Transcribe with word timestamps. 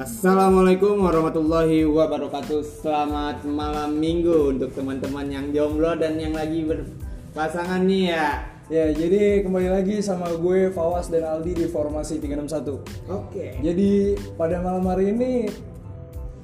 Assalamualaikum 0.00 1.04
warahmatullahi 1.04 1.84
wabarakatuh. 1.84 2.64
Selamat 2.64 3.44
malam 3.44 4.00
minggu 4.00 4.48
untuk 4.56 4.72
teman-teman 4.72 5.28
yang 5.28 5.52
jomblo 5.52 5.92
dan 5.92 6.16
yang 6.16 6.32
lagi 6.32 6.64
berpasangan 6.64 7.84
nih 7.84 8.16
ya. 8.16 8.48
Ya, 8.72 8.96
jadi 8.96 9.44
kembali 9.44 9.68
lagi 9.68 10.00
sama 10.00 10.32
gue 10.40 10.72
Fawas 10.72 11.12
dan 11.12 11.28
Aldi 11.28 11.52
di 11.52 11.66
Formasi 11.68 12.16
361. 12.16 12.80
Oke. 13.12 13.60
Jadi 13.60 14.16
pada 14.40 14.64
malam 14.64 14.88
hari 14.88 15.12
ini 15.12 15.52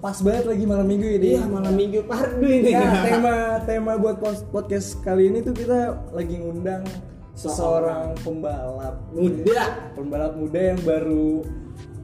pas 0.04 0.20
banget 0.20 0.52
lagi 0.52 0.64
malam 0.68 0.84
minggu 0.84 1.08
ini. 1.16 1.40
Iya 1.40 1.48
malam 1.48 1.74
minggu 1.80 2.04
pardu 2.04 2.44
ini. 2.44 2.76
Ya, 2.76 3.08
tema 3.08 3.64
tema 3.64 3.92
buat 3.96 4.20
podcast 4.52 5.00
kali 5.00 5.32
ini 5.32 5.40
tuh 5.40 5.56
kita 5.56 5.96
lagi 6.12 6.44
ngundang 6.44 6.84
seseorang 7.32 8.20
pembalap 8.20 9.00
Muda. 9.16 9.96
pembalap 9.96 10.36
muda 10.36 10.60
yang 10.76 10.80
baru 10.84 11.40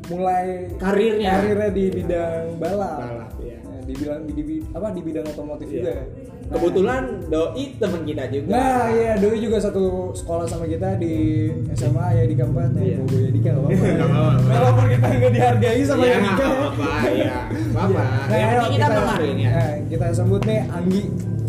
mulai 0.09 0.47
Karirnya. 0.77 1.31
karirnya 1.37 1.69
di 1.71 1.85
bidang 1.93 2.45
balap. 2.57 2.99
Balap, 2.99 3.31
iya. 3.39 3.59
Nah, 3.63 3.81
di 3.81 3.93
bidang 3.93 4.21
di, 4.25 4.43
apa 4.69 4.87
di 4.91 5.01
bidang 5.01 5.27
otomotif 5.27 5.67
Iya. 5.67 5.77
juga. 5.77 5.95
Nah, 6.43 6.51
Kebetulan 6.53 7.03
doi 7.27 7.65
teman 7.75 8.03
kita 8.03 8.25
juga. 8.29 8.51
Nah 8.51 8.85
iya 8.93 9.13
Doi 9.17 9.39
juga 9.39 9.57
satu 9.57 9.85
sekolah 10.13 10.45
sama 10.45 10.67
kita 10.67 11.01
di 11.01 11.49
SMA 11.73 12.07
ya 12.13 12.25
di 12.27 12.35
Kampat 12.35 12.77
ya 12.77 12.83
Iya. 12.85 12.97
Bobo 12.99 13.17
ya 13.17 13.31
Dika 13.31 13.51
nggak 13.51 13.65
apa-apa. 13.65 14.51
Walaupun 14.53 14.87
kita 14.91 15.07
nggak 15.09 15.33
dihargai 15.33 15.81
sama 15.83 16.03
Iya, 16.03 16.13
ya 16.13 16.19
Dika 16.21 16.45
apa-apa, 16.45 16.89
ya. 17.09 17.35
Apa-apa. 17.73 18.03
Nah, 18.05 18.37
Yang 18.37 18.51
penting 18.53 18.73
kita 18.75 18.87
menghargai 18.91 19.33
ya. 19.33 19.49
nah, 19.49 19.73
kita 19.89 20.07
sambut 20.13 20.41
nih 20.45 20.61
Anggi 20.69 21.03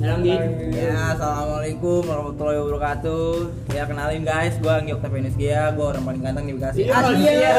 Anggi. 0.03 0.35
Ya, 0.75 1.15
assalamualaikum 1.15 2.03
warahmatullahi 2.03 2.59
wabarakatuh. 2.59 3.35
Ya 3.71 3.87
kenalin 3.87 4.27
guys, 4.27 4.59
gua 4.59 4.83
Anggi 4.83 4.91
Octavianus 4.91 5.35
Gia, 5.39 5.71
gua 5.71 5.95
orang 5.95 6.03
paling 6.03 6.19
ganteng 6.19 6.45
di 6.51 6.53
Bekasi. 6.59 6.79
Iya, 6.83 6.99
iya. 7.15 7.51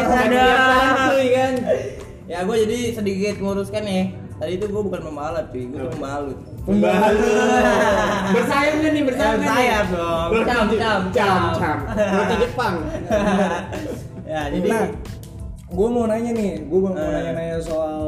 Ada 0.00 0.48
kan. 1.12 1.52
Ya, 2.24 2.38
gua 2.48 2.56
jadi 2.56 2.78
sedikit 2.96 3.36
nguruskan 3.36 3.84
ya. 3.84 4.04
Tadi 4.40 4.52
itu 4.56 4.64
gua 4.72 4.82
bukan 4.88 5.00
pembalap 5.04 5.52
cuy, 5.52 5.68
gua 5.68 5.78
tuh 5.84 5.90
pembalut. 5.92 6.38
Pembalut. 6.64 7.20
Bersayap 8.32 8.74
nggak 8.80 8.92
nih 8.96 9.02
bersayap? 9.04 9.36
Bersayap 9.44 9.86
dong. 9.92 10.28
Cam, 10.48 10.66
cam, 10.72 11.00
cam, 11.12 11.40
cam. 11.52 11.78
Roti 12.16 12.34
Jepang. 12.40 12.74
ya, 14.24 14.40
jadi 14.48 14.68
Nah 14.72 14.84
gue 15.68 15.84
mau 15.84 16.08
nanya 16.08 16.32
nih 16.32 16.64
gue 16.64 16.78
mau 16.80 16.96
Eh. 16.96 17.12
nanya-nanya 17.12 17.60
soal 17.60 18.00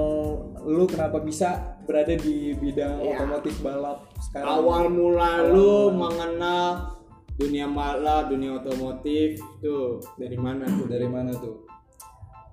lu 0.64 0.88
kenapa 0.88 1.20
bisa 1.20 1.76
berada 1.90 2.14
di 2.14 2.54
bidang 2.54 3.02
Iya. 3.02 3.18
otomotif 3.18 3.54
balap 3.58 3.98
sekarang 4.20 4.46
Awal 4.56 4.82
mula 4.88 5.30
lu 5.44 5.90
mengenal 5.90 6.94
dunia 7.34 7.66
balap, 7.66 8.28
dunia 8.28 8.54
otomotif 8.54 9.28
tuh 9.58 9.98
dari 10.14 10.36
mana 10.36 10.70
tuh? 10.70 10.86
dari 10.86 11.08
mana 11.08 11.34
tuh 11.34 11.66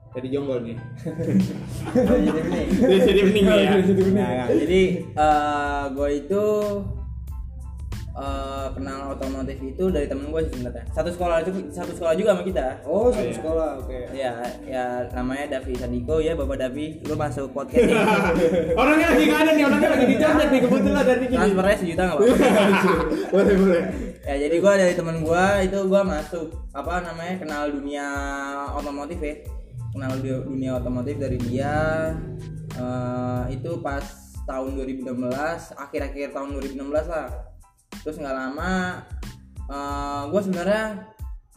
Dari 0.10 0.28
jonggol 0.28 0.66
nih. 0.66 0.78
jadi 1.06 2.30
ini. 2.42 2.62
Dari 2.74 3.00
jadi 3.06 3.22
bening 3.22 3.46
nih 3.46 3.60
ya. 3.60 3.72
Jadi 3.78 4.02
bening. 4.02 4.16
Nah, 4.18 4.30
nah, 4.34 4.48
jadi 4.50 4.82
eh 5.14 5.84
gue 5.94 6.10
itu 6.18 6.44
eh, 8.18 8.68
kenal 8.74 9.14
otomotif 9.14 9.62
itu 9.62 9.94
dari 9.94 10.10
temen 10.10 10.34
gue 10.34 10.42
sih 10.50 10.52
sebenarnya. 10.58 10.84
Satu 10.90 11.10
sekolah 11.14 11.46
satu 11.70 11.92
sekolah 11.94 12.14
juga 12.18 12.34
sama 12.34 12.44
kita. 12.44 12.66
oh 12.84 13.14
satu 13.14 13.30
iya. 13.30 13.38
sekolah 13.38 13.70
oke 13.78 13.98
Ya, 14.18 14.34
ya 14.66 14.86
namanya 15.14 15.46
Davi 15.58 15.74
Sandiko 15.78 16.18
ya 16.18 16.34
Bapak 16.34 16.58
Davi, 16.58 16.98
lu 17.06 17.14
masuk 17.14 17.54
podcast 17.54 17.86
ini. 17.86 17.94
Orangnya 18.82 19.08
lagi 19.14 19.24
nggak 19.30 19.42
ada 19.46 19.52
nih, 19.54 19.64
orangnya 19.70 19.90
lagi 19.94 20.06
dicontek 20.10 20.48
nih 20.50 20.62
kebetulan 20.66 21.04
dari 21.06 21.26
gini. 21.30 21.38
Transfernya 21.38 21.78
sejuta 21.78 22.02
nggak 22.04 22.18
pak? 22.18 22.28
boleh 23.34 23.56
boleh. 23.62 23.84
ya 24.28 24.36
jadi 24.44 24.56
gua 24.60 24.74
dari 24.76 24.94
temen 24.98 25.18
gua 25.24 25.44
itu 25.64 25.78
gua 25.88 26.02
masuk 26.04 26.48
apa 26.76 27.00
namanya 27.00 27.36
kenal 27.40 27.64
dunia 27.72 28.08
otomotif 28.76 29.20
ya, 29.24 29.36
kenal 29.96 30.12
du- 30.20 30.44
dunia 30.44 30.76
otomotif 30.76 31.16
dari 31.16 31.38
dia 31.40 32.12
eh, 32.76 33.44
itu 33.56 33.72
pas 33.80 34.04
tahun 34.48 34.80
2016, 34.80 35.12
akhir-akhir 35.76 36.28
tahun 36.32 36.50
2016 36.56 37.12
lah. 37.12 37.28
Terus 38.08 38.18
nggak 38.18 38.32
lama 38.34 39.04
eh, 39.68 40.22
gua 40.32 40.40
sebenarnya 40.40 40.84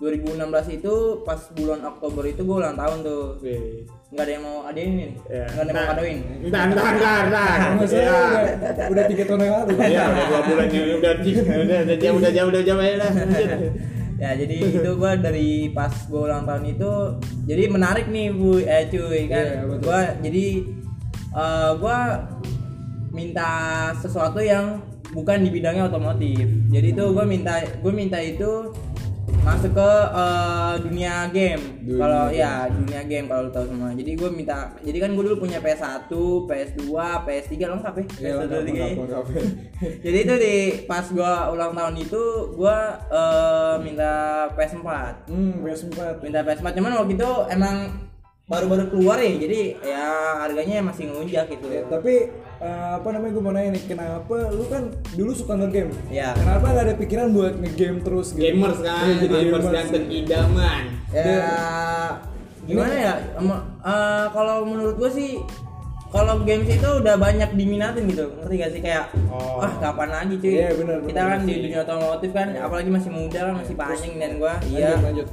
2016 0.01 0.43
itu 0.75 0.95
pas 1.23 1.39
bulan 1.53 1.79
Oktober 1.87 2.25
itu 2.25 2.43
gua 2.43 2.57
ulang 2.59 2.75
tahun 2.75 3.07
tuh. 3.07 3.39
Wih. 3.39 3.87
nggak 4.11 4.25
ada 4.27 4.33
yang 4.35 4.43
mau 4.43 4.67
ada 4.67 4.75
ini 4.75 4.93
nih 4.97 5.11
Ya. 5.31 5.45
nggak 5.47 5.63
ada 5.63 5.71
yang 5.71 5.79
mau 5.79 5.91
kadoin 5.95 6.19
Entar, 6.43 6.63
entar, 6.67 6.91
entar, 6.91 7.23
entar. 7.31 7.59
Ya. 7.87 8.85
udah, 8.91 9.05
tiga 9.07 9.23
tahun 9.23 9.41
yang 9.41 9.55
lalu 9.55 9.73
Iya, 9.79 10.03
udah 10.03 10.25
dua 10.27 10.41
bulan 10.43 10.67
ya, 10.67 10.83
udah 10.99 11.13
udah 11.63 11.79
udah 11.87 11.97
jauh, 11.97 12.17
udah 12.19 12.31
jauh, 12.35 12.49
udah 12.51 12.63
jauh 12.67 12.81
lah. 12.99 13.13
ya 14.27 14.31
jadi 14.35 14.57
itu 14.67 14.91
gua 14.99 15.15
dari 15.15 15.71
pas 15.71 15.95
gua 16.11 16.21
ulang 16.27 16.43
tahun 16.43 16.75
itu 16.75 16.91
jadi 17.47 17.63
menarik 17.71 18.11
nih 18.11 18.35
bu 18.35 18.59
eh 18.59 18.85
cuy 18.91 19.31
kan 19.31 19.47
Iya, 19.47 19.63
betul. 19.65 19.79
gua 19.87 20.01
jadi 20.19 20.45
eh, 21.31 21.71
gua 21.79 21.99
minta 23.15 23.51
sesuatu 23.95 24.43
yang 24.43 24.83
bukan 25.11 25.43
di 25.43 25.51
bidangnya 25.51 25.91
otomotif 25.91 26.47
jadi 26.71 26.87
itu 26.95 27.05
gua 27.11 27.27
minta 27.27 27.59
gua 27.83 27.93
minta 27.95 28.19
itu 28.23 28.71
masuk 29.41 29.73
ke 29.73 29.91
eh, 30.13 30.75
dunia 30.85 31.25
game 31.33 31.63
kalau 31.97 32.29
ya 32.29 32.69
dunia 32.69 33.01
game 33.09 33.25
kalau 33.25 33.49
lu 33.49 33.51
tahu 33.55 33.73
semua 33.73 33.91
jadi 33.97 34.13
gua 34.19 34.31
minta 34.31 34.75
jadi 34.85 34.99
kan 35.01 35.11
gua 35.17 35.25
dulu 35.33 35.37
punya 35.49 35.59
PS1 35.65 36.13
PS2 36.45 36.85
PS3 37.25 37.53
lengkap 37.57 37.95
ya 37.95 38.05
Iya, 38.05 38.31
PS1 38.37 38.43
lengkap, 38.43 38.63
tiga 38.69 38.85
lengkap, 38.85 39.01
lengkap. 39.01 39.25
Jadi 40.05 40.19
itu 40.21 40.35
di 40.37 40.55
pas 40.85 41.07
gua 41.09 41.33
ulang 41.55 41.73
tahun 41.73 41.95
itu 42.05 42.23
gua 42.59 42.77
eh, 43.09 43.75
minta 43.81 44.13
PS4. 44.55 44.89
hmm 45.33 45.53
PS4 45.65 45.99
Minta 46.21 46.41
PS4 46.45 46.67
cuman 46.77 46.93
waktu 47.01 47.13
itu 47.17 47.31
emang 47.49 47.77
baru-baru 48.51 48.85
keluar 48.93 49.17
ya. 49.23 49.31
Jadi 49.41 49.61
ya 49.81 50.05
harganya 50.43 50.85
masih 50.85 51.07
ngelunjak 51.09 51.49
gitu. 51.49 51.71
Ya, 51.71 51.87
tapi 51.87 52.29
eh, 52.61 52.91
apa 52.95 53.09
namanya 53.09 53.33
gue 53.33 53.43
mau 53.43 53.51
nanya 53.51 53.71
nih 53.73 53.85
kenapa 53.87 54.35
lu 54.51 54.65
kan 54.67 54.83
dulu 55.11 55.33
suka 55.33 55.53
ngegame 55.55 55.97
Ya. 56.09 56.33
kenapa 56.33 56.65
nggak 56.67 56.85
ada 56.85 56.95
pikiran 56.95 57.29
buat 57.31 57.55
ngegame 57.57 57.99
terus 58.01 58.29
gitu 58.31 58.45
Gamers 58.45 58.79
kan, 58.79 59.03
Iya, 59.03 59.15
jadi 59.19 59.35
gamers 59.35 59.49
gamers. 59.59 59.75
ganteng 59.75 60.05
idaman. 60.07 60.83
Ya 61.11 61.49
gimana 62.63 62.95
ya? 62.95 63.15
Eh, 63.83 64.27
kalau 64.31 64.63
menurut 64.63 64.95
gua 64.95 65.11
sih 65.11 65.41
kalau 66.07 66.43
games 66.43 66.67
itu 66.67 66.85
udah 66.85 67.15
banyak 67.17 67.55
diminatin 67.55 68.03
gitu 68.05 68.27
ngerti 68.37 68.55
gak 68.57 68.71
sih 68.73 68.81
kayak 68.81 69.05
Oh. 69.27 69.63
ah 69.63 69.71
kapan 69.79 70.11
lagi 70.11 70.35
cuy 70.37 70.51
Iya, 70.53 70.75
benar, 70.75 70.97
kita 71.01 71.07
benar 71.17 71.27
kan 71.29 71.41
di 71.41 71.47
sih. 71.49 71.63
dunia 71.65 71.81
otomotif 71.81 72.31
kan 72.31 72.49
apalagi 72.53 72.91
masih 72.91 73.11
muda 73.11 73.41
kan 73.41 73.55
masih 73.57 73.75
panjang 73.75 74.13
dan 74.17 74.33
gua 74.37 74.55
iya 74.65 74.99
lanjut, 74.99 75.07
lanjut. 75.23 75.29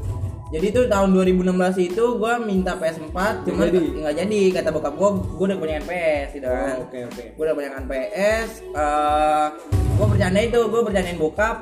Jadi 0.48 0.66
itu 0.72 0.82
tahun 0.88 1.10
2016 1.12 1.44
itu 1.84 2.04
gua 2.16 2.40
minta 2.40 2.72
PS4 2.74 3.12
cuman 3.44 3.68
jadi? 3.68 3.88
nggak 4.00 4.16
jadi 4.16 4.40
kata 4.56 4.70
bokap 4.72 4.94
gua 4.96 5.10
gua 5.20 5.46
udah 5.46 5.60
punya 5.60 5.80
PS 5.82 6.28
gitu 6.34 6.48
kan. 6.48 6.68
Oh, 6.72 6.88
oke, 6.88 7.00
oke. 7.04 7.24
Gua 7.36 7.44
udah 7.44 7.56
punya 7.56 7.70
PS 7.84 8.50
eh 8.64 9.46
gua 9.94 10.06
bercanda 10.08 10.40
itu 10.40 10.60
gua 10.66 10.82
bercandain 10.82 11.20
bokap 11.20 11.58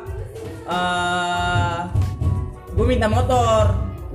eh 0.66 1.78
gua 2.72 2.86
minta 2.86 3.08
motor. 3.08 3.66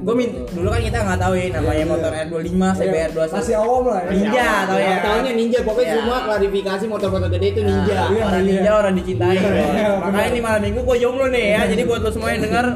Gua 0.00 0.14
minta 0.16 0.38
dulu 0.48 0.68
kan 0.70 0.80
kita 0.80 0.98
nggak 1.02 1.18
tahu 1.18 1.34
ya 1.34 1.46
namanya 1.50 1.76
Iya, 1.76 1.84
motor 1.84 2.10
iya. 2.14 2.22
R25, 2.24 2.54
Iya, 2.56 2.70
CBR 2.72 3.10
21. 3.10 3.36
masih 3.36 3.54
awam 3.58 3.84
lah 3.84 4.00
ya 4.00 4.10
Ninja 4.10 4.48
tau 4.64 4.78
ya. 4.80 4.96
Tahunya 5.02 5.32
ninja, 5.34 5.58
pokoknya 5.60 5.84
Ya. 5.84 5.94
semua 5.98 6.16
klarifikasi 6.24 6.84
motor-motor 6.86 7.28
gede 7.28 7.46
itu 7.50 7.60
ninja. 7.60 7.98
Iya, 8.06 8.22
orang 8.22 8.32
iya. 8.38 8.48
ninja 8.48 8.70
orang 8.72 8.94
dicintai. 8.94 9.34
Iya, 9.34 9.42
bro. 9.44 9.60
iya, 9.76 9.88
Makanya 10.00 10.28
ini 10.30 10.40
malam 10.40 10.60
minggu 10.62 10.80
gua 10.80 10.96
jomblo 10.96 11.26
nih 11.28 11.44
ya. 11.52 11.60
Jadi 11.68 11.82
buat 11.84 12.00
lo 12.00 12.08
semua 12.08 12.30
yang 12.32 12.42
denger 12.46 12.66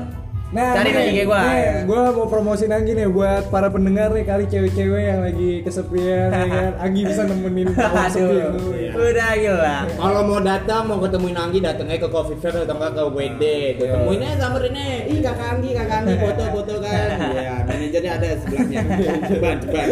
cari 0.55 0.91
nih, 0.91 1.05
IG 1.11 1.19
gua. 1.27 1.41
nih, 1.43 1.63
gua 1.85 2.03
mau 2.15 2.27
promosin 2.31 2.71
Anggi 2.71 2.93
nih 2.95 3.11
buat 3.11 3.51
para 3.51 3.69
pendengar 3.69 4.15
nih 4.15 4.23
kali 4.23 4.45
cewek-cewek 4.47 5.03
yang 5.03 5.21
lagi 5.27 5.51
kesepian 5.67 6.31
ya 6.31 6.47
kan. 6.47 6.73
Anggi 6.87 7.01
bisa 7.03 7.23
nemenin 7.27 7.75
kawan 7.75 8.07
sepi 8.07 8.37
Aduh, 8.39 8.55
lu. 8.55 8.67
Iya. 8.79 8.91
udah 8.95 9.31
gila. 9.35 9.77
Kalau 9.91 10.21
mau 10.23 10.39
datang, 10.39 10.83
mau 10.87 10.99
ketemuin 11.03 11.35
Anggi, 11.35 11.59
datang 11.59 11.91
aja 11.91 11.99
ke 11.99 12.09
Coffee 12.09 12.39
Fair 12.39 12.55
atau 12.63 12.75
enggak 12.79 12.93
ke 12.95 13.03
WD. 13.11 13.43
Iya. 13.83 13.93
temuin 13.99 14.21
aja 14.23 14.37
sama 14.39 14.57
Rene. 14.63 14.89
Ih, 15.11 15.19
kakak 15.19 15.49
Anggi, 15.59 15.71
kakak 15.75 15.97
Anggi, 16.05 16.15
foto-foto 16.25 16.75
kan. 16.79 17.09
Iya, 17.35 17.55
manajernya 17.67 18.13
ada 18.15 18.29
sebelahnya. 18.39 18.81
Ceban, 19.27 19.57
ceban. 19.59 19.87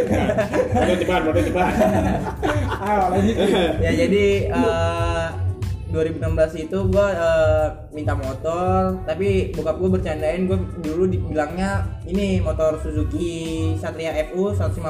Foto 0.71 0.93
ceban, 0.95 1.21
foto 1.27 1.41
ceban. 1.43 1.73
Ayo 2.83 3.03
lanjut. 3.15 3.37
ya 3.79 3.91
jadi 3.95 4.27
eh, 4.59 5.27
2016 5.93 6.25
itu 6.59 6.79
gua 6.89 7.07
eh, 7.13 7.67
minta 7.93 8.17
motor 8.17 8.97
tapi 9.05 9.53
bokap 9.53 9.77
gua 9.77 9.91
bercandain 9.93 10.45
gua 10.45 10.57
dulu 10.81 11.05
dibilangnya 11.07 11.85
ini 12.03 12.41
motor 12.41 12.81
Suzuki 12.81 13.31
Satria 13.77 14.17
FU 14.27 14.51
150 14.51 14.81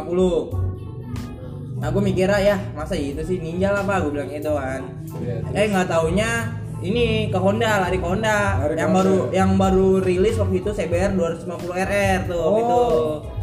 nah 1.76 1.90
gue 1.90 1.98
mikirnya 1.98 2.38
ya 2.38 2.56
masa 2.72 2.94
itu 2.94 3.18
sih 3.20 3.42
ninja 3.42 3.74
lah 3.74 3.82
pak? 3.82 4.06
Gue 4.06 4.14
bilang 4.14 4.30
gitu 4.30 4.54
kan. 4.54 4.86
Iya, 5.18 5.42
eh 5.50 5.66
nggak 5.66 5.90
taunya 5.90 6.30
ini 6.78 7.26
ke 7.26 7.34
Honda 7.34 7.82
lari 7.82 7.98
ke 7.98 8.06
Honda. 8.06 8.62
Lari 8.62 8.78
yang 8.78 8.94
Honda. 8.94 9.02
baru 9.02 9.16
yang 9.34 9.50
baru 9.58 9.88
rilis 9.98 10.38
waktu 10.38 10.62
itu 10.62 10.70
CBR 10.70 11.10
250 11.18 11.74
RR 11.74 12.18
tuh 12.30 12.38
Oh. 12.38 12.54
gitu 12.54 12.78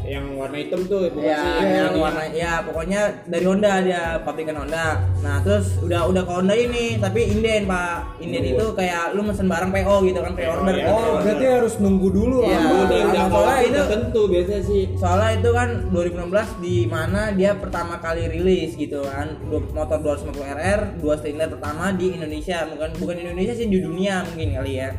yang 0.10 0.26
warna 0.34 0.58
hitam 0.58 0.82
tuh 0.84 1.06
bukan 1.08 1.22
Ya, 1.24 1.38
sih 1.38 1.54
yang 1.62 1.94
ini. 1.94 2.02
warna 2.02 2.24
ya 2.28 2.54
pokoknya 2.62 3.02
dari 3.24 3.46
Honda 3.46 3.74
dia 3.80 4.02
pabrikan 4.20 4.58
Honda. 4.58 4.98
Nah, 5.20 5.38
terus 5.40 5.78
udah 5.80 6.02
udah 6.04 6.24
ke 6.24 6.32
Honda 6.32 6.52
ini, 6.52 6.98
tapi 6.98 7.30
inden, 7.30 7.64
Pak. 7.64 8.18
Inden 8.18 8.44
itu 8.50 8.66
kayak 8.74 9.14
lu 9.14 9.22
mesen 9.22 9.46
barang 9.46 9.70
PO 9.70 9.96
gitu 10.04 10.20
kan, 10.20 10.34
pre-order. 10.34 10.74
iya. 10.74 10.84
kan. 10.84 10.94
Oh, 10.98 11.14
berarti 11.22 11.46
harus 11.46 11.74
nunggu 11.78 12.08
dulu 12.10 12.38
Iya. 12.42 12.58
lama. 12.58 12.70
Oh, 12.72 12.84
dia 12.84 13.02
udah 13.04 13.24
Soalnya 13.30 13.60
itu- 13.60 13.70
itu 13.70 13.82
tentu 13.88 14.22
biasanya 14.26 14.64
sih 14.64 14.84
Soalnya 14.96 15.32
itu 15.36 15.50
kan 15.52 15.70
2016 15.90 16.50
di 16.58 16.76
mana 16.86 17.22
dia 17.32 17.52
pertama 17.54 17.94
kali 17.98 18.26
rilis 18.26 18.74
gitu 18.74 19.06
kan. 19.06 19.38
Motor 19.46 19.98
250 20.00 20.50
RR, 20.50 20.82
dua 20.98 21.14
silinder 21.16 21.50
pertama 21.50 21.92
di 21.92 22.12
Indonesia, 22.12 22.66
bukan 22.66 22.90
bukan 22.98 23.16
Indonesia 23.16 23.54
sih 23.54 23.68
di 23.68 23.78
dunia 23.78 24.26
mungkin 24.26 24.50
kali 24.56 24.74
ya. 24.76 24.90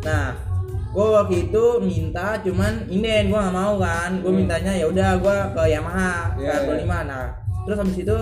Nah, 0.00 0.55
gue 0.92 1.06
waktu 1.12 1.34
itu 1.50 1.64
minta 1.80 2.36
cuman 2.40 2.86
inden 2.88 3.28
gue 3.30 3.38
nggak 3.38 3.56
mau 3.56 3.76
kan. 3.78 4.20
Gue 4.20 4.32
mintanya 4.32 4.72
ya 4.76 4.86
udah 4.90 5.10
gue 5.20 5.36
ke 5.54 5.62
Yamaha 5.72 6.34
ke 6.36 6.42
Iya, 6.44 6.52
R25 6.66 6.92
nah 7.08 7.45
terus 7.66 7.76
habis 7.76 7.98
itu 7.98 8.16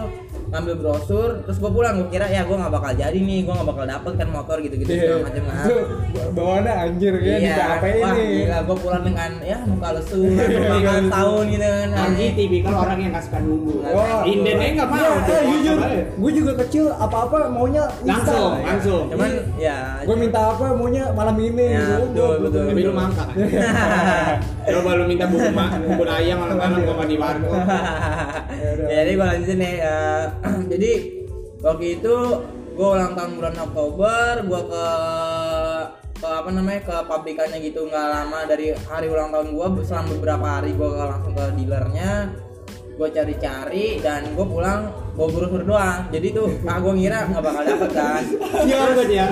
ngambil 0.46 0.74
brosur 0.76 1.28
terus 1.42 1.58
gue 1.58 1.68
pulang 1.68 1.94
gue 1.96 2.08
kira 2.08 2.26
ya 2.26 2.42
gue 2.42 2.54
nggak 2.54 2.70
bakal 2.70 2.92
jadi 2.92 3.12
nih 3.14 3.42
gue 3.42 3.52
nggak 3.52 3.66
bakal 3.66 3.84
dapet 3.84 4.12
kan 4.14 4.28
motor 4.30 4.56
gitu 4.58 4.74
gitu 4.74 4.88
Iya. 4.88 5.00
segala 5.02 5.20
macam 5.22 5.42
kan 5.44 5.56
Itu 5.60 5.76
bawaannya 6.32 6.72
anjir 6.80 7.12
ya 7.14 7.34
di 7.34 7.44
Iya, 7.44 7.64
apa 7.70 7.86
wah 7.94 8.12
ini? 8.14 8.24
gila 8.38 8.58
gue 8.62 8.76
pulang 8.78 9.02
dengan 9.02 9.30
ya 9.42 9.58
muka 9.64 9.88
lesu, 9.92 10.20
muka 10.72 10.92
tahun 11.08 11.44
gitu 11.50 11.66
kan. 11.66 11.88
Anji 11.94 12.24
tipikal 12.32 12.74
orang 12.78 12.98
yang 12.98 13.10
nggak 13.10 13.24
suka 13.24 13.38
nunggu 13.38 13.74
Wah. 13.84 14.22
indennya 14.24 14.68
nggak 14.74 14.88
mau 14.88 14.96
Iya, 14.96 15.10
eh, 15.10 15.42
jujur, 15.44 15.76
apa 15.76 15.86
ya? 15.90 16.04
gue 16.14 16.30
juga 16.34 16.52
kecil 16.58 16.84
apa-apa 16.90 17.36
maunya 17.46 17.82
langsung 18.00 18.48
instan. 18.54 18.64
langsung 18.64 19.02
Cuman 19.10 19.30
ya 19.56 19.76
Gue 20.04 20.16
minta 20.18 20.40
apa 20.46 20.64
maunya 20.72 21.04
malam 21.10 21.36
ini 21.36 21.66
Ya, 21.66 21.80
gitu. 21.82 22.04
betul, 22.06 22.34
betul. 22.42 22.62
tapi 22.64 22.80
lu 22.80 22.92
mangkak 22.92 23.28
coba 24.64 24.90
lu 24.94 25.04
minta 25.04 25.24
bubur 25.26 25.52
bubur 25.84 26.08
ayam 26.08 26.36
malam-malam 26.38 26.78
gua 26.80 26.94
nggak 26.96 27.08
di 27.08 27.16
warung 27.16 27.44
ya, 28.84 28.92
jadi 28.96 29.12
gue 29.12 29.28
lanjutin 29.34 29.58
nih 29.58 29.74
eh, 29.82 30.24
jadi 30.70 30.92
waktu 31.58 31.86
itu 31.98 32.16
gue 32.74 32.86
ulang 32.86 33.18
tahun 33.18 33.32
bulan 33.34 33.54
Oktober 33.58 34.30
gue 34.46 34.62
ke 34.70 34.86
ke 36.14 36.28
apa 36.30 36.50
namanya 36.54 36.80
ke 36.86 36.96
pabrikannya 37.10 37.58
gitu 37.66 37.90
nggak 37.90 38.06
lama 38.14 38.46
dari 38.46 38.70
hari 38.86 39.10
ulang 39.10 39.34
tahun 39.34 39.50
gue 39.50 39.66
selama 39.82 40.08
beberapa 40.14 40.46
hari 40.46 40.70
gue 40.78 40.86
langsung 40.86 41.34
ke 41.34 41.44
dealernya 41.58 42.12
gue 42.94 43.08
cari-cari 43.10 43.98
dan 43.98 44.22
gue 44.38 44.46
pulang 44.46 44.86
bawa 45.18 45.28
brosur 45.30 45.62
doang. 45.66 46.06
Jadi 46.14 46.30
tuh 46.30 46.46
ah 46.70 46.78
gue 46.78 46.92
ngira 46.94 47.26
nggak 47.26 47.42
bakal 47.42 47.62
dapet 47.66 47.90
kan. 47.90 48.22
Iya 48.62 48.76
banget 48.86 49.08
ya. 49.10 49.26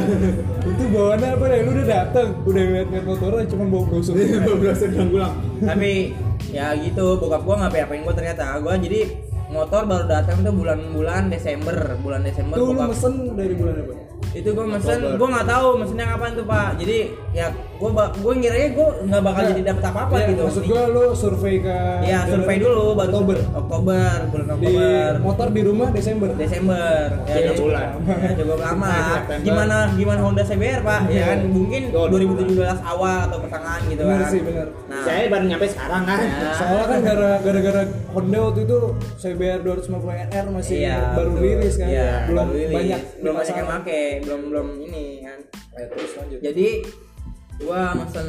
Itu 0.66 0.84
bawaannya 0.90 1.28
apa 1.30 1.44
deh? 1.46 1.58
Lu 1.62 1.70
udah 1.70 1.86
dateng, 1.86 2.28
udah 2.42 2.62
liat-liat 2.74 3.04
motornya 3.06 3.46
cuma 3.46 3.64
bawa 3.70 3.84
brosur. 3.86 4.14
berasa 4.58 4.84
bilang 4.90 5.10
pulang 5.14 5.34
tapi 5.62 6.10
ya 6.50 6.74
gitu 6.74 7.22
bokap 7.22 7.46
gua 7.46 7.54
nggak 7.62 7.70
apa-apain 7.70 8.02
gua 8.02 8.14
ternyata. 8.18 8.44
Gua 8.58 8.74
jadi 8.74 9.00
motor 9.52 9.84
baru 9.84 10.04
datang 10.08 10.40
tuh 10.40 10.54
bulan-bulan 10.56 11.28
Desember 11.28 11.76
bulan 12.00 12.24
Desember 12.24 12.56
Tuh 12.56 12.72
lu 12.72 12.80
mesen 12.88 13.36
dari 13.36 13.52
bulan 13.52 13.74
apa? 13.84 14.11
Itu 14.32 14.48
gua 14.48 14.64
mesen 14.66 14.98
gua 15.14 15.28
nggak 15.30 15.46
tahu 15.46 15.66
mesennya 15.76 16.06
kapan 16.08 16.30
tuh 16.32 16.44
pak 16.44 16.68
jadi 16.76 16.98
ya 17.30 17.46
gua 17.76 17.90
ba- 17.90 18.12
gua 18.14 18.32
ngiranya 18.32 18.68
gua 18.72 18.88
nggak 19.02 19.22
bakal 19.22 19.42
Ya. 19.42 19.48
jadi 19.50 19.62
dapet 19.66 19.84
apa-apa 19.84 20.14
Ya, 20.14 20.26
gitu 20.28 20.42
Maksud 20.42 20.64
gue 20.64 20.82
lu 20.88 21.04
survei 21.12 21.56
ke 21.58 21.78
ya 22.02 22.18
survei 22.24 22.56
dulu 22.56 22.84
baru 22.92 23.10
Oktober. 23.10 23.36
Oktober 23.52 24.16
bulan 24.24 24.46
Di 24.56 24.66
Oktober 24.68 25.12
motor 25.20 25.48
di 25.48 25.60
rumah 25.62 25.88
Desember. 25.90 26.28
Desember 26.32 27.06
ya, 27.24 27.34
jadi- 27.34 27.58
bulan. 27.58 27.88
ya, 28.02 28.30
cukup 28.34 28.58
lama 28.58 28.92
gimana 29.46 29.76
gimana 29.92 30.20
Honda 30.22 30.42
CBR 30.42 30.80
pak 30.80 31.00
ya 31.08 31.22
kan 31.26 31.38
mungkin 31.46 31.82
Oh, 31.92 32.06
2017 32.08 32.56
awal 32.80 33.16
atau 33.24 33.38
pertengahan 33.38 33.80
gitu 33.84 34.02
Bener 34.02 34.18
kan 34.18 34.30
sih, 34.30 34.40
bener. 34.40 34.66
nah 34.86 35.02
saya 35.02 35.22
baru 35.28 35.44
nyampe 35.44 35.66
sekarang 35.66 36.02
kan 36.02 36.18
ya. 36.18 36.50
Soalnya 36.52 36.84
kan 36.86 36.98
gara- 37.02 37.40
gara-gara 37.40 37.82
Honda 38.08 38.38
waktu 38.42 38.60
itu 38.62 38.78
CBR 39.18 39.60
250 39.60 40.26
R 40.30 40.46
masih 40.48 40.74
Iya, 40.80 40.96
baru 41.12 41.30
betul. 41.30 41.42
rilis 41.42 41.74
kan. 41.74 41.88
Iya, 41.88 42.08
belum 42.26 42.46
banyak 42.48 43.00
belum 43.18 43.32
banyak 43.34 43.54
yang 43.54 43.68
pasaran. 43.68 43.82
Belum 44.20 44.52
belum 44.52 44.68
ini 44.84 45.24
kan. 45.24 45.38
Eh, 45.72 45.86
terus 45.88 46.12
lanjut. 46.20 46.40
Jadi 46.44 46.68
gua 47.62 47.94
mesen 47.94 48.26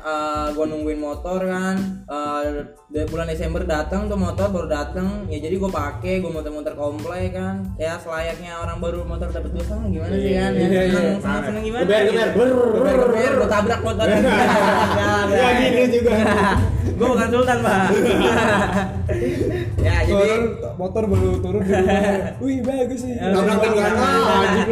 eh, 0.00 0.48
gua 0.50 0.64
nungguin 0.64 0.98
motor 0.98 1.38
kan. 1.44 1.76
Eh, 2.08 2.64
dari 2.88 3.06
bulan 3.06 3.28
Desember 3.28 3.62
datang 3.62 4.08
tuh 4.08 4.16
motor 4.16 4.50
baru 4.50 4.66
datang. 4.66 5.28
Ya 5.28 5.38
jadi 5.38 5.54
gua 5.60 5.70
pakai 5.70 6.18
gua 6.18 6.34
muter-muter 6.34 6.74
komplek 6.74 7.36
kan. 7.36 7.62
Ya 7.76 7.94
selayaknya 8.00 8.58
orang 8.58 8.80
baru 8.80 9.04
motor 9.04 9.28
dapat 9.28 9.52
dua 9.52 9.64
sama 9.68 9.86
gimana 9.86 10.16
sih 10.16 10.32
kan? 10.34 10.50
Ya 10.56 10.64
Iya, 10.64 10.82
iya. 10.88 10.90
seneng 10.90 11.20
seneng 11.20 11.42
seneng 11.44 11.62
gimana? 11.62 11.82
Geber, 11.84 12.00
geber, 12.08 12.28
ber, 12.32 12.48
geber 12.74 12.94
geber 13.04 13.32
gua 13.38 13.48
tabrak 13.52 13.80
motor. 13.84 14.06
Ya 15.34 15.48
gitu 15.60 16.00
juga. 16.00 16.14
Gua 16.94 17.10
bukan 17.10 17.26
sultan 17.26 17.58
pak 17.58 17.90
ya 19.84 19.96
jadi 20.08 20.16
Turun, 20.16 20.42
motor 20.80 21.02
baru 21.04 21.30
turun 21.44 21.60
di 21.60 21.72
rumah. 21.76 22.00
Wih, 22.42 22.58
bagus 22.64 23.00
sih. 23.04 23.12
Nabrak 23.20 23.72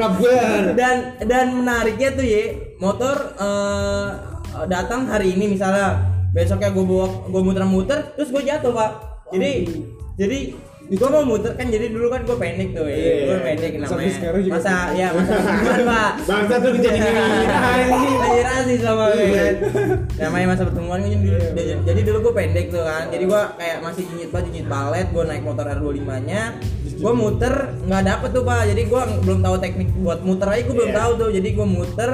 lah 0.01 0.11
ber 0.17 0.63
dan 0.73 0.97
dan 1.29 1.47
menariknya 1.53 2.09
tuh 2.17 2.25
ya 2.25 2.43
motor 2.81 3.17
eh, 3.37 4.09
datang 4.67 5.09
hari 5.09 5.37
ini 5.37 5.53
misalnya 5.53 6.01
besoknya 6.33 6.73
gue 6.73 6.85
bawa 6.85 7.29
gue 7.29 7.43
muter-muter 7.45 8.17
terus 8.17 8.33
gue 8.33 8.43
jatuh 8.43 8.73
pak. 8.73 8.91
Jadi 9.33 9.53
jadi 10.17 10.39
gue 10.93 11.09
mau 11.09 11.25
muter 11.25 11.53
kan 11.53 11.67
jadi 11.67 11.89
dulu 11.89 12.07
kan 12.07 12.21
gue 12.21 12.37
pendek 12.37 12.69
tuh 12.71 12.85
ya. 12.85 12.93
Iya, 12.93 13.13
gue 13.25 13.33
iya. 13.33 13.39
pendek 13.43 13.71
Sampai 13.73 13.89
namanya. 13.89 14.13
sekarang 14.13 14.41
juga 14.43 14.55
masa 14.55 14.75
ya 14.93 15.09
masa 15.11 15.33
pertemuan 15.35 15.81
pak? 15.91 16.11
Bangsa 16.23 16.55
tuh 16.59 16.71
jadi 16.77 16.99
lagi 18.21 18.41
rasis 18.43 18.81
sama 18.81 19.05
gue 19.11 19.27
kan. 19.31 19.55
Namanya 20.21 20.47
masa 20.49 20.63
pertemuan 20.65 20.99
kan 21.01 21.09
jadi, 21.09 21.27
jadi, 21.51 21.73
jadi 21.83 22.01
dulu 22.05 22.19
gue 22.23 22.35
pendek 22.37 22.67
tuh 22.69 22.83
kan. 22.83 23.05
Jadi 23.09 23.25
gue 23.25 23.43
kayak 23.57 23.77
masih 23.81 24.03
jinyit 24.05 24.29
banget 24.29 24.45
jinyit 24.51 24.67
balet 24.67 25.07
gue 25.09 25.23
naik 25.25 25.43
motor 25.43 25.65
R25 25.67 26.01
nya 26.23 26.43
gue 26.93 27.11
muter 27.11 27.55
nggak 27.83 28.03
dapet 28.05 28.29
tuh 28.31 28.43
pak. 28.43 28.63
Jadi 28.69 28.83
gue 28.85 29.03
belum 29.23 29.39
tahu 29.41 29.57
teknik 29.59 29.89
buat 29.99 30.21
muter 30.21 30.47
aja 30.47 30.63
gue 30.63 30.75
belum 30.75 30.93
Iya. 30.93 30.99
tahu 30.99 31.11
tuh. 31.17 31.31
Jadi 31.33 31.49
gue 31.51 31.67
muter. 31.67 32.11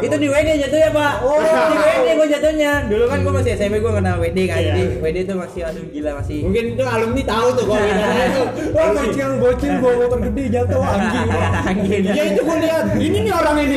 Itu 0.00 0.16
di 0.16 0.26
WD 0.26 0.48
jatuh 0.58 0.80
ya 0.80 0.90
pak. 0.90 1.14
Oh. 1.22 1.38
Di 1.38 1.76
WD 1.76 2.08
gue 2.16 2.28
jatuhnya. 2.32 2.72
Dulu 2.88 3.04
kan 3.04 3.18
gue 3.20 3.32
masih 3.32 3.50
SMP 3.52 3.78
gue 3.78 3.92
kena 3.92 4.16
WD 4.16 4.38
kan. 4.48 4.58
Iya. 4.58 4.72
jadi 4.72 4.82
WD 4.98 5.18
tuh 5.24 5.36
masih 5.36 5.60
aduh 5.60 5.84
gila 5.86 6.10
masih 6.16 6.38
mungkin 6.40 6.64
itu 6.72 6.84
alumni 6.84 7.22
tahu 7.22 7.48
tuh 7.52 7.64
kalau 7.64 7.84
itu 7.92 8.04
Wah, 8.70 8.88
bocil 8.92 9.30
bocil 9.38 9.72
bawa 9.78 9.94
motor 10.00 10.18
gede 10.22 10.42
jatuh 10.48 10.80
anjing. 10.94 11.28
anjing 11.64 12.02
ya 12.08 12.24
itu 12.26 12.40
gue 12.40 12.56
lihat 12.58 12.84
ini 12.96 13.18
nih 13.20 13.32
orang 13.32 13.56
ini 13.60 13.76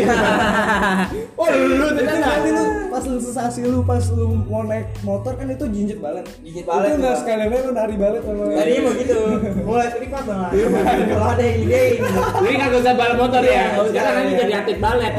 oh 1.39 1.47
lu 1.47 1.87
nanti 1.95 2.49
lu 2.49 2.63
pas 2.87 3.03
lu 3.03 3.17
sensasi 3.17 3.59
lu 3.63 3.79
pas 3.81 4.01
lu 4.09 4.25
mau 4.43 4.63
naik 4.63 4.89
motor 5.01 5.33
kan 5.33 5.47
itu 5.47 5.65
jinjit 5.67 5.97
balet. 5.97 6.25
Jinjit 6.39 6.65
balet 6.65 6.87
Itu 6.87 6.97
nggak 6.97 7.03
tuh, 7.03 7.11
Pak. 7.11 7.19
sekalian 7.19 7.47
aja 7.47 7.57
lu 7.59 7.71
nari 7.71 7.95
balet 7.95 8.21
sama. 8.21 8.43
tadinya 8.51 8.81
mau 8.81 8.93
gitu 8.95 9.17
mulai 9.67 9.87
terima 9.89 10.19
banget 10.19 10.51
kalau 11.07 11.27
ada 11.27 11.43
yang 11.43 11.57
ide 11.59 11.81
jadi 12.37 12.55
kagak 12.57 12.79
usah 12.79 12.93
balap 12.93 13.17
motor 13.17 13.41
Iya, 13.41 13.53
ya 13.53 13.65
usah, 13.75 13.91
sekarang 13.91 14.23
iya. 14.23 14.37
jadi 14.37 14.53
atlet 14.55 14.79
balet 14.79 15.13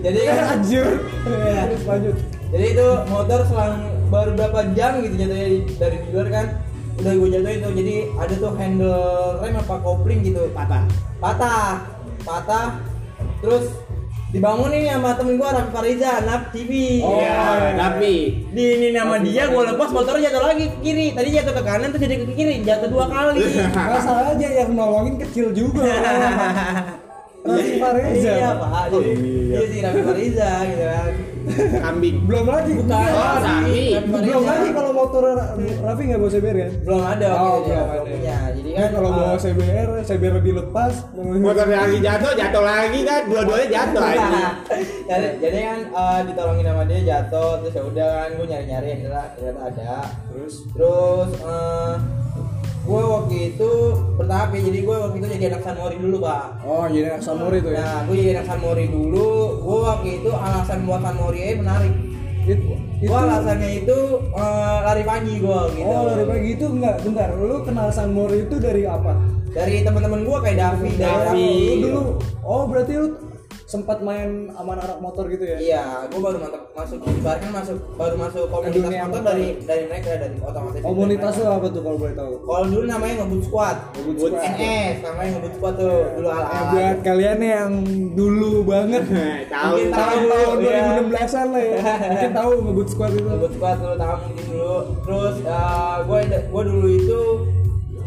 jadi 0.00 0.18
kan 0.20 0.36
anjir. 0.50 0.86
Iya. 1.24 1.62
Lanjut. 1.84 2.16
jadi 2.50 2.66
itu 2.70 2.86
motor 3.06 3.40
selang 3.44 3.74
baru 4.04 4.30
berapa 4.32 4.60
jam 4.72 5.00
gitu 5.00 5.14
jatuhnya 5.16 5.48
di- 5.48 5.74
dari 5.74 5.96
dealer 6.04 6.28
kan 6.28 6.46
udah 6.94 7.12
gue 7.12 7.28
jatuhin 7.34 7.58
tuh 7.58 7.72
jadi 7.74 7.94
ada 8.14 8.34
tuh 8.38 8.52
handle 8.54 9.38
rem 9.42 9.54
apa 9.58 9.74
kopling 9.82 10.20
gitu 10.22 10.50
patah. 10.54 10.82
Patah 11.18 11.84
patah. 12.22 12.68
Terus 13.44 13.70
dibangunin 14.34 14.90
sama 14.90 15.14
temen 15.14 15.38
gue 15.38 15.46
Raffi 15.46 15.70
Fariza 15.70 16.10
anak 16.26 16.50
TV 16.50 16.98
Oh, 17.06 17.22
iya. 17.22 17.78
Tapi 17.78 18.14
di 18.50 18.64
ini 18.80 18.88
nama 18.90 19.22
dia 19.22 19.46
gue 19.46 19.62
lepas 19.62 19.94
motornya 19.94 20.30
jatuh 20.30 20.42
lagi 20.50 20.64
ke 20.70 20.78
kiri. 20.82 21.06
Tadi 21.14 21.28
jatuh 21.30 21.54
ke 21.54 21.62
kanan 21.62 21.88
terus 21.94 22.02
jadi 22.02 22.14
ke 22.22 22.34
kiri 22.34 22.54
jatuh 22.66 22.88
dua 22.90 23.06
kali. 23.06 23.42
Masalahnya 23.94 24.48
yang 24.50 24.70
nolongin 24.74 25.22
kecil 25.22 25.54
juga. 25.54 25.86
Raffi 27.44 27.72
Fareza. 27.76 28.32
iya 28.32 28.50
pak 28.56 28.70
Oh, 28.88 29.00
iya. 29.00 29.14
iya 29.52 29.60
sih 29.68 29.78
Raffi 29.80 30.00
Fariza 30.02 30.48
gitu 30.64 30.84
kan 30.86 31.12
kambing 31.76 32.16
Belum 32.24 32.48
lagi. 32.48 32.72
bukan 32.74 32.88
Oh, 32.88 33.36
Raffi, 33.36 33.84
Fariza. 34.00 34.00
Belum 34.24 34.42
lagi 34.42 34.68
kalau 34.72 34.90
motor 34.90 35.22
Raffi 35.78 36.02
nggak 36.06 36.18
bawa 36.18 36.30
CBR 36.30 36.56
kan? 36.56 36.70
belum 36.80 37.02
ada 37.04 37.28
Oh, 37.36 37.56
belum 37.60 37.84
ada. 37.84 38.16
jadi 38.50 38.70
Kan 38.74 38.88
kalau 38.90 39.08
uh, 39.08 39.14
bawa 39.14 39.34
CBR, 39.36 39.88
CBR 40.02 40.34
dilepas. 40.40 40.94
motor 41.14 41.66
lagi 41.68 41.98
jatuh 42.00 42.32
jatuh 42.32 42.64
lagi 42.64 42.98
kan 43.02 43.22
dua-duanya 43.26 43.66
jatuh 43.70 44.02
aja 44.02 44.40
jadi, 45.10 45.28
jadi 45.38 45.58
kan 45.62 45.78
eh, 45.84 46.20
ditolongin 46.24 46.64
sama 46.64 46.82
dia 46.84 47.00
jatuh 47.04 47.50
terus 47.60 47.74
ya 47.74 47.82
udah 47.84 48.08
kan 48.16 48.30
gue 48.32 48.46
nyari 48.46 48.64
nyari 48.66 48.88
akhirnya 48.90 49.22
ternyata 49.36 49.60
ada 49.62 49.92
Terus 50.26 50.54
terus 50.72 51.30
eh 51.38 51.94
gue 52.84 53.00
waktu 53.02 53.34
itu 53.48 53.70
bertahap 54.14 54.48
ya 54.52 54.60
jadi 54.62 54.78
gue 54.80 54.96
waktu 54.98 55.16
itu 55.16 55.26
jadi 55.30 55.44
anak 55.48 55.62
Sanmori 55.62 55.96
dulu 55.96 56.16
pak 56.20 56.42
Oh, 56.62 56.84
jadi 56.86 57.06
anak 57.10 57.22
Samuri 57.22 57.58
itu 57.58 57.70
ya. 57.70 57.80
nah 57.80 57.98
gue 58.04 58.14
jadi 58.14 58.30
anak 58.34 58.46
Sanmori 58.46 58.86
dulu 58.86 59.28
gue 59.58 59.78
waktu 59.82 60.08
itu 60.18 60.30
alasan 60.30 60.78
buat 60.84 61.00
Sanmori 61.00 61.38
aja 61.40 61.54
menarik 61.56 61.92
It, 62.44 62.60
itu 63.00 63.08
gue 63.08 63.16
alasannya 63.18 63.70
itu 63.80 63.98
eh, 64.30 64.78
lari 64.84 65.00
pagi 65.02 65.34
gue 65.34 65.60
gitu 65.72 65.88
Oh, 65.88 66.04
dari 66.06 66.24
pagi 66.24 66.48
itu 66.52 66.66
enggak, 66.68 67.00
bentar. 67.00 67.28
Lu 67.32 67.56
kenal 67.64 67.88
Sanmori 67.88 68.44
itu 68.44 68.56
dari 68.58 68.84
apa? 68.84 69.16
dari 69.48 69.80
teman-teman 69.80 70.26
gue 70.26 70.38
kayak 70.42 70.58
Davi 70.58 70.90
dari 70.92 71.08
Davi. 71.24 71.48
Lu 71.70 71.74
dulu 71.80 72.02
Oh, 72.42 72.66
berarti 72.66 72.92
lu 72.98 73.08
sempat 73.74 73.98
main 74.00 74.28
sama 74.48 74.72
anak 74.76 74.98
motor 74.98 75.26
gitu 75.26 75.42
ya 75.44 75.58
Iya, 75.58 75.82
gue 76.06 76.20
baru 76.20 76.38
masuk 76.38 76.62
masuk 76.72 76.98
ibaratnya 77.10 77.50
masuk 77.50 77.78
baru 77.92 78.14
masuk 78.16 78.44
komunitas 78.46 78.78
Dunia 78.84 79.02
motor 79.02 79.10
motor. 79.16 79.22
dari 79.28 79.46
dari 79.60 79.84
mereka 79.84 80.08
dari 80.16 80.36
otomotif. 80.38 80.80
komunitas 80.80 81.32
dari 81.32 81.42
mereka. 81.42 81.56
apa 81.56 81.66
tuh 81.68 81.82
kalau 81.82 81.98
boleh 81.98 82.14
tahu 82.14 82.32
Kalau 82.40 82.64
dulu 82.64 82.84
namanya 82.84 83.14
ngebut 83.20 83.42
squad. 83.42 83.76
Ngebut 83.92 84.16
Squad. 84.16 84.42
NS 84.54 84.96
namanya 85.02 85.28
ngebut 85.32 85.52
squad 85.54 85.74
tuh 85.74 85.94
dulu 86.12 86.28
ala 86.28 86.46
Eh, 86.46 86.62
buat 86.70 86.98
kalian 87.02 87.38
yang 87.40 87.70
dulu 88.12 88.52
banget 88.64 89.02
Tahu. 89.54 89.74
Tahun 89.90 90.20
tahun 90.22 90.56
Iya. 90.56 90.80
2016an 91.02 91.46
lah 91.48 91.62
ya 91.64 91.78
mungkin 92.10 92.30
tahu 92.32 92.50
ngebut 92.62 92.88
squad 92.88 93.10
itu 93.12 93.24
ngebut 93.24 93.52
squad 93.52 93.76
dulu 93.76 93.94
tahu 93.96 94.14
mungkin 94.22 94.44
dulu. 94.46 94.74
Terus 95.02 95.34
gue 96.04 96.20
gue 96.44 96.62
dulu 96.64 96.88
itu 96.88 97.20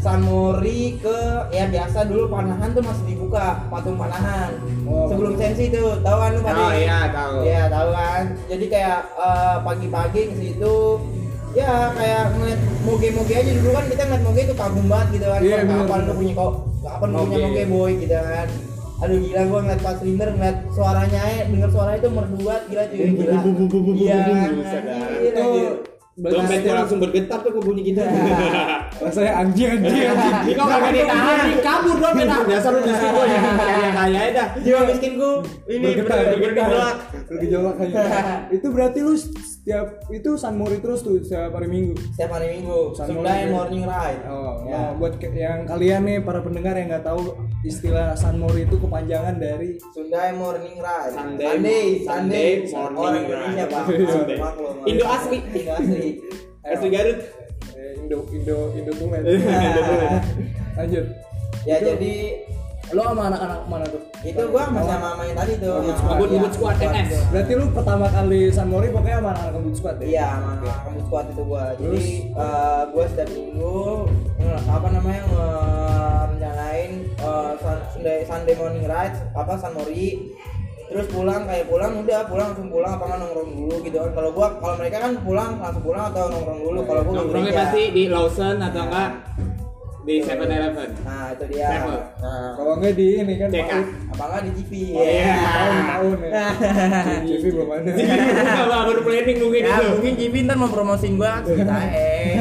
Sanmori 0.08 0.96
ke 0.98 1.20
ya 1.52 1.68
biasa 1.68 2.08
dulu 2.08 2.32
panahan 2.32 2.72
tuh 2.72 2.80
masih 2.80 3.04
dibuka 3.06 3.60
patung 3.68 4.00
panahan 4.00 4.56
Oh. 4.88 5.12
sebelum 5.12 5.36
sensi 5.36 5.68
tuh 5.68 6.00
tahu 6.00 6.16
kan 6.16 6.32
lu 6.32 6.40
pada 6.40 6.56
Oh 6.58 6.72
iya, 6.72 7.12
tahu. 7.12 7.36
Iya 7.44 7.64
tahu 7.68 7.90
kan. 7.92 8.24
Jadi 8.48 8.66
kayak 8.72 9.00
eh, 9.20 9.56
pagi-pagi 9.62 10.22
ke 10.32 10.36
situ 10.38 10.78
ya 11.52 11.92
kayak 11.92 12.24
ngeliat 12.34 12.60
moge-moge 12.82 13.34
aja 13.34 13.52
dulu 13.52 13.70
kan 13.74 13.86
kita 13.86 14.02
ngeliat 14.06 14.24
moge 14.24 14.42
itu 14.42 14.56
kagum 14.56 14.86
banget 14.88 15.08
gitu 15.12 15.26
kan. 15.28 15.42
Iya, 15.44 15.58
bener, 15.62 15.78
kapan 15.84 16.00
lu 16.02 16.14
punya 16.16 16.34
kok 16.34 16.54
kapan 16.80 17.08
lu 17.10 17.18
punya 17.22 17.38
Moge. 17.44 17.64
boy 17.68 17.92
gitu 18.00 18.16
kan. 18.16 18.48
Aduh 18.98 19.18
gila 19.20 19.42
gua 19.46 19.60
ngeliat 19.62 19.82
pas 19.84 19.96
silinder 20.00 20.30
ngeliat 20.32 20.58
suaranya 20.72 21.20
aja 21.20 21.42
denger 21.46 21.70
suara 21.70 21.92
itu 21.94 22.08
merdu 22.08 22.38
banget 22.40 22.64
gila 22.66 22.84
cuy 22.88 22.98
gila. 23.12 23.36
Iya. 23.94 24.18
Itu 25.22 25.46
anjir. 26.18 26.26
berarti 26.26 26.34
Dompet 26.34 26.50
gua 26.50 26.58
setiap- 26.60 26.78
langsung 26.80 27.00
bergetar 27.00 27.38
tuh 27.40 27.50
kok 27.52 27.62
bunyi 27.62 27.82
gitu. 27.86 28.02
rasanya 28.98 29.32
anjing 29.38 29.70
anjing 29.72 30.02
anjing 30.12 30.34
kok 30.52 30.66
kagak 30.68 30.92
ditahan, 30.92 31.38
nih, 31.44 31.56
kabur 31.62 31.96
dompet 31.96 32.26
ah. 32.28 32.40
Dasar 32.44 32.72
lu 32.72 32.80
miskin 32.82 33.10
gua 33.12 33.26
ya. 33.28 33.40
Kaya 33.54 33.90
kaya 33.92 34.18
aja 34.20 34.32
dah. 34.34 34.48
Jiwa 34.58 34.82
miskinku 34.84 35.32
ini 35.68 35.86
bergetar 35.94 36.18
ber- 36.34 36.98
bergejolak. 37.30 37.76
itu 38.56 38.68
berarti 38.68 39.00
lu 39.00 39.14
setiap 39.68 40.00
itu 40.08 40.32
Sunmori 40.34 40.80
terus 40.80 41.04
tuh 41.04 41.20
setiap 41.20 41.52
hari 41.52 41.68
minggu 41.68 41.92
Setiap 42.16 42.32
hari 42.32 42.56
Minggu, 42.56 42.96
Sun 42.96 43.04
Sundai 43.12 43.52
Morning. 43.52 43.52
morning 43.52 43.84
ride. 43.84 44.24
Oh, 44.24 44.64
Ya. 44.64 44.72
nah, 44.72 44.90
buat 44.96 45.20
ke- 45.20 45.28
yang 45.30 45.68
kalian 45.68 46.02
nih 46.02 46.24
para 46.24 46.40
pendengar 46.40 46.72
yang 46.74 46.88
nggak 46.88 47.04
tahu 47.04 47.36
istilah 47.62 48.16
Sunmori 48.16 48.64
itu 48.64 48.80
kepanjangan 48.80 49.36
dari 49.36 49.76
Sundai 49.92 50.32
Morning 50.32 50.80
Ride. 50.80 51.12
Sunday- 51.12 51.48
Sunday, 51.52 51.86
Sunday, 52.00 52.52
Sunday 52.64 52.96
Morning 52.96 53.24
Indonesia 53.26 53.52
Ride. 53.60 53.68
pak. 53.70 53.84
Sunday. 54.08 54.38
Maklum. 54.40 54.76
Indo 54.88 55.06
asli. 55.06 55.38
Indo 55.44 55.72
asli. 55.74 56.08
Asli 56.68 56.88
Garut. 56.90 57.20
eh, 57.74 57.92
Indo 57.98 58.18
Indo 58.30 58.58
Indo 58.74 58.92
Tulen. 58.94 59.22
Indo 59.28 59.82
Tulen. 59.84 60.12
Lanjut. 60.76 61.06
Ya 61.64 61.76
Itu- 61.76 61.88
jadi 61.90 62.14
Lo 62.88 63.04
sama 63.04 63.22
anak-anak 63.28 63.60
mana 63.68 63.86
tuh? 63.86 64.02
itu 64.24 64.42
gua 64.48 64.64
sama 64.66 64.80
sama 64.82 65.22
yang 65.22 65.36
tadi 65.36 65.54
tuh. 65.58 65.76
Ngebut 65.78 65.92
yang- 65.92 66.00
squad. 66.00 66.16
Iya, 66.18 66.28
ngebut 66.32 66.54
squad 66.54 66.76
NS. 66.80 67.08
tuh. 67.10 67.22
Berarti 67.28 67.52
lu 67.54 67.66
pertama 67.70 68.06
kali 68.08 68.42
Sunmori 68.48 68.88
pokoknya 68.90 69.18
sama 69.18 69.30
anak-anak 69.34 69.76
squad 69.76 69.96
ya? 69.98 70.06
Iya, 70.08 70.28
sama 70.32 70.52
kamu 70.80 71.00
squad 71.04 71.26
itu 71.28 71.44
gua. 71.44 71.64
Jadi 71.76 72.04
Terus? 72.28 72.40
eh, 72.40 72.82
gua 72.90 73.04
setiap 73.06 73.30
minggu 73.30 73.78
nge- 74.38 74.64
apa 74.68 74.88
namanya 74.90 75.22
ngerencanain 75.28 76.92
eh, 77.14 77.52
Sun- 77.58 77.86
Sunday, 77.90 78.18
Sunday 78.24 78.56
morning 78.56 78.86
ride 78.86 79.18
apa 79.34 79.54
Sunmori 79.58 80.08
terus 80.88 81.04
pulang 81.12 81.44
kayak 81.44 81.68
pulang 81.68 82.00
udah 82.00 82.24
pulang 82.24 82.48
langsung 82.48 82.72
pulang 82.72 82.96
apa 82.96 83.04
nggak 83.06 83.20
nongkrong 83.20 83.52
dulu 83.52 83.76
gitu 83.84 84.00
kan 84.00 84.12
kalau 84.16 84.32
gua 84.32 84.48
kalau 84.56 84.80
mereka 84.80 85.04
kan 85.04 85.20
pulang 85.20 85.60
langsung 85.60 85.84
pulang 85.84 86.04
atau 86.08 86.32
nongkrong 86.32 86.62
dulu 86.64 86.80
kalau 86.82 87.02
gua 87.04 87.14
Nongkrongnya 87.20 87.52
pasti 87.54 87.82
di 87.92 88.04
Lawson 88.08 88.56
atau 88.58 88.82
enggak 88.88 89.10
di 90.08 90.24
7-Eleven. 90.24 90.90
nah 91.04 91.28
itu 91.30 91.46
dia 91.52 91.68
Seven. 91.70 92.00
nah 92.18 92.48
Kalau 92.56 92.72
enggak 92.74 92.94
di 92.96 93.08
ini 93.20 93.34
kan 93.36 93.50
CK. 93.52 93.60
PAUD. 93.68 93.86
apa 94.08 94.24
nggak 94.24 94.42
di 94.42 94.52
TV 94.56 94.72
Oh, 94.90 95.04
iya. 95.04 95.36
tahun 95.44 95.76
tahun 95.84 96.18
ya. 96.18 96.32
TV 97.30 97.44
belum 97.52 97.70
ada. 97.70 97.90
Enggak 97.92 98.68
baru 98.82 99.02
planning 99.04 99.38
mungkin 99.38 99.62
ya 99.62 99.76
itu. 99.76 99.88
mungkin 99.94 100.14
TV 100.16 100.34
ntar 100.42 100.56
mau 100.56 100.70
promosiin 100.70 101.14
gua 101.16 101.32
cerita 101.46 101.76
eh 101.92 102.40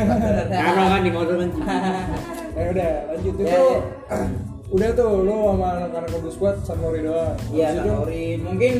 Karo 0.49 0.83
kan 0.87 1.01
di 1.03 1.11
motor 1.11 1.35
kan. 1.37 1.51
Ya 2.57 2.73
udah, 2.73 2.93
lanjut 3.11 3.35
itu. 3.37 3.45
Ya, 3.45 3.61
Udah 4.75 4.91
tuh 4.93 5.23
lu 5.23 5.37
sama 5.47 5.69
anak-anak 5.79 6.09
ngebut 6.09 6.33
squad 6.33 6.57
Sunmori 6.61 7.05
doang. 7.05 7.37
Iya, 7.51 7.69
Sanori. 7.77 8.41
Mungkin 8.41 8.73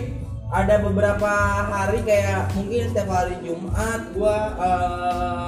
ada 0.49 0.81
beberapa 0.81 1.31
hari 1.63 2.01
kayak 2.03 2.51
mungkin 2.55 2.89
setiap 2.89 3.07
hari 3.07 3.37
Jumat 3.39 4.01
gua 4.11 4.39
eh, 4.57 5.47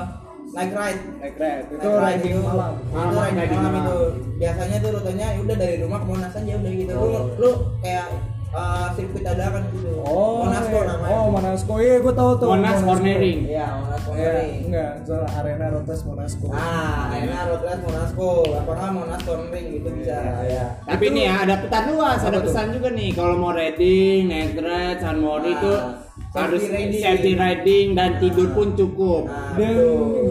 naik 0.51 0.73
ride. 0.73 1.03
naik 1.19 1.37
ride. 1.37 1.65
Itu 1.71 1.89
ride 1.89 2.03
riding 2.19 2.35
itu. 2.35 2.43
malam. 2.43 2.73
Itu 2.79 2.95
Malam, 2.95 3.15
riding 3.15 3.39
riding 3.39 3.59
malam 3.59 3.73
malam. 3.73 3.85
itu. 3.85 3.99
Biasanya 4.39 4.77
tuh 4.79 4.91
rutenya 4.93 5.27
ya 5.29 5.39
udah 5.39 5.57
dari 5.57 5.77
rumah 5.79 5.99
ke 5.99 6.07
Monas 6.07 6.33
aja 6.33 6.53
udah 6.55 6.73
gitu. 6.73 6.93
Lu, 6.93 7.07
Oh. 7.09 7.25
lu 7.37 7.51
kayak 7.81 8.07
eh, 8.49 8.87
sirkuit 8.97 9.21
dadakan 9.21 9.63
gitu. 9.71 9.93
Oh, 10.01 10.41
Monasco 10.43 10.73
iya. 10.75 10.89
namanya. 10.89 11.13
Oh, 11.13 11.25
Monasco. 11.29 11.73
Iya, 11.77 11.95
gua 12.01 12.15
tahu 12.17 12.31
tuh. 12.35 12.49
Monas. 12.49 12.79
Cornering. 12.81 13.39
Iya, 13.45 13.67
Monasco. 13.77 14.11
Iya, 14.11 14.25
Cornering. 14.25 14.61
enggak, 14.65 14.93
soal 15.05 15.25
arena 15.29 15.67
rotas 15.69 16.01
Monasco. 16.03 16.47
Ah, 16.49 17.13
road 17.45 17.63
race 17.63 17.83
Monasco. 17.85 18.29
Apa 18.49 18.71
nggak 18.73 18.93
Monas 18.97 19.21
Cornering 19.23 19.67
gitu 19.69 19.89
bisa. 19.93 20.17
Ya. 20.49 20.65
Tapi 20.81 21.05
nih 21.13 21.25
ya 21.29 21.35
ada 21.45 21.55
pesan 21.61 21.85
luas, 21.93 22.21
ada 22.25 22.39
pesan 22.41 22.67
juga 22.73 22.89
nih 22.89 23.11
kalau 23.13 23.37
mau 23.37 23.53
riding, 23.53 24.21
naik 24.27 24.57
ride, 24.57 24.97
San 24.97 25.21
Mori 25.21 25.53
itu 25.53 25.73
safety 25.77 26.08
harus 26.41 26.63
riding. 26.65 27.01
safety 27.01 27.33
riding 27.35 27.87
dan 27.93 28.11
tidur 28.17 28.49
pun 28.51 28.69
cukup. 28.73 29.23
Nah, 29.25 29.55
Dan 29.55 29.75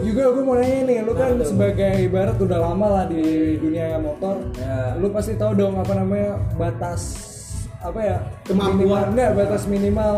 juga 0.00 0.22
gue 0.30 0.42
mau 0.42 0.54
nanya 0.54 0.80
nih, 0.84 0.98
lu 1.00 1.12
kan 1.12 1.28
Nah, 1.30 1.38
tuh. 1.38 1.48
sebagai 1.48 1.92
ibarat 2.00 2.36
udah 2.36 2.58
lama 2.62 2.86
lah 2.90 3.04
di 3.06 3.22
dunia 3.56 3.96
motor, 3.96 4.40
Ya. 4.54 4.94
lu 4.94 5.08
pasti 5.08 5.34
tahu 5.34 5.52
dong 5.54 5.76
apa 5.76 5.92
namanya 5.94 6.40
batas 6.54 7.02
apa 7.78 8.00
ya 8.00 8.16
Kemampuan. 8.42 8.74
minimal 8.74 9.02
enggak 9.08 9.30
batas 9.36 9.62
minimal 9.64 10.16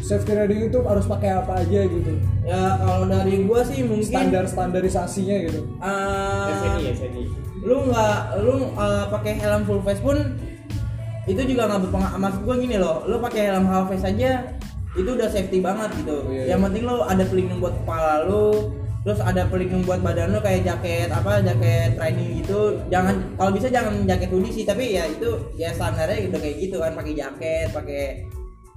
safety 0.00 0.32
riding 0.32 0.66
itu 0.66 0.78
harus 0.80 1.04
pakai 1.04 1.30
apa 1.32 1.52
aja 1.56 1.80
gitu 1.84 2.10
Ya 2.42 2.74
kalau 2.76 3.06
dari 3.06 3.44
gua 3.44 3.62
sih 3.62 3.82
mungkin 3.82 4.02
standar 4.02 4.44
standarisasinya 4.44 5.36
gitu 5.44 5.60
eh, 5.78 6.50
SNI 6.50 6.80
ya, 6.80 6.92
SNI. 6.96 7.22
lu 7.60 7.86
nggak 7.86 8.14
lu 8.40 8.54
eh, 8.72 9.04
pakai 9.08 9.32
helm 9.36 9.62
full 9.62 9.78
face 9.80 9.98
pun 9.98 10.18
itu 11.22 11.38
juga 11.44 11.68
nggak 11.68 11.80
berpengaruh 11.84 12.18
maksud 12.18 12.40
gua 12.42 12.54
gini 12.56 12.76
loh 12.76 12.96
lu 13.04 13.16
pakai 13.20 13.42
helm 13.46 13.66
half 13.66 13.86
face 13.86 14.02
aja 14.04 14.30
itu 14.98 15.10
udah 15.14 15.28
safety 15.30 15.62
banget 15.62 15.90
gitu. 16.02 16.26
Oh, 16.26 16.34
iya, 16.34 16.54
yang 16.54 16.60
penting 16.66 16.82
lu 16.82 17.06
ada 17.06 17.22
pelindung 17.22 17.62
buat 17.62 17.74
kepala 17.84 18.26
lu 18.26 18.74
terus 19.06 19.22
ada 19.22 19.46
pelindung 19.46 19.86
buat 19.86 20.02
badan 20.02 20.34
lu 20.34 20.42
kayak 20.42 20.66
jaket 20.66 21.08
apa 21.08 21.40
jaket 21.40 21.94
training 21.96 22.42
gitu. 22.42 22.82
Jangan 22.90 23.38
kalau 23.38 23.50
bisa 23.54 23.70
jangan 23.70 24.04
jaket 24.04 24.28
hoodie 24.34 24.52
sih 24.52 24.66
tapi 24.66 24.98
ya 24.98 25.06
itu 25.06 25.54
ya 25.54 25.70
standarnya 25.72 26.28
udah 26.28 26.40
kayak 26.42 26.56
gitu 26.58 26.76
kan 26.82 26.92
pakai 26.92 27.14
jaket 27.14 27.68
pakai 27.70 28.02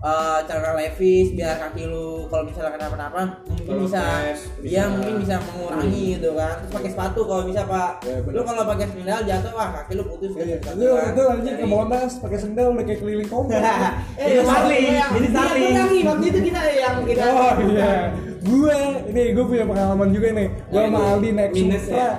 eh, 0.01 0.39
celana 0.43 0.71
levis 0.73 1.27
biar 1.31 1.55
kaki 1.59 1.83
lu 1.85 2.25
kalau 2.25 2.43
misalnya 2.43 2.73
kenapa-napa 2.73 3.21
mungkin 3.43 3.85
bisa 3.85 4.01
dia 4.59 4.83
bisa. 4.83 4.89
mungkin 4.89 5.13
bisa 5.19 5.35
mengurangi 5.43 6.03
gitu 6.15 6.29
kan. 6.33 6.55
Terus 6.59 6.71
pakai 6.71 6.89
sepatu 6.89 7.21
kalau 7.23 7.43
bisa 7.45 7.61
pak. 7.63 7.91
Ya, 8.01 8.15
bener. 8.19 8.33
lu 8.33 8.41
kalau 8.43 8.63
pakai 8.65 8.87
sendal 8.87 9.19
jatuh 9.21 9.51
wah 9.51 9.69
kaki 9.73 9.91
lu 9.93 10.03
putus 10.05 10.31
kan 10.31 10.43
Iya, 10.43 10.57
sepatu 10.57 10.79
itu 10.79 10.89
kan. 10.91 11.07
itu 11.07 11.21
anjing 11.27 11.55
ke 11.55 11.65
Monas 11.65 12.11
pakai 12.17 12.39
sendal 12.39 12.65
udah 12.71 12.83
kayak 12.83 12.99
keliling 12.99 13.29
komplek. 13.33 13.61
eh 13.61 14.25
jadi 14.27 14.41
Starling 14.41 14.83
jadi 15.11 15.27
Starling 15.29 15.63
Iya, 15.71 16.03
waktu 16.03 16.25
itu 16.27 16.39
kita 16.43 16.59
yang 16.73 16.95
kita 17.03 17.23
Oh 17.23 17.53
iya, 17.63 17.91
gue 18.41 18.77
ini 19.13 19.23
gue 19.37 19.45
punya 19.45 19.65
pengalaman 19.69 20.09
juga 20.09 20.27
nih. 20.33 20.47
Gue 20.73 20.81
sama 20.81 20.99
Aldi 21.13 21.29
naik 21.37 21.51
minus 21.53 21.83
Supra, 21.85 22.01
ya. 22.01 22.09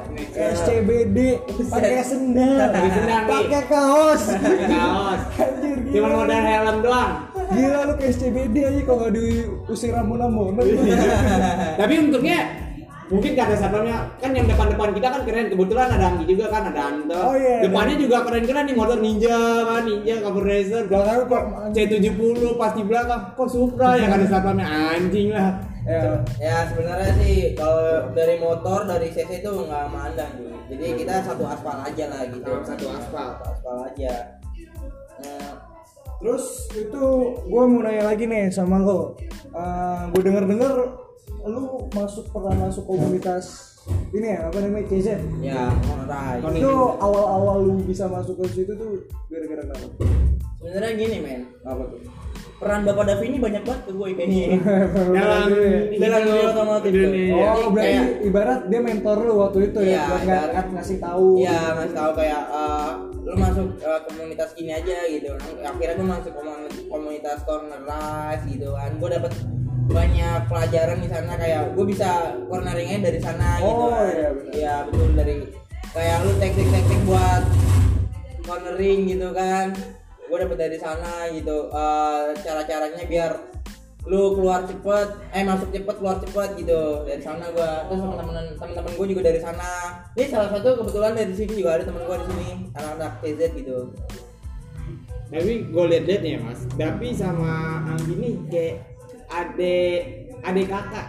SCBD, 0.55 1.19
pakai 1.67 2.03
sendal, 2.07 2.59
Pakai 2.71 2.91
sendal, 2.95 3.21
pakai 3.27 3.63
kaos. 3.67 4.23
Pakai 4.39 4.67
kaos. 4.71 5.21
Cuma 5.93 6.09
modal 6.15 6.43
helm 6.47 6.77
doang. 6.79 7.13
Gila 7.53 7.81
lu 7.91 7.95
ke 7.99 8.05
SCBD 8.15 8.57
aja 8.63 8.81
kalau 8.87 8.99
nggak 9.03 9.13
diusir 9.19 9.91
rambu-rambu. 9.91 10.55
Tapi 11.81 11.95
untungnya 11.99 12.39
mungkin 13.13 13.37
kata 13.37 13.55
satpamnya 13.59 14.09
kan 14.23 14.31
yang 14.33 14.47
depan-depan 14.47 14.95
kita 14.95 15.09
kan 15.11 15.23
keren. 15.27 15.47
Kebetulan 15.51 15.91
ada 15.91 16.07
Anggi 16.07 16.25
juga 16.31 16.47
kan 16.55 16.71
ada 16.71 16.81
Anto. 16.87 17.19
Oh, 17.19 17.35
iya, 17.35 17.67
depannya 17.67 17.99
juga 17.99 18.23
keren-keren 18.23 18.65
nih 18.71 18.77
motor 18.79 18.99
Ninja 19.03 19.39
kan 19.67 19.83
Ninja 19.83 20.23
cover 20.23 20.45
racer. 20.47 20.87
Belakang 20.87 21.27
kok 21.27 21.45
C70 21.75 22.41
pas 22.55 22.73
di 22.79 22.83
belakang. 22.87 23.23
Kok 23.35 23.49
Supra 23.51 23.99
ya 23.99 24.07
kata 24.07 24.25
satpamnya. 24.31 24.71
Anjing 24.71 25.35
lah 25.35 25.72
Ya, 25.83 26.15
ya 26.39 26.57
sebenarnya 26.65 27.11
sih 27.17 27.35
kalau 27.53 27.83
dari 28.11 28.39
motor 28.39 28.87
dari 28.87 29.11
cc 29.11 29.43
itu 29.43 29.51
nggak 29.51 29.91
mandang 29.91 30.31
gitu 30.39 30.55
jadi 30.71 30.87
kita 30.95 31.15
satu 31.23 31.43
aspal 31.43 31.83
aja 31.83 32.05
lah 32.07 32.23
gitu 32.31 32.51
Satu 32.63 32.87
aspal. 32.89 33.29
satu 33.35 33.45
aspal 33.51 33.77
aja 33.87 34.15
Nah, 35.19 35.55
terus 36.19 36.45
itu 36.73 37.03
gue 37.37 37.63
mau 37.65 37.81
nanya 37.81 38.05
lagi 38.05 38.27
nih 38.27 38.47
sama 38.49 38.79
lo. 38.79 39.15
gue 40.11 40.23
denger-denger 40.23 40.73
lu 41.45 41.63
masuk 41.91 42.31
pernah 42.31 42.55
masuk 42.63 42.87
komunitas 42.87 43.75
ini 44.15 44.31
ya 44.31 44.47
apa 44.47 44.63
namanya 44.63 44.87
KZ. 44.87 45.09
ya 45.43 45.67
monorail 45.85 46.39
Itu 46.55 46.71
awal-awal 46.97 47.57
lu 47.61 47.75
bisa 47.83 48.07
masuk 48.07 48.39
ke 48.39 48.55
situ 48.55 48.71
tuh 48.73 49.03
gara-gara 49.27 49.67
apa? 49.67 49.87
sebenarnya 50.57 50.91
gini 50.95 51.17
men 51.19 51.43
Apa 51.67 51.83
tuh? 51.87 51.99
Peran 52.55 52.81
bapak 52.83 53.05
Davi 53.05 53.25
ini 53.27 53.39
banyak 53.39 53.63
banget 53.63 53.83
ke 53.83 53.93
gue 53.93 54.09
kayaknya. 54.13 54.47
Dalam 55.11 55.43
Dalam 55.93 56.21
dunia 56.23 56.47
otomotif. 56.49 56.93
Oh, 56.95 57.43
Oh, 57.43 57.69
berarti 57.69 57.91
kayak- 57.91 58.11
ibarat 58.23 58.61
dia 58.67 58.81
mentor 58.81 59.17
lu 59.21 59.35
waktu 59.37 59.59
itu 59.67 59.81
ya, 59.81 59.89
Iya, 59.89 60.03
buat 60.07 60.23
ibarat- 60.23 60.71
ngasih 60.73 60.99
tahu. 60.99 61.27
Iya, 61.37 61.59
ngasih 61.75 61.97
tahu 61.97 62.11
kayak 62.15 62.43
eh, 62.49 62.91
lu 63.23 63.35
masuk 63.35 63.67
eh, 63.77 64.01
komunitas 64.05 64.51
ini 64.55 64.71
aja 64.73 64.97
gitu. 65.07 65.29
Akhirnya 65.61 65.95
gue 65.95 66.09
masuk 66.09 66.33
komun- 66.33 66.71
komunitas 66.87 67.39
corner 67.43 67.83
rice 67.83 68.45
gitu 68.49 68.69
kan. 68.73 68.91
Gue 68.97 69.11
dapet 69.11 69.33
banyak 69.85 70.41
pelajaran 70.47 70.99
di 70.99 71.09
sana 71.09 71.33
kayak 71.35 71.63
gue 71.73 71.85
bisa 71.85 72.11
corneringnya 72.47 72.99
dari 73.03 73.19
sana 73.19 73.59
gitu 73.59 73.75
Oh, 73.77 73.91
kan. 73.91 74.07
iya, 74.09 74.29
benar. 74.31 74.53
Iya, 74.53 74.75
betul 74.87 75.09
dari 75.13 75.35
kayak 75.91 76.17
lu 76.21 76.33
teknik-teknik 76.39 77.01
buat 77.05 77.43
cornering 78.43 79.01
gitu 79.09 79.29
kan 79.31 79.67
gue 80.33 80.39
dapet 80.49 80.59
dari 80.65 80.79
sana 80.81 81.29
gitu. 81.29 81.69
Eh, 81.69 82.25
cara-caranya 82.41 83.05
biar 83.05 83.33
lu 84.03 84.35
keluar 84.35 84.67
cepet 84.67 85.09
eh 85.31 85.47
masuk 85.47 85.71
cepet 85.71 85.95
keluar 86.01 86.17
cepet 86.25 86.51
gitu. 86.65 87.05
Dari 87.05 87.21
sana 87.21 87.53
gua 87.53 87.85
terus 87.87 88.01
teman-teman 88.01 88.57
teman-teman 88.57 88.93
gue 88.97 89.07
juga 89.13 89.23
dari 89.29 89.41
sana. 89.45 90.01
Ini 90.17 90.25
salah 90.33 90.49
satu 90.57 90.81
kebetulan 90.81 91.13
dari 91.13 91.37
sini 91.37 91.53
juga 91.61 91.77
ada 91.77 91.85
teman 91.85 92.09
gue 92.09 92.17
di 92.17 92.27
sini 92.33 92.49
anak-anak 92.73 93.13
TZ 93.21 93.41
gitu. 93.61 93.79
Tapi 95.29 95.53
gue 95.69 95.85
liat-liat 95.85 96.21
nih 96.25 96.33
ya 96.37 96.41
mas, 96.41 96.61
Dapi 96.81 97.09
sama 97.13 97.85
Anggi 97.93 98.15
nih 98.17 98.35
kayak 98.49 98.77
adek 99.29 100.01
adek 100.49 100.67
kakak. 100.67 101.09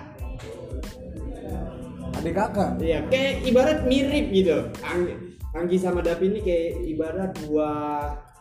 adik 2.14 2.36
kakak? 2.40 2.70
Iya, 2.80 3.00
kayak 3.10 3.34
ibarat 3.48 3.80
mirip 3.90 4.26
gitu. 4.32 4.70
Anggi, 4.86 5.14
Anggi 5.56 5.76
sama 5.80 6.00
Dapi 6.00 6.30
ini 6.30 6.40
kayak 6.40 6.72
ibarat 6.88 7.32
buah 7.48 8.33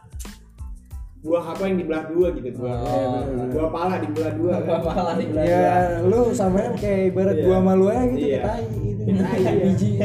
buah 1.23 1.45
apa 1.49 1.63
yang 1.65 1.77
dibelah 1.79 2.05
dua 2.05 2.27
gitu. 2.35 2.59
Buah 2.59 2.77
Oh, 2.77 2.99
bener-bener. 3.23 3.47
buah 3.53 3.69
pala 3.71 3.95
dibelah 3.99 4.33
dua 4.35 4.55
kan? 4.59 4.79
malah 4.83 5.15
di 5.15 5.27
ya 5.33 5.75
lu 6.03 6.21
samanya 6.33 6.75
kayak 6.75 7.01
ibarat 7.09 7.37
Iya. 7.37 7.45
gua 7.45 7.59
malu 7.61 7.85
aja 7.87 8.05
gitu 8.05 8.27
Iya. 8.27 8.41
kayak 8.43 8.43
tai 8.43 8.65
gitu 8.75 9.03
iya. 9.39 9.53
biji 9.63 9.91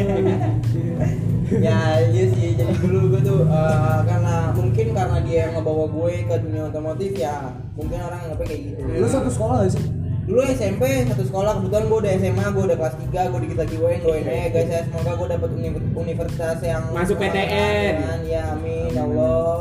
ya 1.63 1.79
iya 2.05 2.23
sih. 2.29 2.49
Jadi 2.53 2.73
dulu 2.77 2.99
gue 3.09 3.21
tuh 3.23 3.39
eh, 3.41 3.99
karena 4.03 4.35
mungkin 4.51 4.87
karena 4.91 5.17
dia 5.21 5.37
yang 5.41 5.53
ngebawa 5.55 5.85
gue 5.87 6.13
ke 6.23 6.35
dunia 6.37 6.63
otomotif 6.65 7.11
ya 7.15 7.35
mungkin 7.73 7.97
orang 7.97 8.19
nganggapnya 8.21 8.45
kayak 8.45 8.61
gitu. 8.67 8.79
Lu 8.83 9.07
satu 9.07 9.29
sekolah 9.31 9.55
gak 9.63 9.73
sih? 9.73 9.85
Dulu 10.27 10.43
SMP 10.45 10.83
satu 11.07 11.23
sekolah. 11.23 11.51
Kebetulan 11.57 11.83
gue 11.87 11.97
udah 11.97 12.11
SMA 12.13 12.45
gue 12.45 12.63
udah 12.67 12.77
kelas 12.77 12.95
3 12.99 13.31
gue 13.31 13.39
dikit 13.41 13.57
lagi 13.57 13.75
UN 13.75 13.99
doain 14.03 14.25
aja 14.27 14.47
guys. 14.51 14.67
Ya 14.67 14.79
semoga 14.83 15.11
gue 15.15 15.27
dapet 15.31 15.49
uni- 15.55 15.71
universitas 15.95 16.57
yang 16.61 16.83
Masuk 16.91 17.15
PTN. 17.15 17.93
Ya 18.21 18.43
amin. 18.51 18.91
Ya 18.91 19.01
Allah 19.01 19.56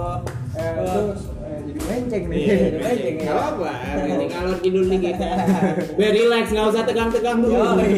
menceng 2.18 2.25
nih 2.26 2.38
Iya, 2.38 2.56
menceng 2.78 3.16
ya. 3.16 3.26
Gak 3.26 3.44
apa, 3.52 3.70
ini 4.02 4.25
ngalor 4.26 4.56
tidur 4.58 4.85
dikit. 4.87 5.16
Biar 5.94 6.12
relax, 6.14 6.44
nggak 6.49 6.66
usah 6.66 6.82
tegang-tegang 6.82 7.38
dulu. 7.38 7.54
yoi. 7.54 7.94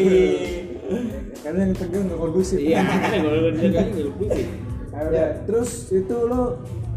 karena 1.39 1.59
yang 1.61 1.73
tegang 1.73 2.03
gak 2.05 2.19
kondusif 2.19 2.57
Iya, 2.57 2.81
kalau 2.83 3.39
udah 3.39 3.53
tegang 3.55 3.87
nggak 3.89 4.13
pusing. 4.13 4.49
Nah, 4.89 4.99
udah. 5.05 5.27
terus 5.45 5.69
itu 5.89 6.15
lo 6.25 6.41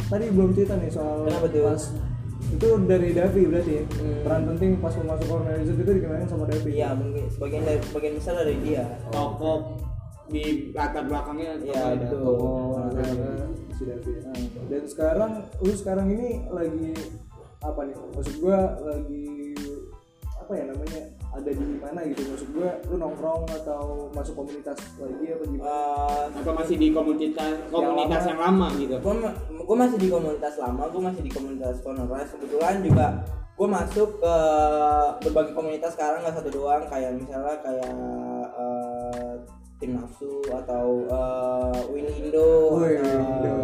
tadi 0.04 0.24
belum 0.28 0.50
cerita 0.50 0.74
nih 0.74 0.90
soal 0.90 1.22
Kenapa 1.22 1.46
tuh? 1.46 1.62
pas 1.64 1.82
itu 2.44 2.66
dari 2.84 3.08
Davi 3.12 3.42
berarti 3.46 3.72
ya 3.72 3.82
Hmm. 3.92 4.18
peran 4.22 4.42
penting 4.46 4.70
pas 4.76 4.92
mau 4.98 5.14
masuk 5.14 5.28
organizer 5.32 5.72
itu 5.74 5.92
dikenalin 5.94 6.26
sama 6.26 6.44
Davi 6.44 6.70
iya 6.74 6.90
mungkin 6.92 7.24
sebagian 7.28 7.62
dari 7.62 7.78
sebagian 7.80 8.14
besar 8.14 8.34
dari 8.36 8.56
dia 8.60 8.82
Tokoh 9.08 9.78
di 10.26 10.42
latar 10.70 11.04
belakangnya 11.04 11.62
Iya, 11.62 11.96
betul. 11.96 12.18
tokoh. 12.18 12.82
Si 13.82 13.90
Davi. 13.90 14.12
Dan 14.70 14.82
sekarang 14.86 15.32
lu 15.58 15.72
sekarang 15.74 16.06
ini 16.14 16.46
lagi 16.46 16.94
apa 17.58 17.80
nih? 17.82 17.96
Maksud 18.14 18.34
gua 18.38 18.78
lagi 18.78 19.26
apa 20.38 20.52
ya 20.54 20.64
namanya? 20.70 21.02
Ada 21.32 21.50
di 21.50 21.66
mana 21.82 22.00
gitu? 22.06 22.22
Maksud 22.30 22.48
gua 22.54 22.70
lu 22.86 22.94
nongkrong 23.02 23.42
atau 23.50 24.06
masuk 24.14 24.38
komunitas 24.38 24.78
lagi 25.02 25.26
apa 25.34 25.44
gimana? 25.50 25.66
Eh, 25.66 26.24
Atau 26.38 26.54
masih 26.54 26.76
di 26.78 26.88
komunitas 26.94 27.54
komunitas 27.74 28.22
yang 28.30 28.38
lama 28.38 28.66
gitu. 28.78 28.94
gue 29.02 29.14
gue 29.62 29.76
masih 29.78 29.98
di 29.98 30.08
komunitas 30.10 30.54
lama 30.58 30.84
gue 30.90 31.02
masih 31.02 31.22
di 31.22 31.30
komunitas 31.30 31.76
rice 31.86 32.32
kebetulan 32.34 32.76
juga 32.82 33.06
gue 33.52 33.68
masuk 33.68 34.08
ke 34.18 34.36
berbagai 35.22 35.54
komunitas 35.54 35.94
sekarang 35.94 36.26
nggak 36.26 36.34
satu 36.34 36.50
doang 36.50 36.82
kayak 36.90 37.14
misalnya 37.14 37.56
kayak 37.62 37.94
eh, 38.58 38.91
tim 39.82 39.98
nafsu 39.98 40.30
atau 40.46 40.86
uh, 41.10 41.74
Win 41.90 42.06
Indo 42.06 42.78
Wih, 42.78 43.02
atau, 43.02 43.18
Indo. 43.18 43.58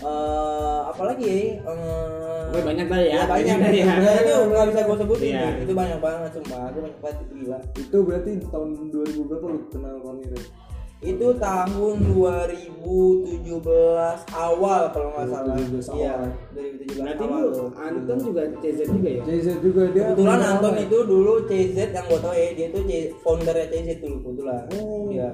eh, 0.00 0.80
apalagi 0.86 1.24
ya 1.24 1.64
eh, 1.64 2.48
Oke, 2.50 2.60
banyak 2.60 2.86
kali 2.86 3.06
ya. 3.08 3.24
banyak 3.24 3.56
Banyak 3.56 3.72
ya. 3.72 3.94
ya. 3.96 4.12
itu 4.20 4.32
nggak 4.44 4.66
bisa 4.68 4.80
gue 4.82 4.96
sebutin 4.98 5.32
Iya. 5.32 5.48
itu 5.62 5.72
banyak 5.72 5.98
banget 5.98 6.30
sumpah 6.34 6.62
itu 6.68 6.78
banyak 6.82 6.98
banget 7.00 7.16
itu 7.16 7.32
gila 7.36 7.58
Itu 7.74 7.96
berarti 8.02 8.30
tahun 8.44 8.68
2000 8.90 9.28
berapa 9.28 9.46
lu 9.46 9.58
kenal 9.68 9.94
komunitas? 9.98 10.44
Itu 11.00 11.28
tahun 11.34 11.96
2017 12.04 13.48
awal 14.30 14.82
kalau 14.88 15.08
nggak 15.10 15.26
salah 15.26 15.56
2017 15.56 15.96
iya 15.96 16.12
awal. 16.12 16.28
2017 16.52 17.00
Berarti 17.00 17.24
awal 17.24 17.40
lu. 17.42 17.64
Anton 17.74 18.18
juga 18.20 18.42
CZ 18.54 18.78
juga 18.86 19.08
ya? 19.10 19.22
CZ 19.22 19.46
juga 19.60 19.82
dia. 19.88 20.04
kebetulan 20.06 20.40
Anton 20.46 20.72
nama. 20.72 20.82
itu 20.82 20.98
dulu 21.02 21.32
CZ 21.44 21.76
yang 21.90 22.04
gue 22.04 22.18
tau 22.18 22.34
ya 22.34 22.48
dia 22.52 22.66
tuh 22.68 22.82
C- 22.84 23.10
foundernya 23.18 23.66
CZ 23.66 23.88
dulu 23.98 24.16
kebetulan 24.22 24.62
Oh. 24.72 25.08
iya 25.08 25.28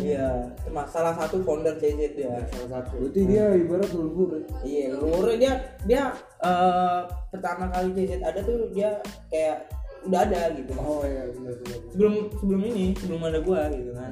iya 0.00 0.26
cuma 0.60 0.82
salah 0.84 1.12
satu 1.12 1.38
founder 1.40 1.74
CZ 1.76 2.00
ya 2.16 2.34
Salah 2.48 2.68
satu. 2.76 2.94
Berarti 3.00 3.20
dia 3.24 3.44
ibarat 3.52 3.88
leluhur. 3.90 4.28
ya? 4.32 4.42
iya 4.64 4.86
luar 4.92 5.26
dia 5.36 5.52
dia 5.84 6.02
eh, 6.40 7.00
pertama 7.28 7.68
kali 7.68 7.94
CZ 7.94 8.18
ada 8.20 8.40
tuh 8.40 8.70
dia 8.70 8.98
kayak 9.28 9.70
udah 10.02 10.20
ada 10.22 10.40
gitu 10.52 10.72
Oh 10.74 11.02
iya 11.02 11.28
benar 11.28 11.52
benar. 11.54 11.78
sebelum 11.86 12.12
sebelum 12.34 12.60
ini 12.64 12.84
sebelum 12.94 13.20
ada 13.22 13.38
gua 13.38 13.68
gitu 13.68 13.92
kan 13.92 14.10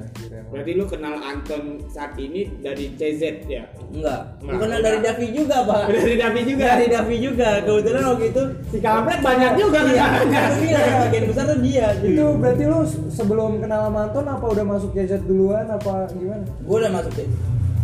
Berarti 0.49 0.71
lu 0.71 0.85
kenal 0.85 1.15
Anton 1.15 1.61
saat 1.85 2.13
ini 2.15 2.45
dari 2.57 2.93
CZ 2.93 3.21
ya? 3.43 3.65
enggak 3.87 4.37
bukan 4.39 4.53
enggak. 4.67 4.81
dari 4.83 4.99
Davi 4.99 5.27
juga 5.31 5.57
pak 5.63 5.83
Dari 5.91 6.15
Davi 6.15 6.41
juga. 6.43 6.63
dari 6.67 6.85
Davi 6.87 7.15
juga 7.19 7.49
kebetulan 7.59 8.03
waktu 8.07 8.25
itu 8.27 8.41
Si 8.67 8.77
kampret 8.79 9.19
banyak 9.19 9.51
juga 9.55 9.79
iya 9.83 10.05
kan? 10.21 10.51
bilang 10.55 10.93
bagian 11.03 11.25
besar 11.25 11.43
tuh 11.47 11.59
dia 11.59 11.87
Itu 11.95 12.25
berarti 12.35 12.63
lu 12.65 12.79
sebelum 13.09 13.51
kenal 13.59 13.81
sama 13.83 13.99
Anton 14.05 14.25
apa 14.27 14.45
udah 14.47 14.65
masuk 14.67 14.89
CZ 14.91 15.25
duluan 15.25 15.65
apa 15.65 16.05
gimana? 16.11 16.45
gue 16.45 16.77
udah 16.77 16.91
masuk 16.91 17.13
ke 17.13 17.25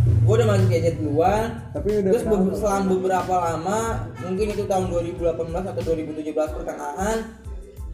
gue 0.06 0.34
udah 0.36 0.48
masuk 0.48 0.66
gadget 0.68 0.96
duluan 0.96 1.46
Tapi 1.70 1.88
udah 1.96 2.10
terus 2.12 2.22
kenal 2.24 2.38
be- 2.44 2.54
selang 2.56 2.84
beberapa 2.88 3.34
lama 3.36 3.80
mungkin 4.20 4.46
itu 4.48 4.62
tahun 4.64 4.86
2018 4.88 5.26
atau 5.66 5.82
2017 5.84 6.22
pertengahan 6.52 7.18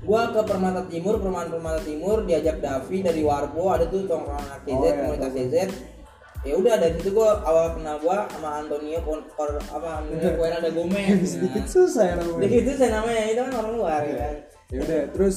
gue 0.03 0.23
ke 0.29 0.41
Permata 0.43 0.83
Timur 0.85 1.15
perumahan 1.17 1.49
Permata 1.49 1.81
Timur 1.81 2.23
diajak 2.23 2.59
Davi 2.59 2.99
dari 3.01 3.23
Warpo 3.23 3.71
ada 3.71 3.87
tuh 3.87 4.03
tongkrongan 4.05 4.59
CZ 4.61 4.71
Oh, 4.73 4.83
iya, 4.83 4.93
komunitas 4.97 5.31
tahu. 5.31 5.39
CZ 5.41 5.55
ya 6.43 6.55
udah 6.57 6.75
dari 6.75 6.95
situ 6.97 7.11
gue 7.13 7.31
awal 7.41 7.67
kenal 7.73 7.97
gue 7.97 8.19
sama 8.29 8.51
Antonio 8.59 8.99
kon, 9.01 9.23
kor- 9.31 9.63
apa 9.63 9.89
Antonio 9.97 10.31
Kuera 10.35 10.59
ada 10.59 10.71
Gomez 10.71 11.23
Sedikit 11.29 11.65
susah 11.71 12.05
ya 12.05 12.15
namanya. 12.17 12.43
Jadi 12.43 12.55
itu 12.59 12.73
saya 12.75 12.91
namanya 12.93 13.23
itu 13.25 13.41
kan 13.41 13.55
orang 13.57 13.73
luar 13.73 14.01
ya 14.03 14.17
kan 14.17 14.35
ya 14.67 14.79
udah 14.81 15.01
terus 15.13 15.37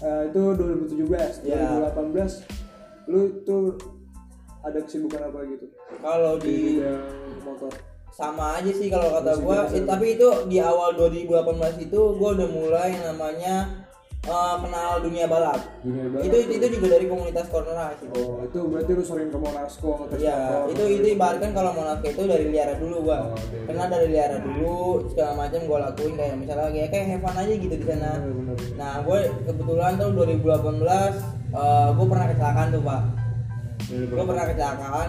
eh, 0.00 0.22
itu 0.26 0.40
2017 0.98 1.46
Ya. 1.46 1.62
2018 1.94 2.50
lu 3.06 3.20
tuh 3.42 3.78
ada 4.58 4.78
kesibukan 4.80 5.22
apa 5.22 5.38
gitu 5.46 5.66
kalau 5.98 6.34
di 6.36 6.76
di 6.76 7.40
motor 7.40 7.70
sama 8.18 8.58
aja 8.58 8.74
sih 8.74 8.90
kalau 8.90 9.14
kata 9.14 9.38
biasa. 9.38 9.78
eh, 9.78 9.86
tapi 9.86 10.18
itu 10.18 10.26
di 10.50 10.58
awal 10.58 10.90
2018 10.98 11.86
itu 11.86 12.00
gua 12.18 12.34
udah 12.34 12.48
mulai 12.50 12.90
namanya 12.98 13.86
eh, 14.26 14.56
kenal 14.58 14.98
dunia 14.98 15.30
balap. 15.30 15.62
dunia 15.86 16.10
balap 16.10 16.26
itu 16.26 16.36
itu 16.50 16.66
juga 16.74 16.98
dari 16.98 17.06
komunitas 17.06 17.46
corner 17.46 17.94
itu 17.94 18.10
oh 18.18 18.42
itu 18.42 18.58
berarti 18.66 18.90
lu 18.98 19.04
sering 19.06 19.30
ke 19.30 19.38
Monasco 19.38 20.02
ngetes 20.02 20.18
Iya, 20.18 20.66
itu 20.66 20.82
itu 20.98 21.06
ibaratkan 21.14 21.54
kalau 21.54 21.70
naik 21.78 22.10
itu 22.10 22.22
dari 22.26 22.50
liara 22.50 22.74
dulu 22.74 23.06
gua. 23.06 23.30
Oh. 23.30 23.38
Kenal 23.70 23.86
dari 23.86 24.10
liara 24.10 24.42
dulu, 24.42 25.06
segala 25.14 25.38
macam 25.38 25.60
gua 25.70 25.78
lakuin 25.86 26.18
kayak 26.18 26.34
misalnya 26.42 26.74
kayak 26.74 26.90
kayak 26.90 27.06
have 27.14 27.22
fun 27.22 27.38
aja 27.38 27.54
gitu 27.54 27.74
di 27.78 27.86
sana. 27.86 28.10
Bener, 28.18 28.34
bener. 28.34 28.56
Nah, 28.74 28.92
gue 29.06 29.18
kebetulan 29.46 29.94
tahun 29.94 30.12
2018 30.42 30.58
eh 31.54 31.88
gue 31.94 32.06
pernah 32.10 32.26
kecelakaan 32.34 32.68
tuh, 32.74 32.82
Pak. 32.82 33.02
Gue 33.88 34.24
pernah 34.26 34.44
kecelakaan 34.50 35.08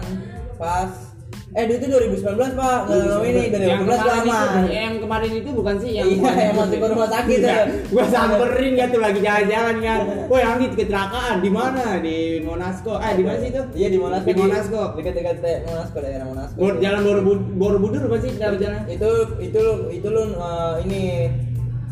pas 0.54 1.09
eh 1.50 1.66
itu 1.66 1.82
2019, 1.84 2.22
Pak. 2.52 2.78
Enggak 2.86 3.06
lama 3.10 3.24
ini 3.24 3.40
yang 3.58 3.82
2018 3.82 3.90
kemarin 3.90 4.06
lama. 4.06 4.38
itu, 4.38 4.70
yang 4.70 4.94
kemarin 4.96 5.32
itu 5.34 5.50
bukan 5.50 5.74
sih 5.76 5.90
yang 5.92 6.06
Iya, 6.08 6.30
yang 6.40 6.54
masuk 6.54 6.76
ke 6.76 6.86
rumah 6.86 7.08
sakit 7.10 7.38
Iya, 7.38 7.50
ya. 7.50 7.62
gua 7.90 8.04
samperin 8.06 8.72
kan 8.72 8.88
tuh 8.88 9.00
lagi 9.00 9.18
jalan-jalan 9.18 9.76
kan. 9.80 10.00
Woi, 10.26 10.42
Anggi 10.42 10.66
kecelakaan 10.72 11.36
di 11.38 11.50
mana? 11.50 11.84
Di 11.98 12.16
Monasco. 12.40 12.92
Eh, 12.96 13.12
di 13.12 13.22
mana 13.22 13.36
sih 13.36 13.48
itu? 13.48 13.62
Iya 13.74 13.88
di 13.88 13.98
Monasco. 13.98 14.26
Di 14.26 14.34
Monasco. 14.36 14.82
Dekat-dekat 14.94 15.36
te- 15.38 15.60
Monasco 15.64 15.98
daerah 15.98 16.24
Monasco. 16.24 16.56
Bor, 16.56 16.72
jalan 16.78 17.00
Borobudur, 17.02 17.42
Borobudur 17.52 18.02
apa 18.04 18.16
sih 18.20 18.30
dalam 18.36 18.56
jalan? 18.56 18.80
itu 18.86 19.10
itu 19.40 19.58
lu 19.58 19.74
itu 19.90 20.06
lu 20.06 20.22
eh, 20.30 20.74
ini 20.84 21.02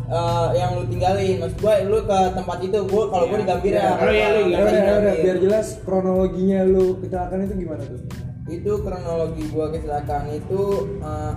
eh, 0.09 0.49
yang 0.55 0.71
lu 0.73 0.87
tinggalin 0.87 1.35
maksud 1.37 1.59
gua 1.59 1.75
lu 1.83 1.99
ke 2.01 2.19
tempat 2.33 2.59
itu 2.61 2.79
gua 2.87 3.05
kalau 3.09 3.27
gua 3.27 3.37
di 3.37 3.47
Gambir 3.49 3.73
Iya. 3.73 3.83
ya 3.83 3.93
Oh, 3.99 4.07
iya, 4.09 4.27
lu 4.31 4.41
di 4.41 4.51
ya 4.51 4.59
udah 4.61 4.71
Gambir. 4.71 4.87
ya 4.87 4.95
udah 4.97 5.15
biar 5.19 5.37
jelas 5.41 5.67
kronologinya 5.83 6.59
lu 6.65 6.85
kecelakaan 6.99 7.43
itu 7.43 7.55
gimana 7.59 7.83
tuh 7.83 7.99
itu 8.49 8.73
kronologi 8.81 9.45
gua 9.53 9.69
kecelakaan 9.69 10.33
itu 10.33 10.63
eh, 10.99 11.33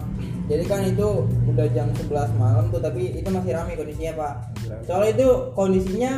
jadi 0.47 0.63
kan 0.67 0.82
itu 0.84 1.08
udah 1.47 1.67
jam 1.71 1.88
11 1.91 2.12
malam 2.36 2.67
tuh 2.67 2.84
tapi 2.84 3.15
itu 3.15 3.30
masih 3.32 3.56
ramai 3.56 3.80
kondisinya 3.80 4.13
pak. 4.19 4.34
Soalnya 4.84 5.12
itu 5.15 5.28
kondisinya 5.56 6.12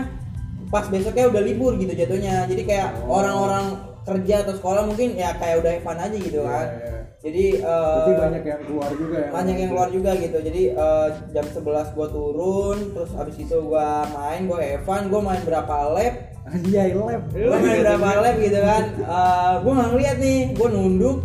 pas 0.70 0.90
besoknya 0.90 1.30
udah 1.30 1.42
libur 1.46 1.78
gitu 1.78 1.94
jatuhnya. 1.94 2.50
Jadi 2.50 2.66
kayak 2.66 3.06
Oh. 3.06 3.22
orang-orang 3.22 3.78
kerja 4.04 4.42
atau 4.42 4.58
sekolah 4.58 4.84
mungkin 4.84 5.14
ya 5.16 5.38
kayak 5.38 5.62
udah 5.62 5.72
fun 5.80 5.96
aja 5.96 6.18
gitu 6.18 6.42
kan. 6.44 6.66
Iya, 6.66 6.82
iya. 6.82 7.00
jadi 7.24 7.46
berarti 7.64 8.12
banyak 8.20 8.44
yang 8.44 8.62
keluar 8.68 8.90
juga 8.92 9.16
ya 9.16 9.30
banyak 9.32 9.56
yang 9.56 9.70
keluar 9.72 9.90
juga 9.94 10.12
gitu. 10.18 10.38
Jadi 10.42 10.62
eh, 10.74 11.08
jam 11.32 11.46
11 11.46 11.96
gua 11.96 12.08
turun 12.10 12.78
terus 12.92 13.12
abis 13.14 13.36
itu 13.38 13.58
gua 13.62 14.04
main 14.10 14.44
gua 14.44 14.60
Evan 14.60 15.08
gua 15.14 15.22
main 15.22 15.42
berapa 15.46 15.76
lap 15.94 16.33
iya 16.52 16.84
lab. 16.92 17.24
Gua 17.32 17.58
main 17.58 17.80
berapa 17.82 18.10
lap 18.20 18.36
gitu 18.40 18.60
kan? 18.60 18.84
Eh, 19.00 19.54
gua 19.64 19.72
nggak 19.74 19.90
ngeliat 19.96 20.18
nih. 20.20 20.40
Gua 20.56 20.68
nunduk. 20.70 21.18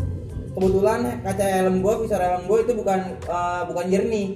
Kebetulan 0.54 0.98
kaca 1.22 1.44
helm 1.44 1.76
gua 1.82 1.94
visor 2.02 2.20
helm 2.22 2.42
gua 2.46 2.58
itu 2.62 2.72
bukan 2.74 2.98
eh, 3.26 3.62
bukan 3.66 3.84
jernih. 3.90 4.28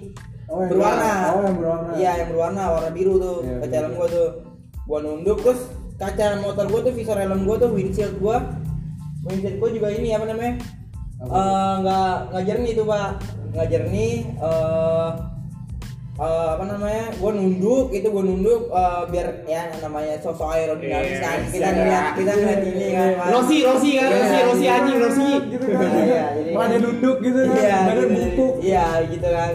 Oh, 0.53 0.61
yang 0.61 0.71
berwarna. 0.75 1.13
Oh, 1.33 1.43
yang 1.47 1.57
berwarna. 1.57 1.91
iya 1.97 2.13
yang 2.23 2.29
berwarna. 2.35 2.63
Warna 2.75 2.91
biru 2.91 3.15
tuh. 3.17 3.37
Iya, 3.47 3.55
kaca 3.63 3.67
bener. 3.67 3.79
helm 3.79 3.93
gua 3.95 4.07
tuh. 4.11 4.29
Gua 4.85 4.99
nunduk. 5.01 5.39
Terus 5.47 5.61
kaca 5.97 6.25
motor 6.43 6.67
gua 6.67 6.81
tuh 6.83 6.93
visor 6.93 7.17
helm 7.19 7.41
gua 7.47 7.57
tuh 7.63 7.71
windshield 7.71 8.15
gua. 8.19 8.37
Windshield 9.23 9.57
gua 9.63 9.71
juga 9.71 9.89
ini 9.95 10.13
apa 10.13 10.27
namanya? 10.27 10.55
Eh, 11.23 11.75
nggak 11.87 12.15
nggak 12.35 12.45
jernih 12.45 12.73
tuh 12.75 12.87
pak. 12.91 13.11
Nggak 13.55 13.69
jernih. 13.71 14.15
Eh 14.43 15.32
eh, 16.15 16.27
apa 16.51 16.65
namanya 16.67 17.05
gua 17.15 17.31
nunduk 17.33 17.89
itu 17.91 18.07
gua 18.07 18.23
nunduk 18.23 18.69
eh, 18.69 19.03
biar 19.09 19.29
ya 19.45 19.63
namanya 19.79 20.15
sosok 20.19 20.49
aerodinamis 20.51 21.09
Yes, 21.11 21.21
kan 21.21 21.39
kita 21.47 21.63
ya. 21.63 21.73
ngeliat 21.73 22.05
kita 22.15 22.31
ngeliat 22.33 22.61
ini 22.63 22.87
kan 22.91 23.09
Pak. 23.15 23.27
Rossi, 23.31 23.57
Rossi 23.63 23.91
kan, 23.95 24.05
Iya, 24.05 24.13
Rossi, 24.13 24.39
Rossi 24.43 24.63
iya. 24.63 24.73
anjing, 24.75 24.99
Rossi. 24.99 25.29
gitu 25.49 25.67
kan 25.69 25.89
Iya, 25.91 26.25
jadi- 26.35 26.53
Rada 26.53 26.77
nunduk 26.79 27.17
gitu 27.19 27.39
kan 27.41 27.57
iya 27.57 27.77
badan 27.83 27.97
gitu, 27.97 28.13
bungkuk 28.13 28.55
iya 28.61 28.87
gitu 29.07 29.29
kan 29.29 29.53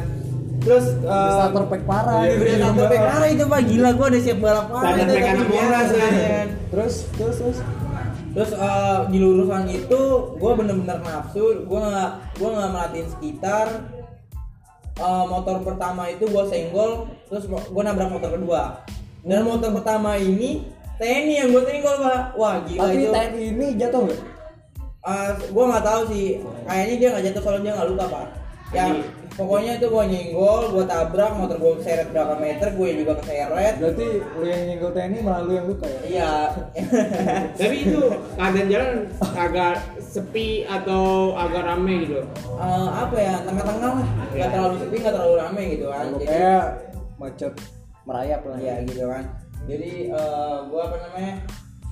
terus 0.57 0.85
eh, 0.97 1.31
starter 1.31 1.63
pack 1.65 1.83
parah 1.85 2.19
Iya, 2.19 2.33
gitu. 2.33 2.51
starter 2.57 2.85
pack 2.89 3.03
parah 3.07 3.27
itu 3.29 3.43
pak 3.45 3.61
gila 3.63 3.89
gua 3.93 4.05
udah 4.07 4.21
siap 4.21 4.37
balap 4.37 4.65
parah 4.67 4.89
Starter 4.89 5.07
pack 5.07 5.27
anak 5.29 5.47
biasa, 5.47 5.77
kan. 5.93 6.13
kan. 6.17 6.47
terus 6.67 6.93
terus 7.13 7.35
terus 7.37 7.57
terus 8.29 8.51
eh, 8.51 8.99
di 9.07 9.17
lurusan 9.17 9.63
itu 9.67 10.01
gue 10.35 10.51
bener-bener 10.53 10.97
nafsu 10.99 11.45
gue 11.63 11.79
nggak 11.79 12.09
gue 12.35 12.49
nggak 12.51 12.69
merhatiin 12.69 13.07
sekitar 13.09 13.67
Eh, 14.97 15.25
motor 15.29 15.61
pertama 15.61 16.09
itu 16.09 16.25
gue 16.25 16.43
senggol 16.49 17.05
terus 17.29 17.45
gue 17.45 17.83
nabrak 17.85 18.09
motor 18.09 18.33
kedua. 18.33 18.81
Dan 19.21 19.45
motor 19.45 19.69
pertama 19.77 20.17
ini 20.17 20.65
TNI 20.97 21.33
yang 21.45 21.49
gue 21.53 21.63
senggol 21.69 22.01
pak. 22.01 22.33
Wah 22.33 22.65
gila 22.65 22.89
tapi 22.89 23.05
itu. 23.05 23.13
TNI 23.13 23.41
ini 23.53 23.65
jatuh 23.77 24.01
nggak? 24.09 24.21
Gue 25.53 25.63
nggak 25.69 25.85
tahu 25.85 26.01
sih. 26.09 26.25
Kayaknya 26.65 26.95
dia 26.97 27.07
nggak 27.13 27.25
jatuh 27.29 27.41
soalnya 27.45 27.61
dia 27.61 27.73
nggak 27.77 27.89
luka 27.93 28.05
pak. 28.09 28.25
Ya 28.73 28.85
pokoknya 29.37 29.77
itu 29.77 29.85
gue 29.85 30.03
nyenggol 30.09 30.63
gue 30.73 30.85
tabrak 30.89 31.31
motor 31.37 31.57
gue 31.61 31.73
seret 31.85 32.09
berapa 32.09 32.33
meter 32.41 32.73
gue 32.73 32.89
juga 32.97 33.13
keseret. 33.21 33.77
Berarti 33.77 34.07
lu 34.33 34.45
yang 34.49 34.61
nyenggol 34.65 34.91
TNI 34.97 35.19
malah 35.21 35.41
lu 35.45 35.51
yang 35.53 35.67
luka 35.69 35.85
ya? 35.85 36.01
Iya. 36.09 36.33
Tapi 37.61 37.75
itu 37.85 38.01
keadaan 38.33 38.65
jalan 38.65 38.91
agak 39.37 39.73
sepi 40.17 40.47
atau 40.63 41.03
agak 41.33 41.61
rame 41.63 41.93
gitu. 42.03 42.25
Eh, 42.57 42.87
apa 42.89 43.15
ya 43.15 43.33
tengah-tengah 43.41 43.91
lah 43.93 44.07
nggak 44.29 44.49
terlalu 44.49 44.75
sepi 44.79 44.95
nggak 44.97 45.13
terlalu 45.13 45.35
rame 45.37 45.61
gitu 45.71 45.85
kan 45.87 46.05
jadi 46.11 46.25
kayak 46.25 46.65
macet 47.15 47.53
merayap 48.03 48.41
lah 48.43 48.57
ya 48.57 48.75
gitu 48.83 49.03
kan 49.05 49.23
jadi 49.63 49.91
eh, 50.09 50.55
gua 50.65 50.81
apa 50.85 50.97
namanya 51.01 51.33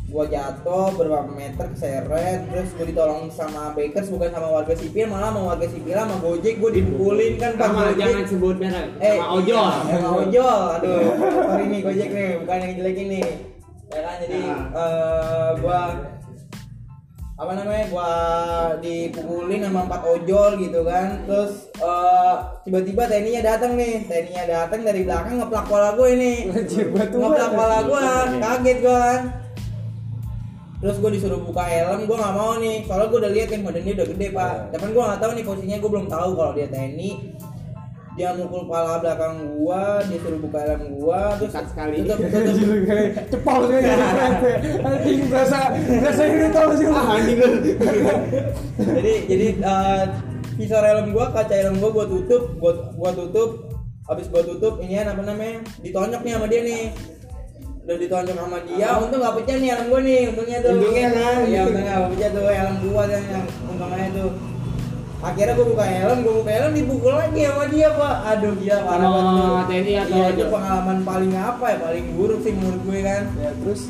gua 0.06 0.22
jatuh 0.24 0.94
beberapa 0.94 1.26
meter 1.28 1.66
keseret 1.68 2.40
terus 2.46 2.70
gua 2.72 2.86
ditolong 2.86 3.22
sama 3.30 3.74
bakers 3.74 4.08
bukan 4.08 4.30
sama 4.30 4.48
warga 4.52 4.74
sipil 4.74 5.06
malah 5.06 5.30
sama 5.30 5.42
warga 5.48 5.68
sipil 5.68 5.94
sama 5.94 6.16
gojek 6.20 6.56
gua 6.56 6.72
dipukulin 6.72 7.34
kan 7.36 7.52
Sama 7.56 7.82
Gojek. 7.86 7.98
jangan 8.00 8.24
sebut 8.26 8.56
merek. 8.56 8.88
eh 9.00 9.18
Sama 9.18 9.34
ojol. 9.34 9.66
iya, 9.66 9.94
sama 9.98 10.10
ojol 10.20 10.60
aduh 10.74 11.04
sorry 11.42 11.66
nih 11.68 11.82
gojek 11.82 12.10
nih 12.12 12.30
bukan 12.40 12.58
yang 12.60 12.74
jelek 12.76 12.98
ini 13.00 13.22
ya 13.88 14.00
kan 14.02 14.16
jadi 14.20 14.40
Nah. 14.40 14.62
eh, 14.76 15.50
gua 15.60 15.80
apa 17.36 17.52
namanya 17.52 17.92
gua 17.92 18.12
dipukulin 18.80 19.60
sama 19.68 19.84
empat 19.84 20.02
ojol 20.08 20.56
gitu 20.56 20.88
kan. 20.88 21.28
Terus 21.28 21.68
eh, 21.84 22.36
tiba-tiba 22.64 23.12
TNI 23.12 23.30
nya 23.36 23.44
datang 23.44 23.76
nih. 23.76 24.08
TNI 24.08 24.32
nya 24.32 24.46
datang 24.48 24.82
dari 24.88 25.04
belakang 25.04 25.44
ngeplak 25.44 25.68
kepala 25.68 25.90
gue 26.00 26.08
ini. 26.16 26.34
Ngeplak 26.48 27.52
kepala 27.52 27.78
gue 27.84 28.02
kaget 28.40 28.78
gue 28.80 28.96
kan. 28.96 29.22
Terus 30.80 30.96
gue 31.02 31.12
disuruh 31.20 31.42
buka 31.44 31.64
helm 31.68 32.08
gue 32.08 32.16
nggak 32.16 32.36
mau 32.40 32.56
nih. 32.56 32.88
Soalnya 32.88 33.08
gue 33.12 33.20
udah 33.20 33.32
lihat 33.36 33.48
nih 33.52 33.62
badan 33.68 33.84
dia 33.84 33.96
udah 34.00 34.08
gede 34.16 34.28
pak. 34.32 34.56
Tapi 34.72 34.84
gue 34.96 35.04
nggak 35.04 35.20
tahu 35.20 35.32
nih 35.36 35.44
posisinya 35.44 35.78
gue 35.84 35.92
belum 35.92 36.08
tahu 36.08 36.30
kalau 36.40 36.52
dia 36.56 36.68
TNI 36.72 37.10
dia 38.16 38.32
mukul 38.32 38.64
kepala 38.64 39.04
belakang 39.04 39.60
gua, 39.60 40.00
dia 40.08 40.18
suruh 40.24 40.40
buka 40.40 40.60
helm 40.64 40.84
gua, 40.96 41.36
terus 41.36 41.52
Dekat 41.52 41.66
sekali. 41.68 41.98
cepol 43.36 43.62
sih 43.68 43.80
anjing 44.88 45.20
berasa 45.28 45.60
berasa 45.76 46.24
ini 46.24 46.48
tau 46.56 46.72
sih. 46.80 46.88
Ah, 46.88 47.20
anjing. 47.20 47.40
Jadi 48.80 49.14
jadi 49.28 49.48
eh, 49.60 50.04
visor 50.56 50.84
helm 50.88 51.12
gua 51.12 51.36
kaca 51.36 51.56
helm 51.60 51.76
gua 51.84 51.92
gua 51.92 52.06
tutup 52.08 52.44
gua 52.56 52.72
gua 52.96 53.12
tutup. 53.12 53.50
Habis 54.08 54.32
gua 54.32 54.48
tutup 54.48 54.80
ini 54.80 55.04
apa 55.04 55.20
namanya 55.20 55.60
ditonjok 55.84 56.22
nih 56.24 56.34
sama 56.40 56.48
dia 56.48 56.62
nih. 56.64 56.84
Udah 57.84 57.98
ditonjok 58.00 58.36
sama 58.40 58.60
dia 58.64 58.90
untung 58.96 59.20
nggak 59.20 59.36
pecah 59.44 59.56
nih 59.60 59.70
helm 59.76 59.86
gua 59.92 60.00
nih 60.00 60.22
untungnya 60.32 60.58
tuh. 60.64 60.72
Untungnya 60.72 61.08
kan. 61.12 61.38
iya 61.52 61.62
untungnya 61.68 61.94
nggak 62.00 62.12
pecah 62.16 62.30
tuh 62.32 62.44
helm 62.48 62.76
gua 62.80 63.04
dan 63.12 63.24
yang 63.28 63.46
untungnya 63.68 64.08
tuh 64.16 64.30
akhirnya 65.18 65.54
gua 65.54 65.68
buka 65.70 65.86
helm 65.86 66.18
gua 66.22 66.34
buka 66.38 66.52
helm 66.52 66.72
dipukul 66.74 67.14
lagi 67.14 67.42
sama 67.42 67.66
dia 67.68 67.90
pak 67.92 68.16
aduh 68.26 68.54
gila 68.54 68.78
parah 68.82 69.08
banget. 69.08 69.66
TNI 69.66 69.94
atau 69.98 70.14
iya 70.14 70.26
itu 70.30 70.44
pengalaman 70.48 70.98
paling 71.02 71.34
apa 71.34 71.66
ya 71.66 71.78
paling 71.80 72.06
buruk 72.14 72.40
sih 72.42 72.54
menurut 72.54 72.82
gue 72.82 73.00
kan 73.02 73.22
ya 73.36 73.52
terus 73.56 73.82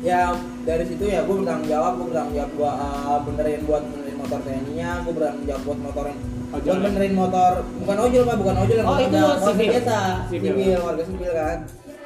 ya 0.00 0.20
dari 0.62 0.84
situ 0.84 1.04
ya 1.04 1.20
gue 1.20 1.34
bertanggung 1.34 1.66
jawab 1.66 1.92
gue 1.96 2.06
bertanggung 2.06 2.34
jawab 2.36 2.50
gue 2.52 2.70
uh, 2.70 3.18
benerin 3.22 3.60
buat 3.64 3.82
benerin 3.84 4.16
motor 4.16 4.38
TNI 4.40 4.72
nya 4.72 4.90
gue 5.00 5.12
bertanggung 5.12 5.46
jawab 5.46 5.62
buat 5.64 5.78
motorin 5.80 6.16
Ojol. 6.46 6.62
buat 6.68 6.80
benerin 6.84 7.14
motor 7.16 7.52
bukan 7.76 7.96
ojol 8.00 8.22
pak 8.22 8.36
bukan 8.38 8.56
ojol 8.56 8.76
yang 8.76 8.86
Oh, 8.86 8.92
motor 8.92 9.02
itu 9.04 9.18
motor 9.18 9.50
sipil. 9.50 9.66
biasa 9.68 9.98
Sipil. 10.28 10.50
sipil. 10.52 10.78
warga 10.80 11.04
sipil 11.04 11.32
kan 11.32 11.58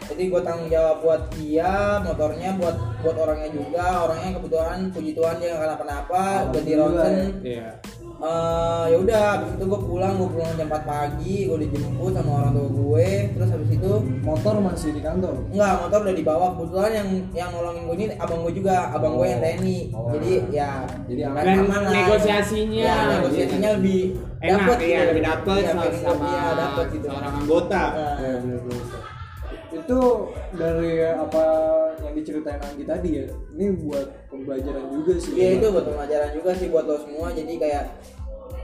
jadi 0.03 0.23
gue 0.27 0.41
tanggung 0.43 0.69
jawab 0.69 0.97
buat 1.01 1.23
dia 1.31 1.73
motornya 2.01 2.51
buat 2.57 2.77
buat 3.01 3.17
orangnya 3.17 3.49
juga 3.53 3.85
orangnya 4.01 4.31
kebetulan 4.35 4.79
puji 4.91 5.11
Tuhan 5.13 5.35
dia 5.37 5.49
nggak 5.51 5.61
kenapa-napa 5.63 6.23
udah 6.47 6.63
di 6.63 6.73
ronsen 6.75 7.15
Iya. 7.43 7.69
Eh, 8.21 8.85
ya 8.93 8.97
udah 9.01 9.21
habis 9.33 9.57
itu 9.57 9.65
gue 9.65 9.81
pulang 9.81 10.21
gue 10.21 10.29
pulang 10.29 10.53
jam 10.53 10.69
4 10.69 10.85
pagi 10.85 11.49
gue 11.49 11.57
dijemput 11.57 12.13
sama 12.13 12.31
orang 12.37 12.53
tua 12.53 12.69
gue 12.69 13.09
terus 13.33 13.49
habis 13.49 13.71
itu 13.73 13.93
motor 14.21 14.61
masih 14.61 14.93
di 14.93 15.01
kantor 15.01 15.41
Enggak, 15.49 15.75
motor 15.81 15.99
udah 16.05 16.13
dibawa. 16.15 16.47
Kebetulan 16.53 16.93
yang 16.93 17.09
yang 17.33 17.49
nolongin 17.51 17.83
gue 17.83 17.97
ini 17.97 18.07
abang 18.15 18.45
gue 18.45 18.53
juga, 18.53 18.93
abang 18.93 19.17
gue 19.17 19.25
yang 19.25 19.41
TNI. 19.41 19.79
Oh. 19.97 20.13
Jadi 20.13 20.33
ya 20.53 20.85
Jadi 21.09 21.21
kan 21.25 21.33
Dan 21.41 21.59
aman 21.65 21.81
lah. 21.81 21.93
negosiasinya, 21.97 22.85
Ya, 22.85 22.97
negosiasinya 23.17 23.69
lebih 23.81 24.01
Enak 24.37 24.53
dapet 24.69 24.77
iya 24.81 24.99
gitu. 25.01 25.09
lebih 25.09 25.25
dapet 25.25 25.61
Iya, 25.61 25.69
sama, 25.73 25.83
sama 25.97 26.29
iya, 26.29 26.49
dapet 26.55 26.87
gitu. 26.93 27.07
seorang 27.09 27.35
anggota. 27.35 27.83
Nah, 27.89 28.17
Ya, 28.21 28.33
bener, 28.37 28.61
bener. 28.69 28.85
itu 29.71 30.01
dari 30.53 30.93
apa 31.09 31.45
yang 32.03 32.13
diceritain 32.13 32.59
Anggi 32.61 32.85
tadi 32.85 33.09
ya 33.17 33.25
ini 33.55 33.67
buat 33.79 34.07
pembelajaran 34.41 34.85
juga 34.91 35.13
sih 35.17 35.33
Iya 35.33 35.49
itu 35.57 35.67
buat 35.69 35.87
pelajaran 35.87 36.31
juga 36.33 36.51
sih 36.57 36.67
buat 36.69 36.85
lo 36.85 36.97
semua. 36.99 37.29
Jadi 37.31 37.53
kayak 37.57 37.85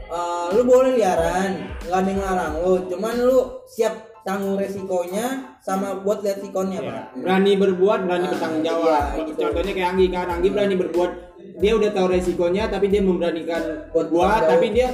eh, 0.07 0.47
lu 0.55 0.63
boleh 0.63 0.93
liaran, 0.95 1.51
nggak 1.83 1.99
ada 1.99 2.09
yang 2.09 2.21
larang 2.21 2.53
lu. 2.59 2.75
Cuman 2.89 3.15
lu 3.19 3.39
siap 3.67 3.95
tanggung 4.23 4.55
resikonya 4.55 5.55
sama 5.61 5.99
buat 6.01 6.19
lihat 6.21 6.43
sikonnya 6.43 6.81
Iya. 6.81 6.91
pak. 6.91 7.05
Berani 7.23 7.53
berbuat, 7.55 7.99
berani 8.05 8.27
Nah, 8.27 8.33
bertanggung 8.35 8.63
iya, 8.63 8.71
jawab. 8.71 9.03
gitu. 9.23 9.39
Contohnya 9.39 9.73
kayak 9.73 9.89
Anggi 9.95 10.07
kan, 10.09 10.27
Anggi 10.29 10.49
berani 10.51 10.75
berbuat. 10.75 11.11
Dia 11.57 11.73
udah 11.73 11.91
tahu 11.91 12.07
resikonya, 12.11 12.63
tapi 12.67 12.87
dia 12.87 13.01
memberanikan 13.01 13.63
Buat 13.91 14.11
bertanggung 14.11 14.51
tapi 14.51 14.67
dia 14.75 14.89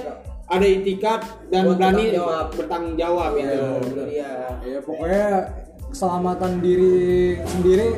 ada 0.47 0.67
itikat 0.69 1.21
dan 1.49 1.63
Buat 1.65 1.77
berani 1.81 1.97
bertanggung 1.97 2.13
jawab. 2.13 2.47
bertanggung 2.55 2.95
jawab 2.95 3.31
Iya, 3.33 3.41
gitu. 3.41 3.65
itu 3.89 4.03
dia. 4.07 4.31
ya 4.63 4.79
pokoknya 4.81 5.27
keselamatan 5.89 6.53
diri 6.61 6.97
sendiri 7.43 7.89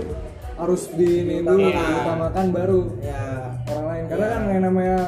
harus 0.55 0.83
di 0.91 1.09
ini 1.21 1.35
dulu 1.41 1.61
Iya. 1.61 1.81
diutamakan 1.81 2.47
baru 2.51 2.81
Ya. 2.99 3.23
orang 3.67 3.87
lain 3.87 4.03
karena 4.07 4.27
kan 4.29 4.43
yang 4.49 4.63
namanya 4.65 4.99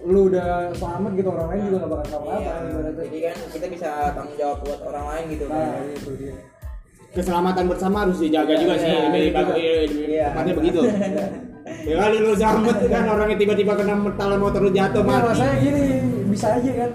lu 0.00 0.20
udah 0.26 0.48
selamat 0.72 1.10
gitu 1.14 1.28
orang 1.28 1.46
lain 1.46 1.60
juga 1.62 1.76
gak 1.78 1.90
bakal 1.90 2.06
selamat 2.06 2.28
Iya, 2.32 2.50
apa 2.50 2.62
ibaratnya 2.62 2.92
jadi 3.02 3.18
kan 3.20 3.36
kita 3.50 3.66
bisa 3.68 3.90
tanggung 4.12 4.36
jawab 4.36 4.58
buat 4.60 4.80
orang 4.82 5.04
lain 5.06 5.24
gitu 5.30 5.44
kan. 5.44 5.56
nah 5.56 5.80
itu 5.86 6.10
dia 6.16 6.34
Keselamatan 7.10 7.64
bersama 7.66 7.96
harus 8.00 8.18
dijaga 8.18 8.48
Iya, 8.48 8.60
juga 8.60 8.70
iya, 8.70 8.78
sih. 8.78 8.86
iya, 8.88 9.00
Lebih 9.02 9.18
iya. 9.20 9.32
bagus, 9.34 9.54
iya, 9.56 9.72
lebih 9.82 10.04
Iya. 10.06 10.26
tepatnya 10.30 10.54
begitu. 10.54 10.80
Ya 11.80 11.94
kali 11.96 12.16
lu 12.18 12.32
selamat 12.34 12.76
kan 12.84 13.04
orangnya 13.06 13.36
tiba-tiba 13.36 13.72
kena 13.72 13.94
metal 13.94 14.30
motor 14.36 14.60
lu 14.60 14.70
jatuh 14.70 15.00
mati. 15.00 15.26
rasanya 15.28 15.56
gini 15.60 15.82
bisa 16.26 16.46
aja 16.52 16.72
kan 16.76 16.90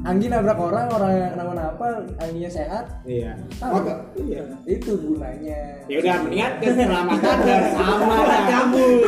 Anggi 0.00 0.26
nabrak 0.26 0.56
orang, 0.56 0.86
orang 0.88 1.10
yang 1.12 1.30
kenapa-napa, 1.32 1.86
Angginya 2.18 2.50
sehat, 2.50 2.84
Iya. 3.04 3.32
Ah, 3.58 3.70
Oh, 3.70 3.82
iya. 4.18 4.42
itu 4.64 4.92
gunanya. 4.96 5.60
Ya 5.86 5.96
udah 5.98 6.14
mendingan 6.22 6.52
keselamatan 6.58 7.36
bersama 7.40 8.16
kabur. 8.46 8.98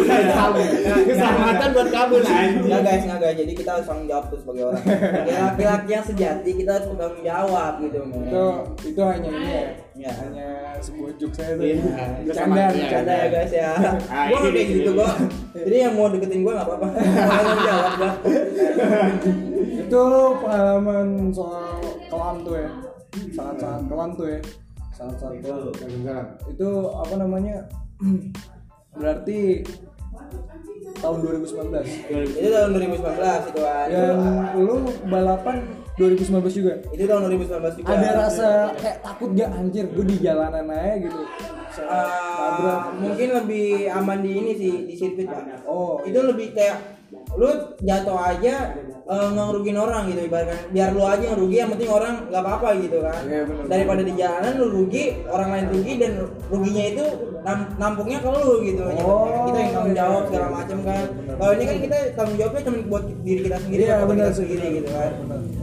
Keselamatan 0.83 1.69
buat 1.73 1.89
kabur 1.91 2.21
anjing. 2.23 2.65
Nggak 2.67 2.81
guys, 2.83 3.03
nggak 3.05 3.21
guys. 3.21 3.37
Jadi 3.37 3.53
kita 3.55 3.71
harus 3.73 3.87
tanggung 3.87 4.09
jawab 4.09 4.25
tuh 4.29 4.39
sebagai 4.39 4.63
orang. 4.69 4.83
Laki-laki 5.27 5.91
yang 5.91 6.07
sejati 6.07 6.51
kita 6.55 6.71
harus 6.73 6.87
bertanggung 6.91 7.25
jawab 7.25 7.73
gitu. 7.81 7.99
Itu 8.03 8.45
itu 8.85 9.01
hanya 9.03 9.29
ini 9.29 9.51
ya, 9.51 9.65
Ya. 10.03 10.13
hanya 10.19 10.49
sebuah 10.79 11.11
joke 11.15 11.31
saya 11.33 11.55
tuh. 11.55 11.63
Iya. 11.65 11.79
Bercanda, 12.21 12.59
Iya. 12.59 12.69
Bercanda 12.75 13.13
ya 13.15 13.27
guys 13.29 13.53
ya. 13.55 13.71
Ah, 14.09 14.25
Gua 14.27 14.39
ini 14.41 14.51
kayak 14.51 14.67
gitu 14.69 14.81
ini. 14.83 14.91
gua. 14.93 15.09
Jadi 15.55 15.77
yang 15.79 15.95
mau 15.95 16.07
deketin 16.09 16.41
gua 16.43 16.53
nggak 16.55 16.67
apa-apa. 16.67 16.89
Jawab 17.63 17.93
gua. 17.95 18.11
itu 19.83 20.03
pengalaman 20.41 21.07
soal 21.31 21.77
kelam 22.09 22.37
tuh 22.41 22.57
ya 22.57 22.71
sangat-sangat 23.31 23.83
kelam 23.87 24.11
tuh 24.15 24.27
ya 24.27 24.41
sangat-sangat 24.91 25.37
kelam 25.43 26.27
itu 26.49 26.69
apa 26.91 27.15
namanya 27.15 27.57
berarti 28.99 29.61
tahun 30.97 31.19
2019 31.21 32.41
Itu 32.41 32.49
tahun 32.49 32.71
2019 32.73 33.53
itu 33.53 33.61
kan. 33.61 33.87
dan 33.91 34.17
lu 34.57 34.77
balapan 35.07 35.57
2019 35.93 36.33
juga 36.49 36.73
Itu 36.89 37.05
tahun 37.05 37.23
2019 37.29 37.79
juga. 37.85 37.89
ada 37.93 38.09
rasa 38.17 38.49
kayak 38.81 38.99
takut 39.05 39.29
gak 39.37 39.51
anjir 39.53 39.85
gue 39.93 40.05
di 40.09 40.17
jalanan 40.21 40.67
aja 40.69 40.95
gitu 40.99 41.21
nabrak. 41.83 42.83
mungkin 43.01 43.29
lebih 43.43 43.69
aman 43.93 44.19
di 44.21 44.31
ini 44.33 44.53
sih 44.57 44.73
di 44.89 44.95
sirkuit 44.97 45.29
pak. 45.29 45.65
oh 45.65 46.01
Itu 46.05 46.21
lebih 46.25 46.57
kayak 46.57 46.77
lu 47.37 47.49
jatuh 47.81 48.17
aja 48.17 48.55
eh, 49.03 49.27
nggak 49.35 49.45
ngerugin 49.51 49.77
orang 49.79 50.03
gitu 50.11 50.21
ibaratkan 50.27 50.59
biar 50.71 50.89
lu 50.95 51.03
aja 51.03 51.25
yang 51.27 51.39
rugi 51.39 51.57
yang 51.59 51.71
penting 51.75 51.91
orang 51.91 52.15
nggak 52.31 52.43
apa-apa 52.43 52.69
gitu 52.79 52.99
kan. 53.03 53.21
Iya, 53.27 53.43
bener. 53.49 53.65
daripada 53.67 54.03
di 54.07 54.13
jalanan 54.15 54.53
lu 54.59 54.67
rugi 54.71 55.05
orang 55.27 55.49
lain 55.51 55.67
rugi 55.75 55.93
dan 55.99 56.13
ruginya 56.51 56.85
itu 56.87 57.05
nam- 57.43 57.71
nampungnya 57.77 58.19
ke 58.23 58.29
lu 58.31 58.53
gitu. 58.63 58.83
Oh, 59.03 59.27
kita 59.51 59.59
yang 59.59 59.73
tanggung 59.75 59.97
jawab 59.99 60.23
iya, 60.23 60.29
segala 60.31 60.47
iya. 60.47 60.55
macam 60.55 60.79
kan. 60.87 61.05
kalau 61.33 61.53
ini 61.59 61.65
kan 61.67 61.77
kita 61.83 61.97
tanggung 62.15 62.39
jawabnya 62.39 62.63
cuma 62.63 62.79
buat 62.87 63.05
diri 63.27 63.41
kita 63.43 63.57
sendiri 63.59 63.83
iya 63.83 63.95
buat 63.99 64.09
benar 64.15 64.27
kita 64.31 64.33
sendiri 64.39 64.67
gitu 64.79 64.89
kan. 64.95 65.13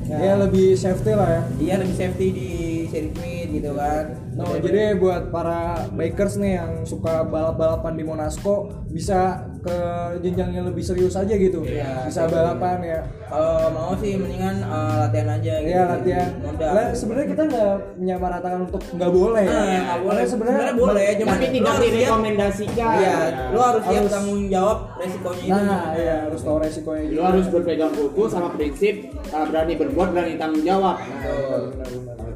Ya 0.10 0.34
lebih 0.42 0.68
safety 0.74 1.12
lah 1.14 1.30
ya. 1.30 1.42
Iya 1.62 1.76
lebih 1.86 1.96
safety 1.96 2.28
di 2.34 2.50
sirkuit 2.90 3.48
gitu 3.50 3.72
kan 3.74 4.06
No, 4.30 4.56
jadi 4.56 4.96
buat 4.96 5.36
para 5.36 5.84
bikers 5.92 6.40
nih 6.40 6.56
yang 6.56 6.88
suka 6.88 7.28
balap-balapan 7.28 7.92
di 7.92 8.08
Monasco 8.08 8.72
bisa 8.88 9.44
ke 9.60 9.76
jenjang 10.24 10.56
yang 10.56 10.64
lebih 10.64 10.80
serius 10.80 11.20
aja 11.20 11.36
gitu. 11.36 11.60
Iya. 11.60 12.08
bisa 12.08 12.24
balapan 12.24 12.80
ya. 12.80 13.00
kalau 13.28 13.68
mau 13.76 13.92
sih 14.00 14.16
mendingan 14.16 14.64
eh, 14.64 14.96
latihan 14.96 15.28
aja 15.36 15.54
gitu 15.60 15.68
Iya 15.68 15.82
latihan. 15.92 16.30
Lah, 16.56 16.88
sebenarnya 16.96 17.28
kita 17.28 17.44
nggak 17.52 17.74
menyamaratakan 18.00 18.60
untuk 18.64 18.80
nggak 18.96 19.12
boleh 19.12 19.44
ya. 19.44 19.52
Nah, 19.52 19.66
nggak 19.84 20.00
boleh. 20.08 20.24
Sebenarnya 20.24 20.72
boleh, 20.72 21.08
Tapi 21.12 21.20
lu 21.20 21.52
tidak 21.52 21.72
harus 21.76 21.90
direkomendasikan. 21.92 22.96
Iya, 22.96 23.18
lu 23.52 23.60
harus 23.60 23.84
siap 23.84 23.96
Harus- 24.00 24.14
tanggung 24.16 24.42
jawab 24.48 24.78
resikonya 24.96 25.44
itu. 25.44 25.60
Nah, 25.60 25.84
ya 26.00 26.16
harus 26.24 26.42
tahu 26.42 26.58
resikonya 26.64 27.04
Lu 27.04 27.12
juga. 27.12 27.24
harus 27.28 27.46
berpegang 27.52 27.92
kuku 27.92 28.24
sama 28.32 28.48
prinsip 28.56 28.96
uh, 29.36 29.44
berani 29.44 29.74
berbuat 29.76 30.08
berani 30.16 30.40
tanggung 30.40 30.64
jawab. 30.64 30.96
Benar-benar. 30.96 32.16
Nah, 32.16 32.29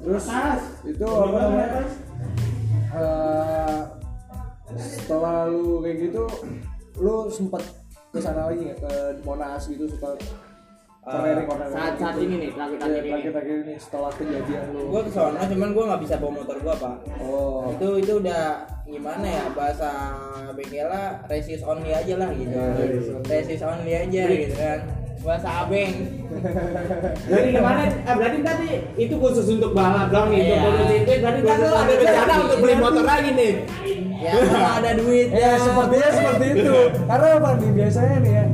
Terus 0.00 0.24
itu 0.82 1.06
apa 1.06 1.36
namanya? 1.38 1.68
Eh, 2.90 3.80
setelah 4.76 5.46
lu 5.46 5.78
kayak 5.80 5.96
gitu, 6.00 6.24
lu 6.96 7.28
sempat 7.28 7.62
ke 8.10 8.18
sana 8.18 8.48
lagi 8.48 8.66
nggak 8.66 8.78
ke 8.80 8.92
Monas 9.22 9.62
gitu 9.64 9.86
suka 9.86 10.18
cornering 11.00 11.46
cornering 11.46 11.72
Saat 11.72 11.94
saat 11.96 12.14
gitu? 12.14 12.26
ini 12.26 12.34
nih 12.36 12.50
terakhir 12.50 12.76
terakhir 12.76 12.90
Iya, 12.90 13.00
ini. 13.00 13.08
terakhir-terakhir 13.08 13.56
ini 13.62 13.74
setelah 13.78 14.10
kejadian 14.12 14.64
lu. 14.68 14.80
gua 14.90 15.00
ke 15.00 15.10
sana 15.10 15.40
cuman 15.46 15.68
gua 15.70 15.84
nggak 15.88 16.02
bisa 16.02 16.14
bawa 16.18 16.32
motor 16.34 16.56
gua, 16.60 16.74
Pak. 16.76 16.96
Oh. 17.20 17.62
Itu 17.70 17.88
itu 17.96 18.12
udah 18.18 18.42
gimana 18.84 19.22
ya 19.24 19.44
bahasa 19.54 19.88
bengkelnya 20.50 21.04
resist 21.24 21.62
only 21.62 21.90
aja 21.90 22.14
lah 22.18 22.30
gitu. 22.34 22.58
Resist 23.24 23.62
only 23.62 23.92
aja 23.94 24.22
gitu 24.26 24.54
kan. 24.56 24.80
Bahasa 25.20 25.48
abeng. 25.68 25.92
Berarti 27.28 27.50
kemarin, 27.52 27.88
eh, 27.92 28.14
berarti 28.16 28.38
tadi 28.40 28.70
itu 28.96 29.14
khusus 29.20 29.46
untuk 29.52 29.76
balap 29.76 30.08
doang 30.08 30.32
nih, 30.32 30.40
Iya. 30.40 30.48
untuk 30.48 30.60
bonus 30.64 30.90
itu 30.96 31.12
berarti 31.20 31.40
kan 31.44 31.56
Khusus 31.60 31.74
ada 31.76 31.92
rencana 32.00 32.34
untuk 32.40 32.58
beli 32.64 32.74
motor 32.80 33.04
lagi 33.04 33.30
nih. 33.36 33.52
Ya 34.20 34.32
kalau 34.36 34.70
ada 34.80 34.90
duit 35.00 35.28
Ya 35.32 35.50
sepertinya 35.56 36.08
seperti 36.12 36.46
itu. 36.56 36.76
Karena 37.08 37.28
apa 37.36 37.48
nih 37.56 37.70
biasanya 37.72 38.16
nih 38.24 38.32
ya 38.32 38.44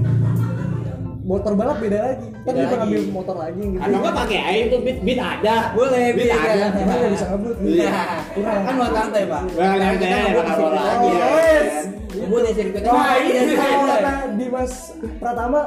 motor 1.27 1.53
balap 1.59 1.79
beda 1.83 1.99
lagi. 2.03 2.27
Kan 2.47 2.53
kita 2.55 2.75
ngambil 2.79 3.03
motor 3.11 3.37
lagi 3.39 3.63
gitu. 3.67 3.83
Atau 3.83 3.99
enggak 3.99 4.15
pakai 4.15 4.39
air 4.47 4.63
itu 4.71 4.77
beat 4.83 4.99
beat 5.03 5.21
ada. 5.23 5.57
Boleh, 5.75 6.05
beat 6.15 6.31
beat 6.31 6.39
ada. 6.39 6.67
Cuma 6.71 6.93
nggak 6.95 7.11
bisa 7.15 7.27
ngebut 7.35 7.57
nih. 7.63 7.71
Iya. 7.83 7.95
Kurang. 8.35 8.61
Kan 8.63 8.75
buat 8.79 8.93
lantai, 8.95 9.23
Pak. 9.27 9.43
Lantai, 9.59 9.95
Kita 9.99 10.17
ngebut 10.23 10.73
lagi 10.75 11.09
ya. 11.11 11.27
Yes. 11.27 12.06
Ngebut 12.17 12.41
di 12.43 12.53
sirkuit 12.53 12.83
Wah, 12.87 13.17
Iya, 13.17 13.41
iya. 13.45 13.57
kata 13.85 14.13
Dimas 14.35 14.73
Pratama, 15.21 15.61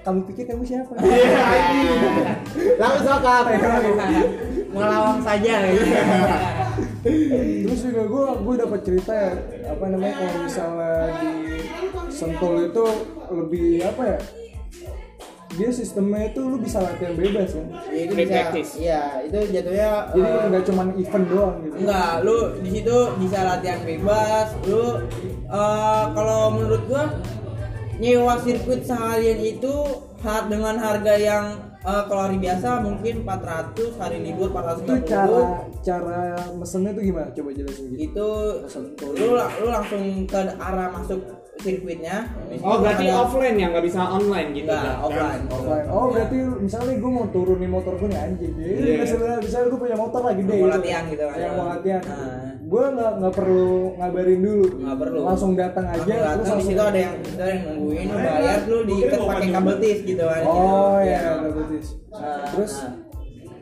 kamu 0.00 0.20
pikir 0.26 0.44
kamu 0.48 0.62
siapa? 0.64 0.92
Iya, 0.96 1.40
Langsung 2.80 3.04
sokap. 3.04 3.44
Melawang 4.70 5.20
saja 5.20 5.54
gitu. 5.66 5.84
Terus 7.66 7.80
juga 7.82 8.02
gue 8.06 8.26
gue 8.40 8.54
dapat 8.56 8.80
cerita 8.80 9.12
ya, 9.12 9.32
apa 9.68 9.84
namanya 9.88 10.14
kalau 10.16 10.36
misalnya 10.44 10.94
di 11.18 11.32
Sentul 12.08 12.54
itu 12.68 12.84
lebih 13.30 13.68
apa 13.82 14.02
ya? 14.04 14.18
Dia 15.50 15.66
sistemnya 15.68 16.20
itu 16.26 16.40
lu 16.40 16.56
bisa 16.56 16.78
latihan 16.78 17.12
bebas 17.12 17.50
kan. 17.50 17.66
Ya, 17.90 18.00
itu 18.00 18.12
Free 18.12 18.22
bisa. 18.22 18.34
practice. 18.36 18.70
Iya, 18.76 19.02
itu 19.24 19.38
jatuhnya 19.50 19.90
Jadi 20.08 20.20
eh, 20.22 20.44
nggak 20.48 20.64
cuman 20.64 20.86
event 20.94 21.26
doang 21.26 21.54
gitu. 21.60 21.74
Enggak, 21.76 22.12
lu 22.22 22.36
di 22.58 22.70
situ 22.70 22.96
bisa 23.18 23.38
latihan 23.42 23.80
bebas. 23.82 24.48
Lu 24.64 24.84
eh, 25.44 26.04
kalau 26.10 26.40
menurut 26.50 26.82
gua 26.86 27.04
nyewa 27.96 28.34
sirkuit 28.38 28.82
seharian 28.82 29.36
itu 29.38 29.74
har- 30.20 30.46
dengan 30.46 30.76
harga 30.76 31.14
yang 31.14 31.44
eh, 31.80 32.02
kalau 32.06 32.22
hari 32.22 32.38
biasa 32.38 32.68
mungkin 32.78 33.14
400 33.20 33.74
hari 33.98 34.16
libur 34.20 34.48
450 34.48 34.86
Itu 34.86 34.94
cara 35.04 35.40
cara 35.80 36.20
mesennya 36.54 36.92
tuh 36.92 37.02
gimana? 37.02 37.28
Coba 37.30 37.50
jelasin 37.50 37.84
gitu. 37.90 37.98
itu 37.98 38.28
lu 39.18 39.28
lu 39.34 39.66
langsung 39.66 40.02
ke 40.24 40.38
arah 40.54 40.88
masuk 40.90 41.20
sirkuitnya 41.60 42.16
Oh 42.60 42.76
berarti 42.76 43.04
Ada- 43.06 43.16
offline 43.20 43.56
ya 43.56 43.66
nggak 43.68 43.84
bisa 43.84 44.00
online 44.02 44.48
gitu? 44.52 44.68
enggak 44.68 44.84
kan? 44.90 45.00
offline 45.00 45.42
Offline. 45.46 45.86
Oh 45.86 46.04
berarti 46.08 46.36
misalnya 46.58 46.94
gue 46.94 47.10
mau 47.10 47.26
turunin 47.28 47.70
motor 47.70 47.94
gue 47.94 48.08
nih 48.08 48.20
anjing. 48.20 48.52
Jadi 48.52 48.72
Iya. 48.74 48.96
misalnya, 49.00 49.34
misalnya 49.38 49.66
gue 49.68 49.80
punya 49.80 49.96
motor 49.96 50.20
lagi 50.20 50.40
deh. 50.42 50.56
Mau 50.56 50.68
latihan 50.68 51.02
gitu 51.06 51.24
kan. 51.24 51.36
Yang 51.36 51.54
mau 51.54 51.66
latihan. 51.68 52.02
Nah. 52.02 52.48
Gue 52.62 52.84
nggak 52.88 53.12
nggak 53.18 53.34
perlu 53.34 53.68
ngabarin 53.96 54.40
dulu. 54.40 54.66
nggak 54.80 54.96
perlu 54.98 55.18
Langsung 55.22 55.52
datang 55.54 55.86
aja. 55.86 56.02
Langsung 56.02 56.38
datang, 56.42 56.56
di 56.56 56.64
situ 56.64 56.82
ada 56.82 56.98
yang 57.00 57.14
ada 57.16 57.44
yang 57.46 57.62
nungguin 57.66 58.04
lu 58.04 58.16
bayar 58.16 58.58
lu 58.64 58.78
diikat 58.84 59.18
pakai 59.20 59.48
kabel 59.50 59.76
tis 59.78 59.98
gitu 60.02 60.24
kan 60.24 60.40
Oh 60.42 60.54
gitu. 60.98 61.08
ya, 61.08 61.20
berarti. 61.40 61.78
Nah, 62.10 62.44
Terus 62.50 62.72
nah, 62.76 62.92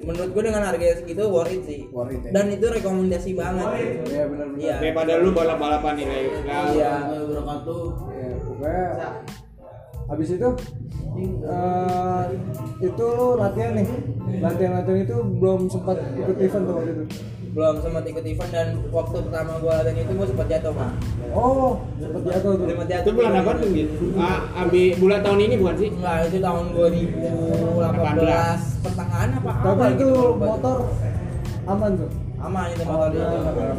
menurut 0.00 0.30
gue 0.30 0.42
dengan 0.44 0.62
harga 0.64 0.86
segitu 0.96 1.22
worth 1.26 1.50
it 1.50 1.62
sih 1.62 1.80
Worth 1.88 2.12
it, 2.12 2.20
ya. 2.20 2.30
dan 2.30 2.44
itu 2.48 2.66
rekomendasi 2.66 3.30
banget 3.32 3.66
Iya 4.04 4.24
benar-benar. 4.26 4.46
Iya. 4.56 4.76
Daripada 4.80 5.12
lu 5.18 5.30
balap-balapan 5.30 5.92
nih 5.94 6.06
kayak 6.06 6.30
nah, 6.42 6.64
iya 6.68 6.92
wabarakatuh 7.08 7.82
Ya, 8.08 8.30
pokoknya 8.40 8.84
habis 10.06 10.28
itu 10.30 10.48
eh 11.18 12.24
itu 12.80 13.04
lu 13.04 13.28
latihan 13.34 13.72
nih. 13.74 13.86
Latihan-latihan 14.38 14.98
itu 15.02 15.16
belum 15.34 15.60
sempat 15.66 15.96
ikut 16.14 16.36
event 16.38 16.64
tuh 16.64 16.74
waktu 16.74 16.90
itu. 16.92 17.04
belum 17.48 17.74
sempat 17.80 18.04
ikut 18.06 18.24
event 18.24 18.50
dan 18.50 18.68
waktu 18.88 19.16
pertama 19.20 19.52
gue 19.58 19.72
latihan 19.72 19.98
itu 19.98 20.12
gue 20.14 20.28
sempat 20.28 20.46
jatuh 20.48 20.72
pak 20.72 20.90
Oh, 21.30 21.80
sempat 22.08 22.86
jatuh 22.88 23.02
itu 23.02 23.10
bulan 23.12 23.32
apa 23.36 23.50
tuh 23.54 23.68
gitu? 23.70 23.92
Ah, 24.14 24.38
abi 24.58 24.82
bulan 24.96 25.18
tahun 25.20 25.38
ini 25.42 25.54
bukan 25.56 25.74
sih? 25.76 25.88
enggak 25.90 26.14
itu 26.26 26.38
tahun 26.38 26.64
2018 26.72 28.80
pertengahan 28.80 29.28
apa 29.34 29.50
Tapi 29.58 29.84
itu 29.84 29.94
gitu 29.98 30.08
motor 30.38 30.76
aman 31.66 31.90
tuh. 31.94 32.08
aman 32.38 32.64
itu 32.70 32.82
motor 32.82 33.06
itu 33.10 33.18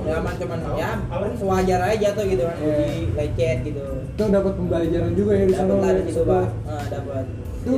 ya 0.03 0.13
aman 0.15 0.31
cuman 0.35 0.57
ya 0.75 0.89
sewajar 1.33 1.79
aja 1.81 1.95
jatuh 2.05 2.23
gitu 2.25 2.41
kan 2.43 2.55
Iya. 2.55 2.73
di 2.77 2.89
lecet 3.13 3.57
gitu 3.63 3.81
Itu 4.09 4.21
dapat 4.27 4.51
pembelajaran 4.53 5.11
juga 5.13 5.31
ya 5.33 5.43
di 5.43 5.53
sana. 5.53 5.67
dapat 5.71 5.91
di 5.97 6.01
situ 6.05 6.21
pak 6.23 6.43
Ah, 6.65 6.83
dapat 6.85 7.23
Itu 7.59 7.73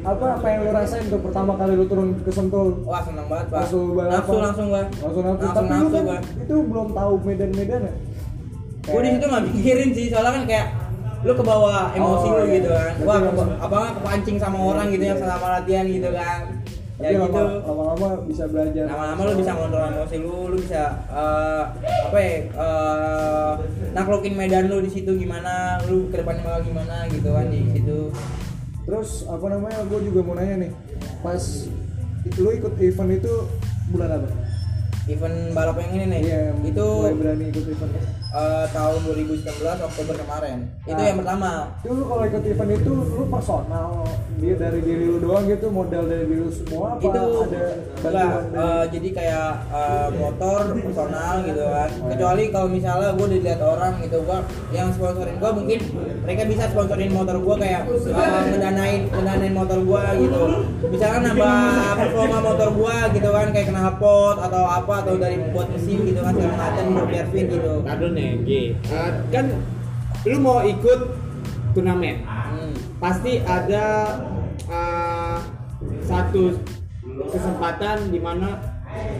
apa 0.00 0.24
apa 0.32 0.46
yang 0.48 0.58
lu 0.62 0.70
rasain 0.70 1.04
tuh 1.08 1.18
pertama 1.20 1.50
kali 1.54 1.72
lu 1.74 1.84
turun 1.84 2.08
ke 2.18 2.30
Sentul? 2.30 2.66
wah 2.82 3.00
seneng 3.00 3.26
banget 3.26 3.46
pak 3.48 3.56
Langsung 3.60 3.82
balapan. 3.92 4.14
nafsu 4.14 4.36
langsung 4.38 4.66
gua 4.66 4.80
Langsung 4.80 5.22
nafsu. 5.22 5.40
langsung 5.40 5.50
Tapi 5.50 5.66
lu 5.66 5.72
nafsu 5.72 5.98
kan 6.06 6.20
itu 6.38 6.54
belum 6.62 6.86
tahu 6.90 7.10
medan-medan 7.22 7.80
ya? 7.82 7.92
Gue 8.90 9.00
di 9.00 9.10
situ 9.12 9.24
nggak 9.24 9.42
mikirin 9.48 9.90
sih 9.90 10.06
soalnya 10.08 10.32
kan 10.32 10.44
kayak 10.44 10.66
lu 11.20 11.32
kebawa 11.32 11.92
emosi 11.92 12.26
Oh, 12.26 12.32
lu 12.32 12.42
iya. 12.42 12.54
gitu 12.56 12.70
kan 12.70 12.90
Berarti 12.90 13.04
wah 13.04 13.18
langsung- 13.18 13.52
ke, 13.52 13.56
apa 13.60 13.78
kepancing 13.94 14.36
sama 14.36 14.58
orang 14.58 14.86
gitu 14.88 15.04
yang 15.04 15.18
selama 15.18 15.46
latihan 15.54 15.84
gitu 15.86 16.10
kan 16.10 16.40
ya 16.96 17.08
gitu 17.10 17.32
lama- 17.32 17.64
lama-lama 17.64 18.08
bisa 18.24 18.44
belajar. 18.44 18.84
lama-lama 18.86 19.20
lu 19.22 19.32
bisa 19.34 19.50
ngontrol 19.50 19.84
emosi 19.90 20.16
lu 20.18 20.36
lu 20.48 20.56
bisa 20.58 20.82
eh, 21.08 21.62
apa 22.04 22.18
ya 22.18 22.32
eh, 22.50 23.52
naklukin 23.90 24.34
medan 24.34 24.64
lu 24.66 24.78
di 24.78 24.90
situ 24.90 25.10
gimana 25.14 25.52
lu 25.82 26.08
ke 26.08 26.18
depannya 26.18 26.42
bakal 26.42 26.60
gimana 26.62 27.08
gitu 27.08 27.28
kan 27.30 27.46
di 27.46 27.60
situ 27.70 28.00
Terus 28.80 29.22
apa 29.24 29.46
namanya? 29.46 29.86
Gue 29.86 30.02
juga 30.02 30.20
mau 30.20 30.34
nanya 30.34 30.56
nih. 30.58 30.72
pas 31.20 31.38
lu 32.34 32.50
ikut 32.50 32.74
event 32.76 33.10
itu 33.12 33.32
bulan 33.88 34.18
apa? 34.18 34.28
event 35.06 35.36
balap 35.52 35.76
yang 35.78 35.92
ini 35.92 36.04
nih 36.06 36.20
Iya, 36.22 36.40
itu 36.64 36.86
mulai 36.98 37.14
berani 37.14 37.44
ikut 37.50 37.64
event. 37.66 37.92
Eh, 38.30 38.64
tahun 38.70 38.98
2019 39.04 39.42
Oktober 39.80 40.14
kemarin. 40.16 40.58
Itu 40.84 40.96
Ah. 40.96 41.06
yang 41.06 41.18
pertama. 41.18 41.50
Itu 41.82 41.92
lu 41.92 42.04
kalau 42.06 42.22
ikut 42.24 42.42
event 42.44 42.72
itu 42.72 42.90
lu 42.90 43.24
personal 43.26 43.90
dia 44.40 44.54
dari 44.56 44.80
diri 44.80 45.04
lu 45.04 45.20
doang 45.20 45.44
gitu 45.44 45.68
modal 45.68 46.08
dari 46.08 46.24
diri 46.24 46.40
lu 46.40 46.48
semua 46.48 46.96
apa 46.96 47.02
itu 47.02 47.10
ada 47.12 47.62
enggak 48.00 48.30
eh, 48.56 48.84
jadi 48.88 49.08
kayak 49.12 49.50
eh, 49.68 50.08
motor 50.16 50.60
personal 50.80 51.34
gitu 51.42 51.64
kan. 51.66 51.88
Kecuali 52.08 52.42
kalau 52.48 52.68
misalnya 52.68 53.10
gue 53.12 53.26
dilihat 53.30 53.60
orang 53.60 53.92
gitu 54.00 54.16
gua 54.22 54.38
yang 54.70 54.88
sponsorin 54.90 55.36
gue 55.36 55.50
mungkin 55.52 55.78
mereka 56.22 56.42
bisa 56.46 56.64
sponsorin 56.68 57.10
motor 57.10 57.36
gue 57.36 57.56
kayak 57.58 57.82
eh, 57.84 58.42
ngedanain 58.48 59.00
ngedanain 59.08 59.54
motor 59.54 59.78
gue 59.78 60.02
gitu. 60.20 60.42
Misalkan 60.88 61.22
nambah 61.22 61.56
performa 61.98 62.38
motor 62.40 62.68
gue 62.70 62.96
gitu 63.12 63.28
kan 63.28 63.48
kayak 63.50 63.68
knalpot 63.68 64.36
atau 64.38 64.62
apa 64.64 64.94
atau 65.02 65.14
dari 65.16 65.36
buat 65.50 65.68
mesin 65.68 65.98
gitu 66.02 66.20
kan 66.20 66.32
segala 66.32 66.56
macam 66.56 66.84
biar 67.06 67.26
fit 67.28 67.46
gitu 67.46 67.74
nih, 68.20 68.32
G. 68.40 68.50
Eh, 68.86 69.10
kan 69.30 69.46
lu 70.22 70.36
mau 70.38 70.60
ikut 70.62 71.00
turnamen. 71.72 72.20
Hmm. 72.22 72.72
Pasti 72.98 73.40
ada 73.40 73.86
eh, 74.62 75.38
satu 76.02 76.52
kesempatan 77.26 78.08
di 78.08 78.18
mana 78.18 78.58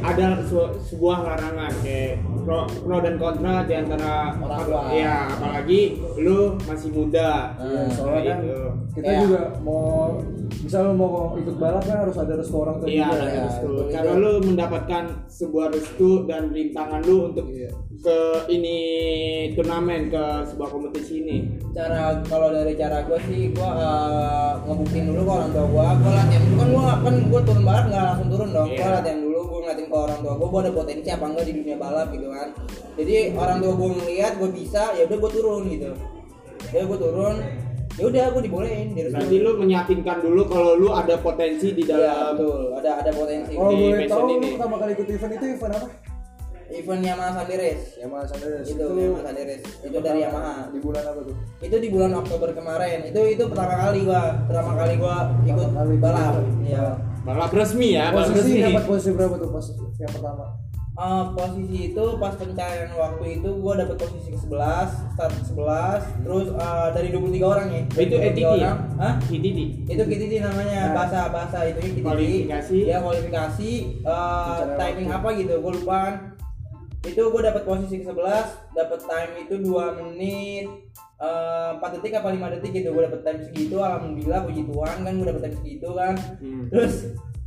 ada 0.03 0.35
su- 0.43 0.75
sebuah 0.85 1.23
larangan 1.23 1.71
kayak 1.81 2.19
pro, 2.43 2.67
pro 2.67 2.99
dan 2.99 3.15
kontra 3.17 3.63
di 3.63 3.75
antara 3.77 4.35
Orang 4.35 4.67
tua. 4.67 4.83
ya 4.91 5.31
apalagi 5.31 5.95
lu 6.19 6.59
masih 6.61 6.91
muda. 6.91 7.55
Iya, 7.55 7.71
Hmm, 7.79 7.87
soalnya 7.89 8.23
kan 8.27 8.39
gitu. 8.43 8.59
kita 8.93 9.09
Iya. 9.09 9.21
juga 9.23 9.41
mau 9.61 10.19
misal 10.59 10.81
lu 10.85 10.95
mau 10.97 11.15
ikut 11.37 11.55
balap 11.57 11.87
kan 11.87 12.03
harus 12.03 12.17
ada 12.19 12.35
restu 12.35 12.57
orang 12.59 12.77
tua 12.77 12.87
Iya, 12.89 13.07
juga 13.07 13.15
ada 13.15 13.29
ya, 13.29 13.43
restu. 13.47 13.69
itu 13.71 13.83
Cara 13.89 14.05
juga. 14.05 14.19
lu 14.19 14.33
mendapatkan 14.43 15.05
sebuah 15.31 15.67
restu 15.71 16.11
dan 16.27 16.43
rintangan 16.51 17.01
lu 17.01 17.17
untuk 17.31 17.47
Iya. 17.47 17.71
Ke 18.01 18.19
ini 18.49 18.77
turnamen 19.53 20.09
ke 20.09 20.25
sebuah 20.49 20.69
kompetisi 20.69 21.21
ini. 21.21 21.37
cara 21.71 22.19
kalau 22.27 22.49
dari 22.51 22.73
cara 22.75 23.05
gue 23.05 23.21
sih 23.29 23.53
gue 23.53 23.61
uh, 23.63 24.57
ngebuktiin 24.65 25.07
dulu 25.07 25.21
ke 25.23 25.33
orang 25.37 25.51
tua 25.53 25.65
gue 25.69 25.87
gue 26.01 26.11
latihan 26.17 26.43
dulu. 26.43 26.57
Kan 26.57 26.69
gue 26.73 26.85
kan 27.05 27.15
gue 27.29 27.41
turun 27.45 27.63
balap 27.63 27.85
nggak 27.93 28.05
langsung 28.09 28.29
turun 28.33 28.49
dong. 28.51 28.69
Gue 28.73 28.81
Iya. 28.81 28.95
latihan 28.97 29.19
dulu 29.21 29.39
gue 29.45 29.59
ngeliatin 29.61 29.87
ke 29.87 29.97
orang 29.97 30.19
tua 30.19 30.33
gue 30.35 30.49
gue 30.49 30.61
ada 30.65 30.73
potensi 30.73 31.09
apa 31.09 31.25
enggak 31.29 31.45
di 31.45 31.53
dunia 31.61 31.77
balap 31.77 32.09
gitu 32.11 32.27
kan. 32.27 32.49
Jadi 32.97 33.15
orang 33.37 33.59
tua 33.61 33.73
gue 33.77 33.89
ngeliat 34.01 34.33
gue 34.41 34.51
bisa 34.51 34.83
ya 34.97 35.03
udah 35.05 35.19
gue 35.21 35.31
turun 35.31 35.63
gitu. 35.69 35.91
Ya 36.73 36.83
gue 36.89 36.99
turun 36.99 37.37
ya 37.99 38.05
udah 38.09 38.25
gue 38.33 38.43
dibolehin 38.49 38.89
di 38.97 39.01
Berarti 39.13 39.37
lu 39.39 39.51
meyakinkan 39.61 40.19
dulu 40.25 40.43
kalau 40.49 40.73
lu 40.73 40.89
ada 40.89 41.21
potensi 41.21 41.77
di 41.77 41.85
ya 41.85 42.01
dalam 42.01 42.33
betul. 42.33 42.61
Ada 42.81 42.91
ada 43.05 43.11
potensi. 43.13 43.53
Kalau 43.53 43.71
Di 43.71 43.85
boleh 43.93 44.09
tahu 44.09 44.25
lu 44.25 44.33
ini. 44.41 44.49
pertama 44.57 44.77
kali 44.81 44.91
ikut 44.97 45.09
event 45.11 45.33
itu 45.37 45.47
event 45.53 45.75
apa 45.77 45.89
event 46.72 47.02
Yamaha 47.02 47.30
Sunday 47.37 47.59
Race. 47.59 47.85
Ya 47.94 48.06
mas 48.06 48.28
Andreas 48.28 48.64
itu 48.64 48.78
Yamaha 48.80 49.22
Sunday 49.24 49.44
Race. 49.46 49.66
Itu 49.80 49.98
dari 49.98 50.20
Yamaha. 50.20 50.54
Di 50.68 50.78
bulan 50.78 51.02
apa 51.04 51.20
tuh? 51.22 51.37
Itu 51.61 51.76
di 51.76 51.88
bulan 51.88 52.12
Oktober 52.14 52.48
kemarin. 52.50 52.98
Itu 53.04 53.20
itu 53.26 53.42
pertama 53.44 53.74
kali 53.80 54.00
gua 54.02 54.22
pertama 54.44 54.72
kali 54.76 54.94
gua 54.96 55.16
ikut 55.42 55.56
Pertama 55.66 55.78
kali 55.80 55.94
balap. 55.96 56.33
ikut. 56.37 56.46
ya 56.64 56.85
balap 57.20 57.50
resmi 57.50 57.88
ya, 57.92 58.04
balap 58.11 58.33
posisi 58.33 58.52
resmi. 58.54 58.64
dapat 58.64 58.85
posisi 58.87 59.11
berapa 59.12 59.35
tuh? 59.37 59.48
Pas 59.50 59.66
yang 59.98 60.09
pertama? 60.11 60.44
Eh, 60.92 61.24
posisi 61.33 61.78
itu 61.87 62.04
pas 62.16 62.35
pencarian 62.35 62.90
waktu 62.92 63.24
itu 63.35 63.48
gua 63.56 63.72
dapat 63.74 63.96
posisi 63.96 64.28
ke 64.28 64.38
11 64.38 64.88
start 65.11 65.33
ke 65.33 65.42
11 65.46 66.04
terus 66.20 66.46
eh, 66.50 66.88
dari 66.92 67.09
23 67.09 67.40
orang 67.42 67.66
ya? 67.68 67.80
Itu 67.94 68.14
23 68.14 68.24
ETT 68.26 68.38
ya? 68.59 68.72
Hah? 68.96 69.14
ETT. 69.22 69.59
itu 69.87 70.02
KTT 70.02 70.33
namanya 70.40 70.80
Nah. 70.83 70.92
bahasa 70.94 71.18
bahasa 71.28 71.59
itu 71.66 71.78
ya 71.78 71.88
KTT 71.90 71.98
Kualifikasi. 72.02 72.76
ya 72.87 72.96
kualifikasi 73.00 73.70
eh, 73.96 74.04
Pencarian 74.04 74.76
timing 74.76 75.09
waktu. 75.09 75.18
apa 75.18 75.28
gitu 75.35 75.52
gue 75.59 75.72
lupa 75.74 76.00
itu 77.01 77.23
gue 77.23 77.41
dapat 77.41 77.63
posisi 77.65 78.01
ke 78.01 78.05
11 78.05 78.77
dapat 78.77 79.01
time 79.01 79.33
itu 79.41 79.55
2 79.57 79.99
menit 80.05 80.67
eh, 81.17 81.71
4 81.77 81.95
detik 81.97 82.13
apa 82.15 82.29
5 82.29 82.55
detik 82.61 82.73
gitu 82.77 82.93
gue 82.93 83.03
dapat 83.09 83.21
time 83.25 83.41
segitu 83.41 83.77
alhamdulillah 83.81 84.45
puji 84.45 84.63
Tuhan 84.69 84.97
kan 85.01 85.13
gue 85.17 85.27
dapat 85.27 85.43
time 85.49 85.57
segitu 85.57 85.89
kan 85.97 86.15
Hmm. 86.41 86.69
terus 86.69 86.95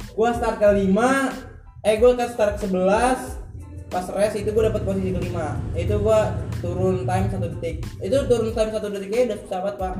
gue 0.09 0.29
start 0.33 0.57
ke 0.57 0.67
5 0.89 0.89
eh 1.83 1.95
gue 1.99 2.11
ke 2.15 2.25
start 2.29 2.55
ke 2.57 2.65
11 2.65 3.42
pas 3.93 4.05
race 4.09 4.35
itu 4.35 4.49
gue 4.49 4.63
dapat 4.63 4.81
posisi 4.81 5.09
kelima 5.11 5.47
itu 5.71 5.93
gue 5.93 6.19
turun 6.59 6.95
time 7.03 7.25
satu 7.27 7.45
detik 7.47 7.75
itu 7.99 8.17
turun 8.25 8.49
time 8.49 8.71
satu 8.71 8.87
detiknya 8.89 9.19
udah 9.27 9.37
susah 9.39 9.59
banget 9.61 9.75
pak 9.77 9.93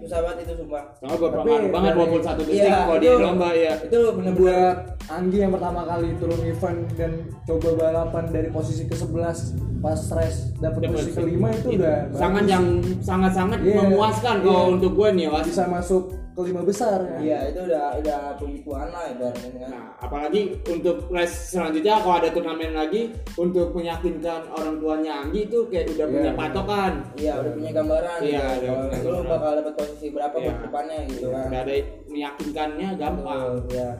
susah 0.00 0.18
banget 0.18 0.36
itu 0.40 0.52
sumpah 0.56 0.84
Soalnya 0.96 1.14
gue 1.14 1.28
Tapi 1.28 1.36
pengaruh 1.38 1.70
banget 1.70 1.92
dari- 1.92 2.00
21 2.00 2.40
detik 2.40 2.56
Iya, 2.58 2.72
kalau 2.78 2.96
di 2.96 3.06
itu- 3.06 3.20
lomba 3.20 3.48
ya. 3.52 3.72
itu 3.78 3.96
bener-bener 4.10 4.34
buat 4.34 4.76
Anggi 5.08 5.38
yang 5.38 5.52
pertama 5.54 5.80
kali 5.84 6.08
turun 6.16 6.40
event 6.42 6.80
dan 6.94 7.10
coba 7.42 7.68
balapan 7.74 8.24
dari 8.28 8.48
posisi 8.48 8.82
ke 8.84 8.94
11 8.94 9.56
pas 9.78 10.00
race 10.10 10.52
dapat 10.56 10.80
posisi 10.86 11.12
kelima 11.14 11.48
itu 11.50 11.68
udah 11.74 11.96
sangat 12.12 12.42
bagus. 12.42 12.50
yang 12.50 12.64
sangat-sangat 13.00 13.58
Iya, 13.62 13.74
memuaskan 13.78 14.34
kalau 14.42 14.62
iya. 14.62 14.72
untuk 14.74 14.92
gue 14.94 15.08
nih 15.14 15.26
was. 15.28 15.44
bisa 15.44 15.64
masuk 15.64 16.02
ke 16.38 16.54
lima 16.54 16.62
besar 16.62 17.02
ya. 17.02 17.18
Iya 17.18 17.38
itu 17.50 17.60
udah 17.66 17.84
udah 17.98 18.18
puji 18.38 18.62
Tuhan 18.62 18.88
lah 18.94 19.04
ibaratnya 19.10 19.50
kan. 19.58 19.70
Nah, 19.74 19.84
apalagi 19.98 20.40
untuk 20.70 21.10
race 21.10 21.50
selanjutnya 21.50 21.98
kalau 21.98 22.14
ada 22.22 22.30
turnamen 22.30 22.78
lagi 22.78 23.10
untuk 23.34 23.74
meyakinkan 23.74 24.46
orang 24.54 24.78
tuanya 24.78 25.12
Anggi 25.26 25.50
itu 25.50 25.66
kayak 25.66 25.98
udah 25.98 26.06
Iya, 26.06 26.14
punya 26.14 26.32
patokan. 26.38 26.92
Iya 27.18 27.32
udah 27.42 27.52
punya 27.58 27.70
gambaran. 27.74 28.18
Iya, 28.22 28.44
gitu. 28.54 28.70
punya 28.70 28.98
lu 29.02 29.20
bakal 29.26 29.50
dapat 29.58 29.74
posisi 29.74 30.06
berapa 30.14 30.36
Iya. 30.38 30.46
buat 30.46 30.58
depannya 30.62 30.98
gitu 31.10 31.26
kan. 31.34 31.46
Udah 31.50 31.60
ada 31.66 31.74
meyakinkannya 32.06 32.88
gampang. 32.94 33.42
Iya. 33.74 33.90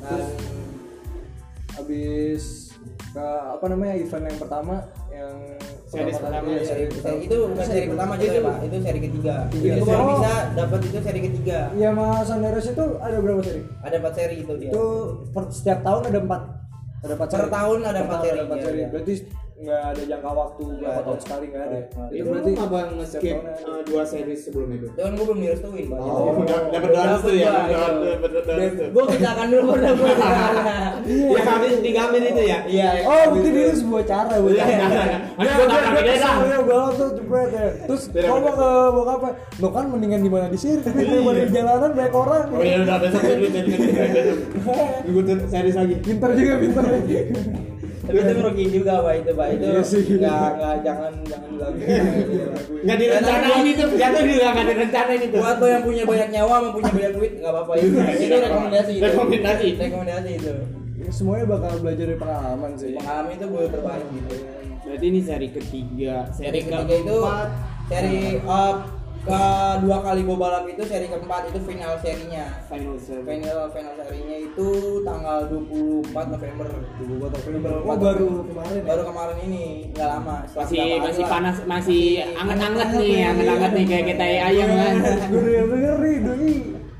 Nah, 0.00 0.28
habis 1.76 2.72
ke 3.12 3.26
apa 3.28 3.64
namanya 3.68 3.94
event 4.00 4.24
yang 4.32 4.38
pertama 4.40 4.74
yang 5.16 5.36
Seri 5.86 6.10
pertama, 6.10 6.50
iya, 6.50 6.58
ya. 6.58 6.66
seri, 6.66 6.82
seri 6.90 7.18
itu 7.24 7.36
bukan 7.46 7.62
seri 7.62 7.86
pertama 7.86 8.12
juga 8.18 8.32
ya 8.34 8.42
pak, 8.42 8.56
itu 8.66 8.76
seri 8.82 9.00
ketiga. 9.00 9.34
Tiga. 9.48 9.70
Itu 9.70 9.84
baru 9.86 10.02
Oh. 10.02 10.08
bisa 10.18 10.32
dapat 10.52 10.80
itu 10.82 10.98
seri 10.98 11.20
ketiga. 11.22 11.58
Iya 11.72 11.88
mas 11.94 12.24
Sandares 12.26 12.66
itu 12.66 12.84
ada 12.98 13.16
berapa 13.16 13.40
seri? 13.40 13.60
Ada 13.80 13.94
empat 13.96 14.12
seri 14.12 14.36
itu 14.42 14.52
dia. 14.58 14.70
Itu 14.74 14.84
per- 15.30 15.52
setiap 15.54 15.78
tahun 15.80 16.02
ada 16.04 16.18
empat 16.20 16.42
ada 16.96 17.12
empat 17.14 17.28
Per 17.30 17.48
tahun 17.48 17.78
ada 17.84 17.98
empat 18.02 18.18
seri, 18.18 18.34
iya, 18.34 18.44
seri. 18.58 18.78
iya. 18.82 18.88
Berarti 18.90 19.14
nggak 19.56 19.82
ada 19.88 20.02
jangka 20.04 20.30
waktu 20.30 20.62
berapa 20.62 20.76
Nggak 20.76 20.92
ada. 20.92 21.00
tahun 21.02 21.18
sekali 21.18 21.44
nggak 21.48 21.64
ada. 21.64 21.78
Nah, 21.96 22.06
Itu 22.12 22.28
berarti 22.28 22.50
abang 22.56 22.88
nge-skip 22.92 23.16
setiap 23.16 23.40
tahun 23.40 23.48
ada. 23.48 23.72
eh, 23.72 23.82
dua 23.88 24.02
seri 24.04 24.34
sebelum 24.36 24.68
itu. 24.70 24.86
Jangan 24.92 25.12
gue 25.12 25.24
belum 25.24 25.40
direstuin 25.40 25.84
pak. 25.86 25.98
Oh, 25.98 26.32
Udah- 26.36 26.64
dapat 26.68 26.88
doa 26.90 27.04
restu 27.08 27.30
ya, 27.32 27.50
dapat 27.64 28.30
doa 28.36 28.54
restu. 28.54 28.84
Gue 28.92 29.04
kecelakaan 29.08 29.48
dulu 29.48 29.62
baru 29.66 29.84
gue 29.96 30.12
Ya 31.32 31.40
habis 31.42 31.72
digambil 31.80 32.22
itu 32.22 32.42
ya. 32.44 32.58
Iya. 32.68 32.88
Oh, 33.02 33.22
mungkin 33.32 33.52
itu 33.54 33.74
sebuah 33.80 34.04
cara 34.04 34.34
buat 34.36 34.52
Iya, 34.52 34.64
iya, 34.66 34.86
iya. 34.92 35.18
Tangkap 35.56 35.92
dia 35.96 36.02
kesel, 36.04 36.36
balap 36.62 36.92
tuh 36.92 37.08
jebret 37.16 37.48
ya. 37.48 37.64
Terus 37.86 38.02
ngomong 38.12 38.44
tidak. 38.44 38.60
ke 38.60 38.68
bokap 38.92 39.20
lo 39.56 39.68
kan 39.72 39.84
mendingan 39.88 40.20
di 40.20 40.28
mana 40.28 40.46
di 40.46 40.58
sirkuit 40.58 40.92
daripada 41.00 41.40
di 41.40 41.50
jalanan 41.50 41.90
banyak 41.90 42.12
orang. 42.14 42.44
Oh 42.50 42.60
iya 42.60 42.76
udah 42.82 42.96
besok 43.00 43.20
besok. 43.24 43.64
Gue 45.06 45.22
tuh 45.32 45.36
series 45.48 45.76
lagi. 45.76 45.94
Pintar 45.98 46.30
juga 46.34 46.54
pintar. 46.60 46.84
Tapi 48.06 48.18
itu 48.22 48.32
merugiin 48.38 48.70
juga 48.70 48.92
pak 49.02 49.14
itu 49.18 49.30
pak 49.34 49.48
itu 49.50 49.66
Iya 49.66 49.82
nggak 49.82 50.48
nggak 50.56 50.74
jangan 50.86 51.12
jangan 51.26 51.48
dilakukan. 51.50 51.94
Nggak 52.86 52.98
direncanain 53.02 53.66
itu, 53.66 53.84
jatuh 53.98 54.22
juga 54.22 54.46
nggak 54.54 54.66
direncanain 54.70 55.22
itu. 55.26 55.36
Buat 55.42 55.56
lo 55.58 55.66
yang 55.66 55.82
punya 55.82 56.02
banyak 56.06 56.28
nyawa 56.30 56.54
sama 56.54 56.68
punya 56.70 56.90
banyak 56.94 57.12
duit 57.18 57.32
nggak 57.42 57.52
apa-apa 57.52 57.72
itu. 57.82 57.96
Itu 57.98 58.36
rekomendasi. 58.38 58.92
itu. 58.94 59.04
Rekomendasi. 59.04 59.66
Rekomendasi 59.74 60.30
itu. 60.38 60.54
Ya, 60.96 61.10
semuanya 61.12 61.44
bakal 61.50 61.72
belajar 61.84 62.04
dari 62.08 62.18
pengalaman 62.18 62.70
sih. 62.78 62.90
Pengalaman 62.96 63.30
itu 63.36 63.44
gue 63.50 63.62
terbaik 63.68 64.06
gitu. 64.14 64.34
Berarti 64.86 65.06
ini 65.10 65.20
seri 65.20 65.48
ketiga, 65.50 66.14
Seri 66.30 66.60
ketiga 66.62 66.94
itu 66.94 67.16
seri 67.90 68.38
uh, 68.46 68.74
kedua 69.26 69.98
kali 70.00 70.20
gue 70.22 70.36
balap 70.38 70.64
itu 70.70 70.82
seri 70.86 71.10
keempat 71.10 71.50
itu 71.50 71.58
final 71.66 71.98
serinya. 71.98 72.44
final 72.70 72.94
seri. 72.96 73.22
Final 73.26 73.58
final 73.74 73.92
serinya 73.98 74.36
itu 74.38 74.68
tanggal 75.02 75.38
24 75.50 76.32
November. 76.32 76.66
November 77.02 77.72
Oh, 77.82 77.96
baru 77.98 78.28
kemarin 78.46 78.74
ya? 78.78 78.82
Baru 78.86 79.02
kemarin 79.10 79.36
ini 79.50 79.64
nggak 79.90 80.08
lama. 80.08 80.36
Masih 80.46 80.78
masih 81.02 81.24
lah. 81.26 81.30
panas, 81.30 81.56
masih 81.66 82.02
anget-anget 82.38 82.88
nih, 82.94 83.10
ya. 83.12 83.26
anget-anget 83.34 83.70
nih 83.74 83.84
kayak 83.84 84.04
kita 84.14 84.24
ayam 84.24 84.68
kan. 84.70 84.94
Nih 84.94 86.16
doi. 86.22 86.54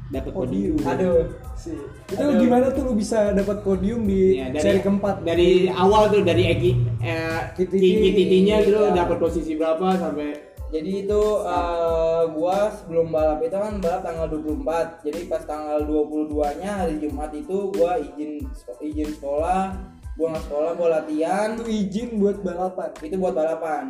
Dapat 0.07 0.33
Podium. 0.33 0.79
podium. 0.79 0.87
Aduh. 0.87 1.23
Sih. 1.59 1.75
Itu 2.07 2.23
gimana 2.39 2.71
tuh 2.71 2.83
lu 2.87 2.93
bisa 2.95 3.35
dapat 3.35 3.67
podium 3.67 4.07
di 4.07 4.39
Iya, 4.39 4.55
dari 4.55 4.62
seri 4.62 4.79
keempat? 4.79 5.27
Dari 5.27 5.67
awal 5.67 6.15
tuh 6.15 6.23
dari 6.23 6.47
Egi 6.47 6.73
eh. 7.03 7.43
KTT-nya 7.59 8.62
tuh 8.62 8.87
Iya. 8.87 9.03
dapat 9.03 9.17
posisi 9.19 9.59
berapa 9.59 9.99
sampai 9.99 10.56
Jadi 10.66 11.07
itu 11.07 11.22
eh, 11.46 12.22
gua 12.35 12.74
sebelum 12.74 13.14
balap 13.14 13.38
itu 13.42 13.55
kan 13.55 13.79
balap 13.79 14.02
tanggal 14.02 14.26
24. 14.35 15.07
Jadi 15.07 15.20
pas 15.31 15.42
tanggal 15.46 15.79
22-nya 15.87 16.70
hari 16.83 16.98
Jumat 16.98 17.31
itu 17.31 17.70
gua 17.70 17.98
izin 18.02 18.42
izin 18.83 19.11
sekolah, 19.14 19.79
gua 20.18 20.26
nggak 20.35 20.44
sekolah, 20.50 20.70
gua 20.74 20.88
latihan. 21.00 21.55
Itu 21.55 21.64
izin 21.70 22.18
buat 22.18 22.42
balapan. 22.42 22.90
Itu 22.98 23.16
buat 23.18 23.35
balapan. 23.35 23.85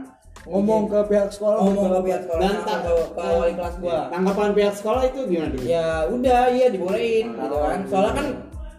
ngomong 0.46 0.86
ke 0.86 1.00
pihak 1.10 1.32
sekolah 1.32 1.58
ngomong 1.58 1.90
ke 1.90 2.00
pihak 2.06 2.22
sekolah 2.28 2.40
Dan 2.44 2.56
ke, 2.62 2.92
ke 3.18 3.24
wali 3.24 3.52
kelas 3.56 3.76
gua 3.82 4.00
tanggapan 4.14 4.50
pihak 4.54 4.74
sekolah 4.78 5.03
itu 5.09 5.20
gimana 5.26 5.51
dia 5.59 5.66
ya 5.66 5.86
udah 6.07 6.42
iya 6.55 6.66
dibolehin 6.70 7.34
gitu 7.34 7.57
kan 7.57 7.80
soalnya 7.90 8.12
kan 8.14 8.26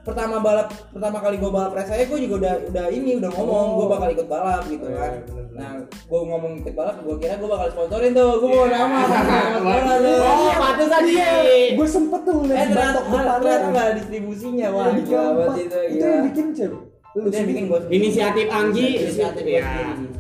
pertama 0.08 0.40
balap 0.40 0.72
pertama 0.96 1.18
kali 1.20 1.36
gue 1.36 1.52
balap 1.52 1.76
race 1.76 1.92
saya 1.92 2.08
gue 2.08 2.20
juga 2.24 2.36
udah 2.40 2.54
udah 2.72 2.86
ini 2.96 3.20
udah 3.20 3.28
ngomong 3.36 3.68
gue 3.76 3.88
bakal 3.92 4.10
ikut 4.16 4.28
balap 4.32 4.64
gitu 4.72 4.88
kan. 4.88 5.14
nah 5.52 5.72
gue 5.84 6.20
ngomong 6.24 6.54
ikut 6.64 6.74
balap 6.80 6.96
gue 7.04 7.16
kira 7.20 7.36
gue 7.36 7.50
bakal 7.52 7.68
sponsorin 7.76 8.16
tuh 8.16 8.40
gue 8.40 8.50
mau 8.50 8.68
nama. 8.72 9.00
Nama 9.68 9.94
oh 10.24 10.54
pantesan 10.56 11.02
dia. 11.04 11.32
Gue 11.76 11.88
sempet 11.92 12.22
tuh 12.24 12.40
eh 12.48 12.66
ternyata 12.72 13.00
ternyata 13.04 13.68
nggak 13.68 13.90
distribusinya 14.00 14.68
wah 14.72 14.96
keempat. 14.96 15.36
banget 15.36 15.60
itu 15.68 15.80
itu 15.92 16.06
yang 16.08 16.24
bikin 16.32 16.48
cewek 16.56 16.82
lu 17.18 17.34
bikin 17.34 17.64
gue 17.66 17.80
inisiatif 17.90 18.46
Anggi. 18.48 18.88
Inisiatif 19.04 19.46
ya 19.46 19.66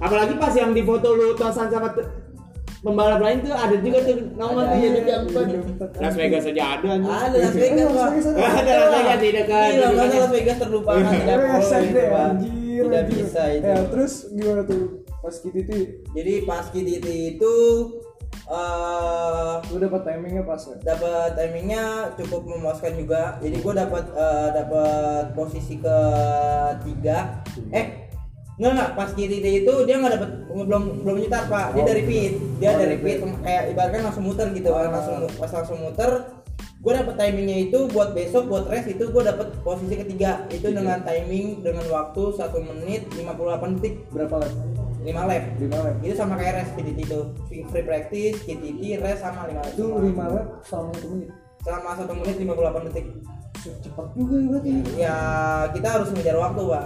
apalagi 0.01 0.33
pas 0.35 0.53
yang 0.57 0.75
di 0.75 0.83
foto 0.83 1.13
lu 1.13 1.37
tosan 1.37 1.69
sama 1.71 1.93
pembalap 2.79 3.19
lain 3.19 3.37
tuh 3.39 3.51
ada 3.51 3.75
juga 3.75 3.97
tuh 4.01 4.15
nama 4.33 4.51
Ada. 4.55 4.69
tuh 4.69 4.77
jadi 4.77 4.99
Iya, 4.99 5.15
keempat. 5.19 5.45
Las 5.97 6.13
Vegas 6.15 6.43
aja 6.45 6.63
ada 6.71 6.87
anjing. 6.91 7.09
ada 7.09 7.35
Las 7.35 7.53
Vegas. 7.53 7.89
Vegas 7.89 8.25
ada. 8.27 8.39
Ada 8.39 8.71
Las 8.71 8.89
Vegas 8.93 9.17
di 9.17 9.29
dekat 9.31 9.67
Gila, 9.67 9.73
di 9.83 9.95
masa 9.95 10.05
dekat- 10.05 10.19
Las 10.19 10.31
Vegas 10.31 10.57
terlupakan. 10.57 11.01
Tidak 11.01 11.37
itu, 11.81 12.01
anjir, 12.13 12.81
tidak 12.83 13.03
bisa 13.07 13.41
itu. 13.51 13.65
ya 13.65 13.77
terus 13.87 14.13
gimana 14.29 14.61
tuh 14.63 14.81
pas 15.17 15.35
KTT 15.35 15.71
jadi 16.13 16.33
pas 16.43 16.65
KDT 16.67 17.07
itu 17.33 17.53
eh 18.47 19.53
lu 19.67 19.77
dapat 19.77 20.01
timingnya 20.05 20.39
pas 20.41 20.61
nggak? 20.61 20.79
dapat 20.81 21.29
timingnya 21.33 21.83
cukup 22.15 22.47
memuaskan 22.47 22.95
juga. 22.95 23.35
Jadi 23.37 23.57
gue 23.57 23.73
dapat 23.75 24.03
eh, 24.07 24.47
dapat 24.53 25.23
posisi 25.33 25.75
ketiga. 25.77 27.43
Eh 27.69 28.06
Enggak 28.57 28.71
enggak. 28.73 28.89
Pas 28.97 29.09
KTT 29.13 29.45
itu 29.63 29.73
dia 29.85 29.95
nggak 30.01 30.13
dapat 30.17 30.29
belum 30.49 30.83
belum 31.05 31.15
nyetar 31.21 31.45
pak. 31.45 31.77
Dia 31.77 31.83
dari 31.85 32.03
pit 32.09 32.33
dia 32.57 32.73
Oh, 32.73 32.77
dari 32.81 32.97
pit 32.97 33.21
pit. 33.21 33.33
kayak 33.45 33.63
ibaratkan 33.73 34.01
langsung 34.09 34.25
muter 34.25 34.47
gitu. 34.57 34.69
Ah. 34.73 34.89
langsung 34.89 35.15
pas 35.37 35.51
langsung 35.53 35.77
muter 35.77 36.11
gue 36.77 36.93
dapat 36.93 37.15
timingnya 37.17 37.57
itu 37.67 37.89
buat 37.89 38.13
besok 38.13 38.47
buat 38.53 38.69
race 38.69 38.85
itu 38.89 39.09
gue 39.09 39.23
dapat 39.25 39.53
posisi 39.61 39.93
ketiga. 39.93 40.45
Itu 40.49 40.73
dengan 40.73 41.05
timing 41.05 41.61
dengan 41.61 41.85
waktu 41.93 42.21
1 42.33 42.69
menit 42.73 43.05
58 43.13 43.77
detik. 43.77 43.93
Berapa 44.09 44.41
lap? 44.41 44.53
5 45.05 45.13
lap. 45.29 45.43
Lima 45.61 45.77
lap. 45.85 45.95
Itu 46.01 46.13
sama 46.17 46.33
kayak 46.41 46.53
race 46.65 46.71
KTT 46.73 46.99
itu 47.05 47.19
free 47.69 47.85
practice 47.85 48.37
KTT 48.41 48.81
race 49.05 49.21
sama 49.21 49.45
5 49.45 49.53
lap. 49.53 49.69
Itu 49.69 49.85
lima 50.01 50.25
lap 50.33 50.45
selama 50.65 50.89
satu 50.97 51.07
menit? 51.13 51.29
Selama 51.61 51.89
1 51.93 52.19
menit 52.25 52.35
58 52.41 52.87
detik. 52.89 53.05
Cepat 53.85 54.05
juga 54.17 54.33
ya 54.37 54.45
berarti. 54.49 54.71
Ya 54.97 55.15
kita 55.77 55.87
harus 55.93 56.07
mengejar 56.09 56.37
waktu 56.41 56.61
pak 56.65 56.85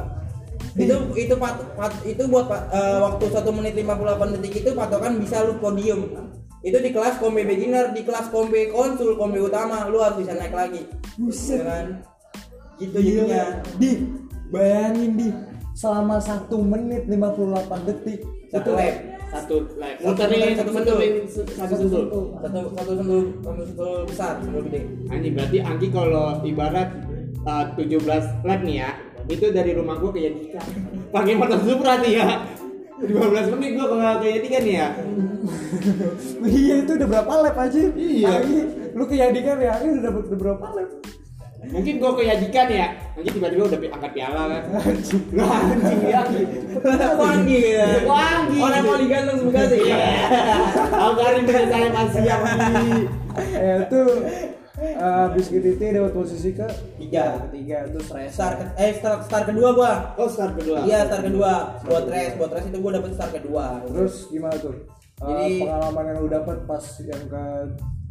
itu 0.78 0.96
itu 1.20 1.34
pat, 1.36 1.60
pat- 1.76 2.04
itu 2.08 2.24
buat 2.32 2.48
eh, 2.52 2.98
waktu 3.04 3.26
1 3.28 3.58
menit 3.58 3.74
58 3.76 4.36
detik 4.40 4.54
itu 4.64 4.70
patokan 4.72 5.20
bisa 5.20 5.44
lu 5.44 5.60
podium. 5.60 6.08
Itu 6.62 6.78
di 6.78 6.94
kelas 6.94 7.18
kombe 7.18 7.44
beginner 7.44 7.92
di 7.92 8.06
kelas 8.06 8.30
kombe 8.30 8.70
konsul 8.72 9.18
kombe 9.18 9.42
utama 9.42 9.90
lu 9.92 10.00
harus 10.00 10.24
bisa 10.24 10.38
naik 10.38 10.54
lagi. 10.56 10.88
Buset. 11.20 11.60
Ya 11.60 11.64
kan? 11.68 11.86
Gitu 12.80 12.98
jadinya. 13.02 13.60
Di 13.76 13.92
bayangin 14.54 15.12
di 15.18 15.28
selama 15.76 16.22
satu 16.22 16.62
menit 16.62 17.08
58 17.08 17.88
detik 17.88 18.20
satu 18.52 18.70
lap 18.76 18.96
satu 19.32 19.56
lap. 19.80 19.96
Satu 20.04 20.08
muterin 20.12 20.54
satu 20.60 20.72
muterin 20.76 21.14
satu 21.28 21.76
sentul. 21.80 22.04
Satu 22.40 22.60
satu 22.76 22.92
sentul 23.00 23.24
satu 23.40 23.62
sentul 23.64 23.92
besar 24.08 24.34
sentul 24.44 24.62
gede. 24.68 24.82
Anjing 25.08 25.34
berarti 25.36 25.58
Anggi 25.64 25.88
kalau 25.92 26.40
ibarat 26.44 26.90
uh, 27.48 27.66
17 27.80 28.46
lap 28.46 28.60
nih 28.64 28.76
ya 28.84 28.92
itu 29.28 29.46
dari 29.52 29.72
rumah 29.76 30.00
gua 30.00 30.10
ke 30.10 30.20
Yadika 30.24 30.62
pakai 31.12 31.34
motor 31.36 31.60
Supra 31.62 32.00
nih 32.00 32.14
ya. 32.18 32.28
15 33.02 33.54
menit 33.58 33.70
gua 33.74 33.86
kalau 33.90 34.22
ke 34.22 34.28
Yadika 34.30 34.58
nih 34.62 34.74
ya. 34.78 34.88
Iya 36.46 36.74
itu 36.86 36.92
udah 37.02 37.08
berapa 37.10 37.34
lap 37.42 37.58
aja 37.58 37.82
Iya. 37.98 38.30
Lagi, 38.30 38.58
lu 38.94 39.04
ke 39.10 39.16
Yadi 39.18 39.40
kan 39.42 39.58
ya 39.58 39.74
ini 39.82 39.90
udah 39.98 40.04
dapat 40.06 40.24
udah 40.30 40.38
berapa 40.38 40.66
lap? 40.78 40.90
Mungkin 41.62 41.94
gua 41.98 42.12
ke 42.14 42.22
Yadika 42.26 42.62
nih 42.70 42.78
ya. 42.78 42.88
Anggi 43.18 43.30
tiba-tiba 43.34 43.64
udah 43.70 43.80
angkat 43.90 44.12
piala 44.14 44.42
kan. 44.50 44.62
Anjing. 44.86 45.24
Anjing 45.34 46.02
ya. 46.06 46.22
Wanggi 47.18 47.60
ya 47.74 47.88
Wanggi. 48.06 48.60
orang 48.62 48.84
paling 48.86 49.10
ganteng 49.10 49.38
sebekasi 49.42 49.78
ya 49.86 49.98
Aku 50.90 51.14
Karim 51.18 51.44
dengan 51.46 51.66
saya 51.70 51.88
masih 51.90 52.22
yang 52.26 52.42
ya 53.50 53.74
itu 53.88 54.02
eh, 54.82 54.94
habis 54.98 55.46
KTT 55.48 55.82
dapat 55.94 56.12
posisi 56.12 56.50
ke? 56.52 56.66
Tiga. 56.98 57.38
ketiga 57.48 57.86
terus 57.88 58.10
start 58.34 58.56
ke- 58.58 58.74
eh 58.76 58.92
start 58.98 59.20
start 59.26 59.46
kedua 59.46 59.70
gua. 59.72 59.94
Oh 60.18 60.26
start 60.26 60.58
kedua. 60.58 60.82
Iya 60.84 61.06
start 61.06 61.24
kedua. 61.24 61.78
Buat 61.86 62.06
race 62.10 62.34
buat 62.36 62.50
race 62.50 62.68
itu 62.68 62.78
gue 62.78 62.92
dapet 62.92 63.12
start 63.14 63.32
kedua. 63.34 63.66
terus 63.86 64.26
gimana 64.28 64.58
tuh? 64.58 64.74
Eh, 65.22 65.28
Jadi- 65.30 65.60
pengalaman 65.62 66.04
yang 66.04 66.18
lu 66.18 66.28
dapat 66.28 66.58
pas 66.66 66.82
yang 67.00 67.24
ke 67.30 67.44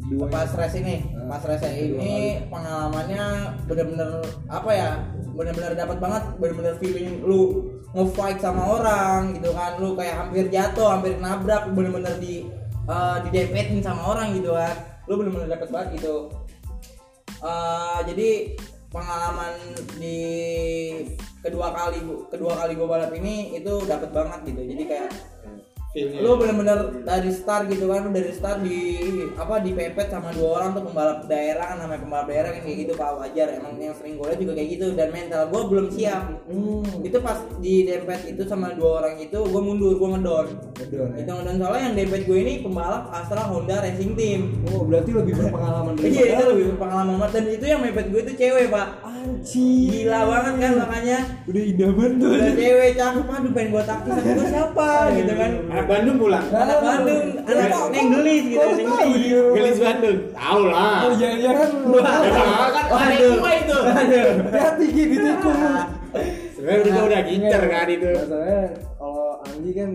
dua 0.00 0.26
pas 0.30 0.48
race 0.54 0.78
ini, 0.78 0.96
pas 1.26 1.42
race 1.42 1.66
ini 1.68 2.38
pengalamannya 2.46 3.24
bener-bener 3.66 4.22
apa 4.46 4.70
ya? 4.70 4.90
Bener-bener 5.34 5.74
dapat 5.74 5.98
banget, 5.98 6.22
bener-bener 6.38 6.74
feeling 6.78 7.20
lu 7.20 7.66
nge-fight 7.90 8.38
sama 8.38 8.78
orang 8.78 9.34
gitu 9.34 9.50
kan, 9.50 9.74
lu 9.76 9.92
kayak 9.92 10.14
hampir 10.16 10.46
jatuh, 10.48 10.86
hampir 10.88 11.18
nabrak, 11.18 11.66
bener-bener 11.74 12.14
di 12.16 12.46
eh, 12.86 13.16
didempetin 13.26 13.82
sama 13.82 14.14
orang 14.14 14.30
gitu 14.32 14.54
kan, 14.54 14.72
lu 15.04 15.18
bener-bener 15.18 15.50
dapat 15.50 15.68
banget 15.68 15.88
gitu. 16.00 16.30
Eh, 17.40 18.00
jadi 18.04 18.30
pengalaman 18.92 19.54
di 19.96 20.20
kedua 21.40 21.72
kali 21.72 22.04
kedua 22.28 22.52
kali 22.52 22.76
gue 22.76 22.84
balap 22.84 23.12
ini 23.16 23.56
itu 23.56 23.80
dapat 23.88 24.12
banget 24.12 24.40
gitu. 24.52 24.60
Jadi 24.76 24.82
kayak 24.84 25.10
Feelnya. 25.90 26.22
lu 26.22 26.38
bener-bener 26.38 27.02
dari 27.02 27.34
start 27.34 27.66
gitu 27.66 27.90
kan 27.90 28.14
dari 28.14 28.30
start 28.30 28.62
di 28.62 28.78
apa 29.34 29.58
dipepet 29.58 30.06
sama 30.06 30.30
dua 30.30 30.62
orang 30.62 30.70
tuh 30.70 30.86
pembalap 30.86 31.26
daerah 31.26 31.74
kan 31.74 31.82
namanya 31.82 32.06
pembalap 32.06 32.26
daerah 32.30 32.54
kan 32.54 32.62
kayak 32.62 32.78
gitu 32.86 32.92
pak 32.94 33.10
wajar 33.18 33.58
emang 33.58 33.74
yang 33.74 33.90
sering 33.98 34.14
gue 34.14 34.30
juga 34.38 34.52
kayak 34.54 34.68
gitu 34.78 34.86
dan 34.94 35.10
mental 35.10 35.50
gue 35.50 35.62
belum 35.66 35.86
siap. 35.90 36.46
Hmm. 36.46 36.86
itu 37.02 37.18
pas 37.18 37.42
di 37.58 37.90
dempet 37.90 38.22
itu 38.22 38.42
sama 38.46 38.70
dua 38.78 39.02
orang 39.02 39.18
itu 39.18 39.34
gue 39.34 39.62
mundur 39.66 39.98
gue 39.98 40.08
ngedon 40.14 40.46
Ngedon, 40.78 41.08
ya? 41.10 41.26
itu 41.26 41.30
ngedon 41.34 41.56
soalnya 41.58 41.82
yang 41.82 41.96
dempet 41.98 42.22
gue 42.22 42.38
ini 42.38 42.52
pembalap 42.62 43.02
Astra 43.10 43.42
Honda 43.50 43.82
Racing 43.82 44.14
Team. 44.14 44.40
Oh 44.70 44.86
berarti 44.86 45.10
lebih 45.10 45.34
berpengalaman 45.42 45.98
dari 45.98 46.06
iya 46.14 46.38
itu 46.38 46.44
lebih 46.54 46.64
berpengalaman 46.78 47.14
banget 47.18 47.32
dan 47.34 47.44
itu 47.50 47.64
yang 47.66 47.80
mepet 47.82 48.06
gue 48.14 48.20
itu 48.30 48.32
cewek 48.38 48.70
pak. 48.70 48.86
Anjing 49.02 49.90
gila 49.90 50.20
banget 50.22 50.54
kan 50.54 50.72
makanya. 50.86 51.18
Udah 51.50 51.62
indah 51.66 51.90
banget 51.98 52.12
tuh. 52.14 52.30
Udah 52.30 52.52
cewek 52.54 52.90
cakep 52.94 53.26
aduh 53.26 53.50
pengen 53.50 53.68
gue 53.74 53.82
taktis 53.82 54.12
sama 54.14 54.30
gue 54.38 54.46
siapa 54.46 54.90
gitu 55.18 55.34
kan 55.34 55.50
Anak 55.80 55.96
Bandung 55.96 56.16
pulang. 56.20 56.44
anak 56.52 56.78
Bandung 56.84 57.24
anak 57.40 57.82
neng 57.88 58.06
gelis 58.12 58.44
gitu 58.44 58.60
Kok 58.60 58.72
neng 58.76 58.88
gelis 58.92 59.16
dia? 59.16 59.42
Gelis 59.56 59.78
Bandung. 59.80 60.18
Tahu 60.36 60.60
lah. 60.68 60.98
Oh 61.00 61.12
lu 61.16 61.98
Ah, 62.04 62.68
kan 62.68 62.84
ada 63.00 63.26
gua 63.32 63.50
itu. 63.56 63.78
hati 64.52 64.84
gini 64.92 65.16
tikung 65.16 65.56
lu. 65.56 65.72
Sebenarnya 66.52 66.80
udah 66.84 67.02
udah 67.08 67.20
gitar 67.24 67.62
kan 67.64 67.88
itu. 67.88 68.08
Masalahnya 68.12 68.60
kalau 69.00 69.40
Anggi 69.40 69.70
kan 69.72 69.90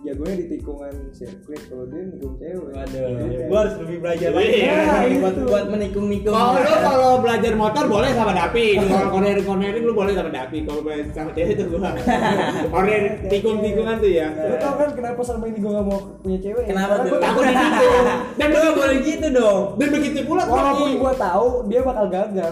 jagonya 0.00 0.32
di 0.34 0.46
tikungan 0.48 0.94
sirkuit 1.10 1.60
kalau 1.68 1.84
dia 1.86 2.08
nikung 2.08 2.34
cewek. 2.34 2.72
Waduh, 2.72 3.04
gua 3.46 3.58
harus 3.60 3.74
lebih 3.78 3.96
belajar 4.00 4.28
Iya, 4.32 4.76
lagi 4.86 5.16
buat 5.18 5.34
itu. 5.34 5.42
buat 5.44 5.64
menikung-nikung. 5.68 6.32
Kalau 6.32 6.56
lu 6.56 6.72
kalau 6.80 7.10
belajar 7.20 7.52
motor 7.52 7.84
boleh 7.86 8.10
sama 8.10 8.32
Dapi. 8.32 8.66
Kalau 8.80 9.08
cornering 9.10 9.44
cornering 9.44 9.84
lu 9.84 9.92
boleh 9.92 10.12
sama 10.12 10.30
Dapi. 10.30 10.58
Kalau 10.64 10.80
belajar 10.80 11.04
sama 11.12 11.30
cewek 11.30 11.52
itu 11.52 11.64
gua. 11.68 11.92
Cornering 12.72 13.06
tikung 13.28 13.60
tikungan 13.60 13.96
tuh 13.98 14.08
ya. 14.10 14.28
Lu 14.32 14.56
tau 14.56 14.74
kan 14.74 14.88
kenapa 14.90 15.20
selama 15.20 15.44
ini 15.46 15.58
gue 15.58 15.70
gak 15.70 15.84
mau 15.84 15.98
punya 16.18 16.38
cewek? 16.38 16.64
Kenapa 16.64 16.92
tuh? 16.98 17.08
gua 17.12 17.20
Takut 17.20 17.44
ditikung. 17.44 18.04
Dan 18.34 18.46
Lu 18.46 18.58
gak 18.58 18.74
boleh 18.74 18.96
gitu 19.00 19.26
dong. 19.30 19.62
dan 19.76 19.88
begitu 19.90 20.18
pula 20.24 20.42
gua 20.42 20.56
Walaupun 20.62 20.88
gue 20.96 21.12
tahu 21.14 21.46
dia 21.66 21.80
bakal 21.82 22.06
gagal. 22.08 22.50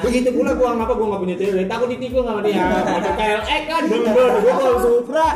begitu 0.00 0.28
pula 0.32 0.50
gua 0.52 0.68
ngapa 0.74 0.92
gua 0.94 1.06
nggak 1.06 1.20
punya 1.20 1.36
cewek 1.36 1.64
takut 1.66 1.88
ditikung 1.88 2.24
sama 2.24 2.40
dia 2.40 2.64
motor 2.64 3.12
KLX 3.14 3.62
kan 3.62 3.82
gua 3.84 4.26
kalau 4.50 4.78
Supra 4.80 5.26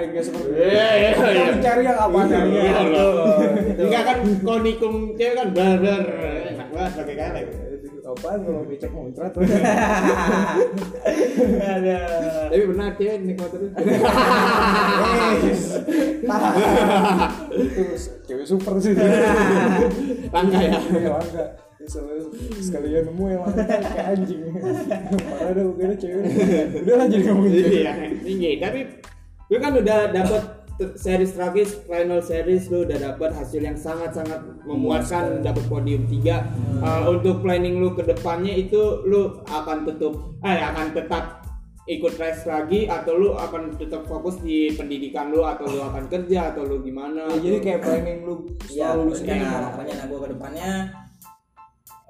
Kayak 0.00 0.24
seperti 0.24 0.48
itu. 0.48 0.60
iya 0.60 0.88
iya 0.94 1.10
iya 1.28 1.44
mencari 1.50 1.82
yang 1.82 1.98
apa 1.98 2.18
Iya, 2.18 2.24
adanya. 2.24 2.60
iya, 2.60 2.78
Gitu. 2.78 3.06
Enggak 3.80 4.02
kan 4.04 4.16
kalau 4.40 4.60
nikung 4.60 4.96
cewek 5.12 5.34
kan 5.34 5.48
bener 5.50 6.02
enak 6.48 6.68
banget 6.68 6.92
pakai 6.94 7.14
KLX 7.14 7.48
Apaan 8.08 8.40
kalau 8.40 8.64
becek 8.64 8.88
muncrat? 8.90 9.32
Ada. 11.68 11.98
tapi 12.48 12.64
benar 12.66 12.90
cewek 12.94 13.20
motor 13.34 13.60
itu 13.60 13.68
Itu 17.52 17.82
cewek 18.24 18.46
super 18.46 18.74
sih. 18.78 18.92
langka 20.28 20.58
ya 20.58 20.72
Iya 20.72 21.10
langka. 21.10 21.44
Sekalian 22.58 23.04
nemu 23.06 23.24
yang 23.28 23.40
kayak 23.44 24.06
anjing. 24.10 24.40
Parah 25.30 25.52
dah 25.54 25.64
kira 25.70 25.94
cewek. 25.94 26.22
Udah 26.80 26.94
lah 26.96 27.06
jadi 27.06 27.22
ngomongin 27.24 27.52
cewek. 27.54 27.84
iya 28.24 28.50
tapi 28.58 28.80
gue 29.48 29.58
kan 29.58 29.72
udah 29.72 30.12
dapat 30.12 30.42
series 30.94 31.34
tragis 31.34 31.74
final 31.90 32.22
series 32.22 32.70
lu 32.70 32.86
udah 32.86 33.00
dapat 33.00 33.34
hasil 33.34 33.58
yang 33.58 33.74
sangat 33.74 34.14
sangat 34.14 34.38
memuaskan. 34.62 35.42
dapat 35.42 35.64
podium 35.66 36.06
3 36.06 37.10
untuk 37.10 37.42
planning 37.42 37.82
lu 37.82 37.98
ke 37.98 38.06
depannya 38.06 38.54
itu 38.54 39.02
lu 39.08 39.42
akan 39.50 39.82
tutup 39.88 40.38
eh 40.46 40.62
akan 40.62 40.94
tetap 40.94 41.42
ikut 41.88 42.20
les 42.20 42.40
lagi 42.44 42.80
atau 42.84 43.16
lu 43.16 43.28
akan 43.32 43.74
tetap 43.80 44.04
fokus 44.04 44.38
di 44.44 44.76
pendidikan 44.76 45.32
lu 45.32 45.40
atau 45.40 45.64
lu 45.64 45.80
akan 45.80 46.04
kerja 46.12 46.52
atau 46.52 46.68
lu 46.68 46.84
gimana? 46.84 47.32
Ya, 47.32 47.40
jadi 47.40 47.58
kayak 47.64 47.80
planning 47.80 48.18
lu 48.28 48.44
setelah 48.68 48.94
lulus 49.00 49.24
ini 49.24 49.40
rencana, 49.40 49.72
rencana 49.72 50.02
gue 50.04 50.18
ke 50.20 50.28
depannya 50.36 50.70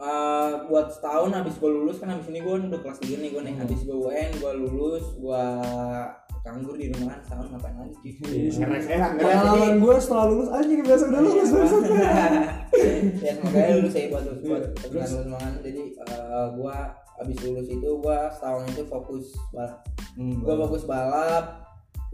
eh, 0.02 0.52
buat 0.66 0.86
setahun 0.90 1.30
habis 1.30 1.54
gue 1.62 1.70
lulus 1.70 2.02
kan 2.02 2.10
habis 2.10 2.26
ini 2.26 2.42
gue 2.42 2.54
udah 2.58 2.80
kelas 2.82 2.98
3 3.06 3.22
nih 3.22 3.30
gue 3.30 3.42
nih 3.46 3.54
habis 3.54 3.80
gue 3.86 3.96
UN 3.96 4.30
gue 4.34 4.52
lulus 4.66 5.06
gue 5.14 5.44
nganggur 6.46 6.74
di 6.78 6.86
rumah 6.94 7.16
setahun 7.24 7.46
ngapain 7.52 7.76
lagi? 7.76 8.10
Cuy 8.18 8.38
ngeres 8.52 8.86
eh 8.86 8.98
ngeres 8.98 9.20
pengalaman 9.20 9.74
gue 9.82 9.94
setelah 10.00 10.26
lulus 10.30 10.48
anjing 10.54 10.80
biasa 10.84 11.04
udah 11.10 11.20
lulus 11.22 11.50
besok 11.50 11.82
ya 13.24 13.32
semoga 13.34 13.58
ya 13.58 13.72
lulus 13.80 13.94
ya 13.94 14.04
buat 14.12 14.24
buat 14.44 14.62
terus? 14.78 15.08
semangat. 15.10 15.54
Jadi 15.66 15.82
eh, 15.98 16.46
gua 16.54 16.76
habis 17.18 17.38
lulus 17.42 17.68
itu 17.68 17.88
gua 17.98 18.18
setahun 18.30 18.64
itu 18.70 18.82
fokus 18.86 19.26
balap. 19.50 19.82
Hmm, 20.14 20.36
gua 20.42 20.54
fokus 20.66 20.82
balap 20.86 21.44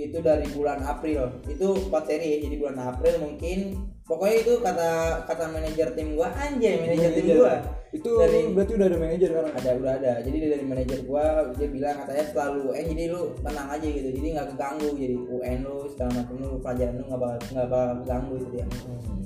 itu 0.01 0.19
dari 0.19 0.47
bulan 0.51 0.83
April. 0.83 1.39
Itu 1.47 1.77
empat 1.91 2.11
seri 2.11 2.39
ya 2.39 2.39
jadi 2.49 2.57
bulan 2.59 2.79
April 2.81 3.15
mungkin. 3.23 3.59
Pokoknya 4.05 4.37
itu 4.45 4.53
kata 4.61 4.91
kata 5.29 5.45
manajer 5.53 5.89
tim 5.97 6.17
gua 6.17 6.33
anjay 6.35 6.81
manajer 6.81 7.11
tim 7.17 7.27
gua 7.41 7.84
itu 7.95 8.11
Dari- 8.19 8.51
berarti 8.51 8.73
udah 8.75 8.87
ada 8.91 8.99
manajer 8.99 9.31
kan 9.31 9.47
ada 9.55 9.71
udah 9.79 9.93
ada. 10.03 10.13
Jadi 10.27 10.37
dari 10.43 10.65
manajer 10.67 10.99
gua 11.07 11.47
dia 11.55 11.69
bilang 11.71 11.95
katanya 12.03 12.25
selalu 12.27 12.75
eh 12.75 12.85
jadi 12.91 13.05
lu 13.15 13.23
tenang 13.39 13.69
aja 13.71 13.87
gitu. 13.87 14.09
Jadi 14.11 14.27
nggak 14.35 14.47
keganggu. 14.51 14.91
Jadi 14.99 15.15
UN 15.15 15.59
lu 15.63 15.77
segala 15.95 16.11
macam 16.19 16.35
lu 16.43 16.51
pelajaran 16.59 16.95
lu 16.99 17.05
nggak 17.07 17.21
bakal 17.23 17.39
nggak 17.55 17.69
bakal 17.71 17.95
keganggu 18.03 18.35
gitu 18.43 18.55
ya. 18.59 18.67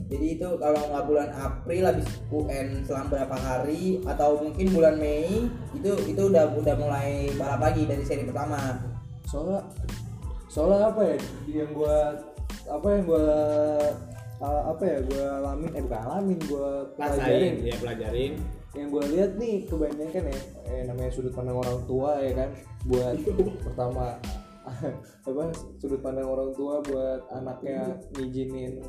Jadi 0.08 0.26
itu 0.36 0.48
kalau 0.60 0.80
nggak 0.84 1.04
bulan 1.08 1.30
April 1.32 1.82
habis 1.88 2.08
UN 2.28 2.68
selama 2.84 3.06
berapa 3.08 3.36
hari 3.40 3.82
atau 4.04 4.30
mungkin 4.36 4.66
bulan 4.76 4.94
Mei 5.00 5.48
itu 5.72 5.90
itu 6.04 6.22
udah 6.28 6.44
udah 6.52 6.74
mulai 6.76 7.32
balap 7.40 7.72
lagi 7.72 7.88
dari 7.88 8.04
seri 8.04 8.28
pertama. 8.28 8.84
Soalnya 9.24 9.64
soalnya 10.52 10.92
apa 10.92 11.00
ya 11.08 11.16
yang 11.64 11.72
gua 11.72 12.20
apa 12.68 12.86
yang 12.92 13.04
gua 13.08 13.28
uh, 14.44 14.62
apa 14.76 14.82
ya 14.84 14.98
gua 15.08 15.24
alamin 15.40 15.70
eh 15.72 15.82
bukan 15.84 16.00
alamin 16.04 16.38
gua 16.44 16.68
rasain 17.00 17.16
pelajarin. 17.16 17.54
ya 17.64 17.74
pelajarin 17.80 18.32
yang 18.72 18.88
gue 18.88 19.04
lihat 19.08 19.30
nih 19.34 19.64
kebanyakan 19.64 20.24
ya 20.28 20.38
eh, 20.66 20.82
namanya 20.84 21.10
sudut 21.10 21.32
pandang 21.32 21.56
orang 21.56 21.80
tua 21.84 22.20
ya 22.20 22.32
kan 22.34 22.50
buat 22.84 23.16
pertama 23.64 24.20
apa 25.26 25.42
sudut 25.76 26.00
pandang 26.00 26.26
orang 26.26 26.52
tua 26.52 26.80
buat 26.82 27.20
anaknya 27.30 27.96
ngizinin 28.12 28.84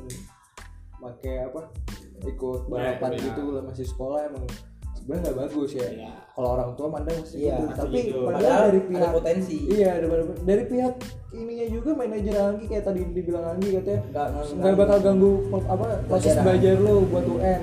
pakai 0.94 1.48
apa 1.48 1.72
ikut 2.20 2.68
balapan 2.68 3.16
ya. 3.16 3.20
gitu 3.24 3.42
lah 3.50 3.64
masih 3.64 3.86
sekolah 3.86 4.28
emang 4.28 4.44
sebenarnya 4.92 5.22
nggak 5.24 5.38
bagus 5.40 5.70
ya 5.72 5.88
Iya. 5.88 6.12
kalau 6.30 6.48
orang 6.52 6.70
tua 6.76 6.86
mandang 6.92 7.16
masih 7.16 7.36
Iya, 7.40 7.56
gitu 7.56 7.72
tapi 7.74 7.98
gitu. 8.04 8.18
padahal 8.20 8.36
padahal 8.36 8.60
dari 8.60 8.76
ada 8.76 8.84
pihak 8.84 9.10
potensi 9.10 9.56
iya 9.66 9.90
dari, 9.96 10.08
dari 10.44 10.64
pihak 10.68 10.94
ininya 11.32 11.66
juga 11.72 11.90
manajer 11.96 12.34
Anggi 12.36 12.64
kayak 12.68 12.84
tadi 12.84 13.00
dibilang 13.08 13.46
Anggi 13.48 13.68
katanya 13.72 14.00
Nggak- 14.04 14.28
nggak- 14.28 14.56
nggak 14.60 14.74
bakal 14.76 14.98
ganggu 15.00 15.32
apa 15.64 15.86
proses 16.04 16.34
belajar 16.36 16.74
lo 16.76 16.94
buat 17.06 17.24
UN 17.24 17.60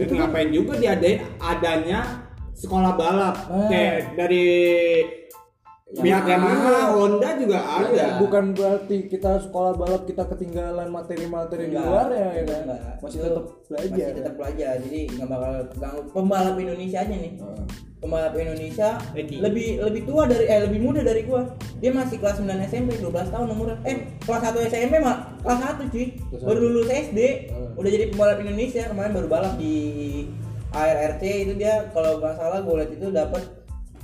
dan 0.00 0.16
ngapain 0.16 0.48
juga 0.48 0.72
diadain 0.80 1.20
adanya 1.36 2.24
sekolah 2.56 2.92
balap 2.96 3.36
Nah. 3.48 3.68
kayak 3.68 4.16
dari 4.16 4.46
pihak 5.90 6.22
Yamaha 6.22 6.94
Honda 6.94 7.30
juga 7.34 7.58
ada. 7.58 7.90
Iya, 7.90 8.08
bukan 8.22 8.54
berarti 8.54 8.96
kita 9.10 9.42
sekolah 9.42 9.74
balap 9.74 10.06
kita 10.06 10.22
ketinggalan 10.30 10.86
materi-materi 10.86 11.74
di 11.74 11.76
luar 11.76 12.14
ya, 12.14 12.28
ya 12.38 12.44
kan? 12.46 12.60
Enggak. 12.62 12.80
Masih 13.02 13.18
tetap 13.26 13.44
belajar. 13.66 13.90
masih 13.90 14.14
tetap 14.22 14.34
belajar 14.38 14.72
jadi 14.86 15.00
nggak 15.10 15.28
bakal 15.28 15.52
ganggu. 15.82 16.00
Pembalap 16.14 16.56
Indonesia 16.58 16.98
aja 17.02 17.14
nih. 17.14 17.34
Hmm. 17.42 17.66
pembalap 18.00 18.32
Indonesia 18.32 18.96
lebih 19.12 19.76
lebih 19.84 20.08
tua 20.08 20.24
dari 20.24 20.48
eh 20.48 20.64
lebih 20.64 20.80
muda 20.80 21.04
dari 21.04 21.20
gua. 21.28 21.44
Dia 21.84 21.92
masih 21.92 22.16
kelas 22.16 22.40
9 22.40 22.48
SMP 22.64 22.96
12 22.96 23.28
tahun 23.28 23.52
umurnya. 23.52 23.76
Eh 23.84 24.16
kelas 24.24 24.40
1 24.40 24.72
SMP 24.72 25.04
mah 25.04 25.36
kelas 25.44 25.58
1 25.84 25.92
cuy. 25.92 26.06
Baru 26.40 26.58
lulus 26.64 26.88
SD 26.88 27.52
Hmm. 27.52 27.76
udah 27.76 27.90
jadi 27.92 28.04
pembalap 28.08 28.40
Indonesia 28.40 28.88
kemarin 28.88 29.12
baru 29.12 29.28
balap 29.28 29.54
di 29.60 29.76
ARRC 30.72 31.22
itu 31.44 31.52
dia 31.58 31.90
kalau 31.90 32.22
nggak 32.22 32.34
salah 32.38 32.62
gue 32.62 32.74
lihat 32.78 32.90
itu 32.94 33.06
dapat 33.10 33.42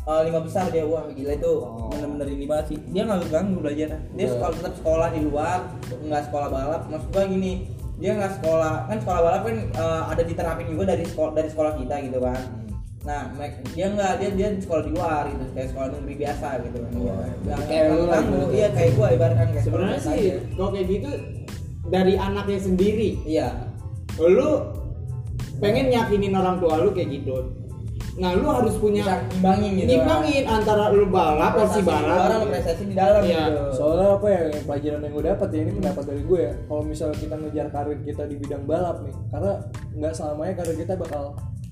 uh, 0.06 0.22
lima 0.22 0.40
besar 0.40 0.70
dia. 0.70 0.86
Wah 0.86 1.04
gila 1.10 1.34
itu. 1.34 1.52
Oh. 1.60 1.90
bener-bener 1.92 2.28
ini 2.32 2.44
banget 2.46 2.66
sih. 2.74 2.78
Dia 2.94 3.02
nggak 3.04 3.20
keganggu 3.28 3.58
belajar 3.60 3.88
dia 4.14 4.26
Udah. 4.26 4.32
sekolah 4.32 4.52
tetap 4.56 4.74
sekolah 4.80 5.08
di 5.12 5.20
luar 5.26 5.58
nggak 5.90 6.22
sekolah 6.30 6.48
balap. 6.48 6.82
Maksud 6.88 7.08
gua 7.10 7.24
gini 7.26 7.52
dia 7.98 8.10
nggak 8.14 8.32
sekolah. 8.40 8.74
Kan 8.88 8.96
sekolah 9.02 9.20
balap 9.20 9.42
kan 9.44 9.56
uh, 9.76 10.02
ada 10.08 10.22
diterapin 10.22 10.66
juga 10.70 10.84
dari 10.94 11.04
sekolah 11.04 11.30
dari 11.34 11.48
sekolah 11.50 11.72
kita 11.82 11.94
gitu 12.06 12.18
kan. 12.22 12.40
Nah 13.06 13.22
mereka- 13.38 13.62
dia 13.74 13.86
nggak 13.90 14.12
dia 14.18 14.30
dia 14.34 14.48
sekolah 14.62 14.82
di 14.86 14.90
luar 14.94 15.22
gitu. 15.28 15.44
Kayak 15.52 15.68
sekolah 15.74 15.86
negeri 15.92 16.14
biasa 16.22 16.46
gitu. 16.64 16.78
Kan 16.80 16.92
Iya. 16.96 17.16
Kayak 17.66 17.84
lu 17.90 18.02
gitu. 18.06 18.38
iya 18.54 18.68
kayak 18.70 18.90
gua 18.94 19.06
ibaratkan 19.12 19.46
kayak 19.52 19.64
sebenarnya 19.66 20.00
sih 20.00 20.22
kalau 20.54 20.70
kayak 20.74 20.86
gitu 20.90 21.10
dari 21.86 22.14
anaknya 22.18 22.58
sendiri 22.58 23.14
iya. 23.22 23.54
lu 24.18 24.74
pengen 25.62 25.92
yakinin 25.92 26.34
orang 26.34 26.58
tua 26.58 26.82
lu 26.82 26.90
kayak 26.90 27.20
gitu 27.20 27.46
nah 28.16 28.32
lu 28.32 28.48
harus 28.48 28.72
bisa 28.72 28.80
punya 28.80 29.02
imbangin 29.28 29.70
gitu 29.76 29.88
imbangin 29.92 30.44
antara 30.48 30.88
lu 30.88 31.04
balap 31.06 31.52
porsi 31.52 31.80
balap 31.80 32.48
prestasi 32.48 32.88
di 32.88 32.94
dalam 32.96 33.20
Iya. 33.20 33.44
gitu 33.44 33.60
Soalnya 33.76 34.08
apa 34.16 34.26
ya 34.26 34.40
yang 34.48 34.64
pelajaran 34.64 35.00
yang 35.04 35.12
gue 35.12 35.24
dapat 35.28 35.48
ya 35.52 35.60
ini 35.60 35.72
pendapat 35.76 36.04
dari 36.06 36.22
gue 36.24 36.40
ya. 36.40 36.52
Kalau 36.64 36.82
misalnya 36.82 37.16
kita 37.18 37.34
ngejar 37.36 37.66
karir 37.68 37.98
kita 38.00 38.22
di 38.24 38.36
bidang 38.36 38.64
balap 38.64 38.96
nih, 39.04 39.14
karena 39.28 39.52
nggak 39.92 40.12
selamanya 40.12 40.54
karir 40.56 40.76
kita 40.76 40.94
bakal 40.96 41.22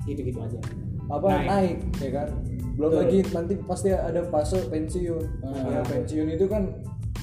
gitu-gitu 0.04 0.38
aja 0.38 0.60
apa 1.04 1.26
Naik. 1.28 1.48
naik, 1.48 1.76
ya 1.98 2.10
kan. 2.12 2.28
Belum 2.76 2.90
Betul. 2.90 3.00
lagi 3.00 3.18
nanti 3.30 3.52
pasti 3.60 3.88
ada 3.88 4.20
fase 4.24 4.58
pensiun. 4.68 5.24
Hmm. 5.40 5.64
Ya 5.70 5.80
pensiun 5.80 6.28
itu 6.28 6.44
kan 6.44 6.62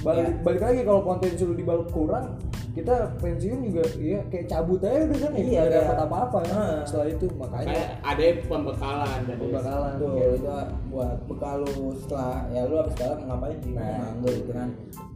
balik, 0.01 0.25
Iya. 0.25 0.41
balik 0.41 0.61
lagi 0.61 0.79
kalau 0.81 1.01
potensi 1.01 1.41
lu 1.41 1.53
di 1.53 1.61
balap 1.61 1.89
kurang, 1.89 2.25
kita 2.71 2.95
pensiun 3.19 3.59
juga 3.67 3.83
ya 3.99 4.19
kayak 4.27 4.45
cabut 4.47 4.79
aja 4.79 5.03
udah 5.03 5.19
kan 5.19 5.31
ya, 5.31 5.37
Iya, 5.37 5.43
nggak 5.43 5.67
kayak- 5.67 5.75
dapat 5.83 5.97
apa-apa 6.01 6.37
ya. 6.41 6.55
Setelah 6.87 7.07
itu 7.09 7.25
makanya 7.35 7.67
kayak 7.67 7.89
ada 8.01 8.23
pembekalan 8.47 9.19
dari 9.27 9.39
pembakalan. 9.39 9.91
Tuh, 9.95 10.07
kayak- 10.09 10.33
itu 10.33 10.51
buat 10.89 11.17
bekal 11.27 11.55
lu 11.61 11.85
setelah 11.93 12.35
ya 12.49 12.61
lu 12.65 12.75
habis 12.79 12.95
mau 12.97 13.13
ngapain 13.27 13.57
sih? 13.59 13.71
Nah. 13.71 13.83
Mau 13.83 13.95
nganggur 13.99 14.33
gitu 14.33 14.51
kan. 14.51 14.69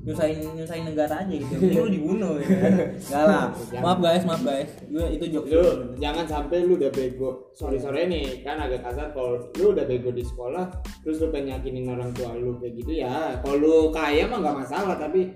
Nyusahin 0.05 0.37
nyusahin 0.53 0.85
negara 0.85 1.25
aja 1.25 1.33
gitu. 1.33 1.53
Mending 1.57 1.81
lu 1.81 1.89
dibunuh 1.89 2.31
ya 2.37 2.45
kan. 2.45 2.73
Enggak 2.93 3.23
lah. 3.25 3.45
Maaf 3.81 3.99
guys, 3.99 4.23
maaf 4.23 4.41
guys. 4.45 4.69
Gue 4.85 5.05
itu 5.17 5.25
jokes. 5.33 5.49
lu 5.49 5.65
jangan 5.97 6.25
sampai 6.29 6.61
lu 6.61 6.77
udah 6.77 6.91
bego 6.93 7.49
sorry 7.51 7.81
sorry 7.81 8.05
nih 8.05 8.45
kan 8.45 8.61
agak 8.61 8.85
kasar 8.85 9.09
kalau 9.15 9.41
lu 9.57 9.73
udah 9.73 9.85
bego 9.87 10.13
di 10.13 10.21
sekolah 10.21 10.69
terus 11.01 11.17
lu 11.23 11.33
pengen 11.33 11.57
yakinin 11.57 11.89
orang 11.89 12.13
tua 12.13 12.37
lu 12.37 12.55
kayak 12.61 12.77
gitu 12.77 12.91
ya 13.01 13.39
kalau 13.41 13.57
lu 13.57 13.75
kaya 13.89 14.29
mah 14.29 14.39
nggak 14.43 14.57
masalah 14.61 14.95
tapi 14.99 15.33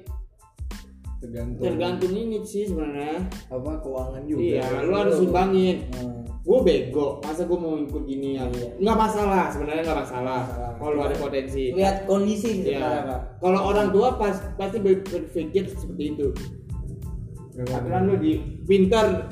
tergantung, 1.19 1.63
tergantung 1.63 2.13
ini 2.15 2.37
sih 2.45 2.63
sebenarnya 2.69 3.27
apa 3.51 3.71
keuangan 3.83 4.23
juga. 4.23 4.39
iya 4.39 4.65
lu 4.85 4.93
harus 4.95 5.17
imbangin 5.19 5.77
Hmm. 5.95 6.28
Gue 6.49 6.59
bego 6.65 7.21
masa 7.21 7.45
gue 7.45 7.53
mau 7.53 7.77
ikut 7.77 8.09
gini 8.09 8.41
ya 8.41 8.49
nggak 8.81 8.97
masalah 8.97 9.53
sebenarnya 9.53 9.85
nggak 9.85 9.99
masalah 10.01 10.39
Masalah. 10.49 10.71
kalau 10.81 10.91
lu 10.97 11.01
ada 11.05 11.17
potensi. 11.21 11.63
Lihat 11.77 12.09
kondisi 12.09 12.49
gitu 12.65 12.73
ya 12.73 13.05
kalau 13.37 13.69
orang 13.69 13.93
tua 13.93 14.17
pas 14.17 14.33
pasti 14.57 14.81
ber- 14.81 15.05
berpikir 15.05 15.69
seperti 15.69 16.03
itu. 16.17 16.27
Aturan 17.69 18.01
lu 18.09 18.15
di 18.17 18.41
pinter 18.65 19.29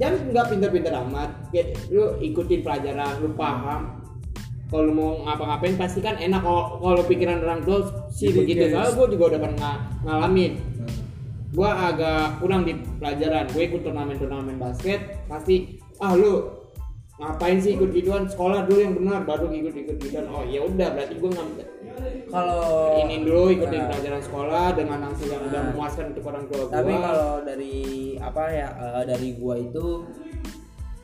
jangan 0.00 0.32
nggak 0.32 0.46
pinter-pinter 0.50 0.92
amat. 1.06 1.30
Kayak 1.54 1.78
lu 1.92 2.18
ikutin 2.18 2.64
pelajaran 2.66 3.14
lu 3.22 3.30
paham. 3.38 4.02
Kalau 4.66 4.90
mau 4.90 5.22
ngapa-ngapain 5.22 5.78
pasti 5.78 6.02
kan 6.02 6.18
enak 6.18 6.42
kalau 6.42 6.82
kalau 6.82 7.02
pikiran 7.06 7.38
orang 7.46 7.62
tua 7.62 7.86
sih 8.10 8.34
Jadi 8.34 8.38
begitu. 8.42 8.62
Soalnya 8.74 8.92
gue 8.96 9.06
juga 9.14 9.24
udah 9.36 9.40
pernah 9.44 9.74
ngalamin. 10.02 10.52
Gue 11.54 11.70
agak 11.70 12.42
kurang 12.42 12.66
di 12.66 12.74
pelajaran. 12.98 13.46
Gue 13.54 13.62
ikut 13.70 13.86
turnamen-turnamen 13.86 14.58
basket 14.58 15.22
pasti 15.30 15.78
ah 16.00 16.16
lu 16.16 16.55
ngapain 17.16 17.56
sih 17.56 17.72
ikut 17.74 17.90
gituan 17.90 18.24
sekolah 18.24 18.68
dulu 18.68 18.78
yang 18.78 18.94
benar 18.94 19.24
baru 19.24 19.48
ikut 19.48 19.72
ikut 19.72 19.96
gituan 19.98 20.28
oh 20.28 20.44
ya 20.44 20.60
udah 20.60 20.88
berarti 20.92 21.14
gue 21.16 21.30
ngambil 21.32 21.66
Kalau 22.26 23.00
ini 23.00 23.24
dulu 23.24 23.48
ikutin 23.50 23.80
Nah. 23.80 23.88
pelajaran 23.88 24.20
sekolah 24.20 24.66
dengan 24.76 24.98
hasil 25.08 25.28
yang 25.30 25.42
udah 25.42 25.60
Nah. 25.62 25.68
memuaskan 25.72 26.04
untuk 26.12 26.24
orang 26.26 26.44
tua 26.44 26.62
tapi 26.68 26.92
gue 26.92 27.00
kalau 27.00 27.32
dari 27.40 27.74
apa 28.18 28.42
ya 28.50 28.68
eh, 28.76 29.02
dari 29.06 29.28
gua 29.32 29.54
itu 29.56 29.86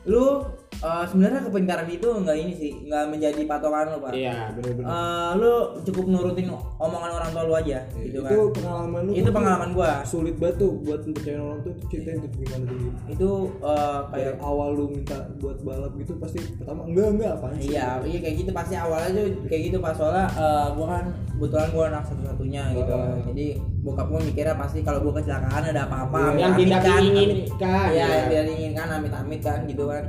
lu 0.03 0.43
eh, 0.83 1.03
sebenarnya 1.07 1.47
kepintaran 1.47 1.87
itu 1.87 2.07
enggak 2.11 2.35
ini 2.35 2.53
sih 2.59 2.71
enggak 2.83 3.07
menjadi 3.07 3.41
patokan 3.47 3.95
lu 3.95 3.97
pak. 4.03 4.11
Iya 4.11 4.51
bener-bener. 4.51 4.87
Eh, 4.91 5.31
lu 5.39 5.53
cukup 5.87 6.05
nurutin 6.11 6.47
omongan 6.75 7.11
orang 7.23 7.29
tua 7.31 7.43
lu 7.47 7.53
aja 7.55 7.79
gitu 7.95 8.19
itu 8.19 8.19
kan. 8.19 8.51
pengalaman 8.51 9.01
lu 9.07 9.11
itu 9.15 9.29
pengalaman 9.31 9.69
gua. 9.71 9.91
sulit 10.03 10.35
banget 10.35 10.55
tuh 10.59 10.71
buat 10.83 11.01
mempercayai 11.07 11.39
orang 11.39 11.59
tuh 11.63 11.71
itu 11.71 11.85
ceritain 11.87 12.19
tuh 12.19 12.29
gimana 12.35 12.63
tuh 12.67 12.75
gitu. 12.75 12.97
itu 13.15 13.29
eh, 13.63 13.99
kayak 14.11 14.35
awal 14.43 14.69
lu 14.75 14.85
minta 14.91 15.17
buat 15.39 15.57
balap 15.63 15.95
gitu 15.95 16.13
pasti 16.19 16.39
pertama 16.59 16.83
enggak 16.83 17.07
enggak 17.15 17.31
apaan 17.39 17.55
sih? 17.63 17.71
Iya 17.71 17.87
iya 18.03 18.19
kayak 18.19 18.35
gitu 18.43 18.51
pasti 18.51 18.73
awalnya 18.75 19.09
tuh 19.15 19.25
kayak 19.47 19.61
gitu 19.71 19.77
pas 19.79 19.95
soalnya 19.95 20.27
eh, 20.35 20.67
gua 20.75 20.87
kan 20.99 21.05
kebetulan 21.39 21.69
gua 21.71 21.83
anak 21.95 22.03
satu-satunya 22.11 22.63
gitu. 22.75 22.91
Oh. 22.91 23.23
jadi 23.31 23.47
bokap 23.83 24.07
gua 24.07 24.19
mikirnya 24.19 24.55
pasti 24.55 24.79
kalau 24.79 24.99
gua 24.99 25.19
kecelakaan 25.19 25.63
ada 25.67 25.81
apa-apa 25.85 26.17
Iya. 26.31 26.39
Yang 26.39 26.53
tidak 26.57 26.79
kan, 26.79 26.89
diinginkan, 26.97 27.27
amit- 27.27 27.91
iya 27.91 27.91
ya. 27.93 28.05
yang 28.09 28.25
tidak 28.25 28.45
diinginkan 28.47 28.87
amit-amit 28.93 29.41
kan 29.41 29.59
gitu 29.65 29.85
kan 29.85 30.03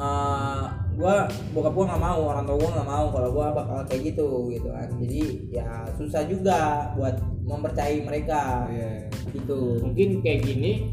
Eh, 0.00 0.62
gua 0.96 1.28
bokap 1.50 1.72
gua 1.72 1.84
nggak 1.86 2.00
mau 2.00 2.20
orang 2.26 2.44
tua 2.44 2.56
gua 2.56 2.70
nggak 2.72 2.88
mau 2.88 3.06
kalau 3.10 3.28
gua 3.30 3.46
bakal 3.52 3.78
kayak 3.84 4.02
gitu 4.08 4.28
gitu 4.48 4.68
kan 4.70 4.88
jadi 4.96 5.20
ya 5.50 5.68
susah 5.92 6.22
juga 6.24 6.58
buat 6.94 7.20
mempercayai 7.44 8.00
mereka 8.00 8.64
Iya. 8.70 9.12
gitu 9.30 9.82
mungkin 9.82 10.22
kayak 10.22 10.40
gini 10.40 10.88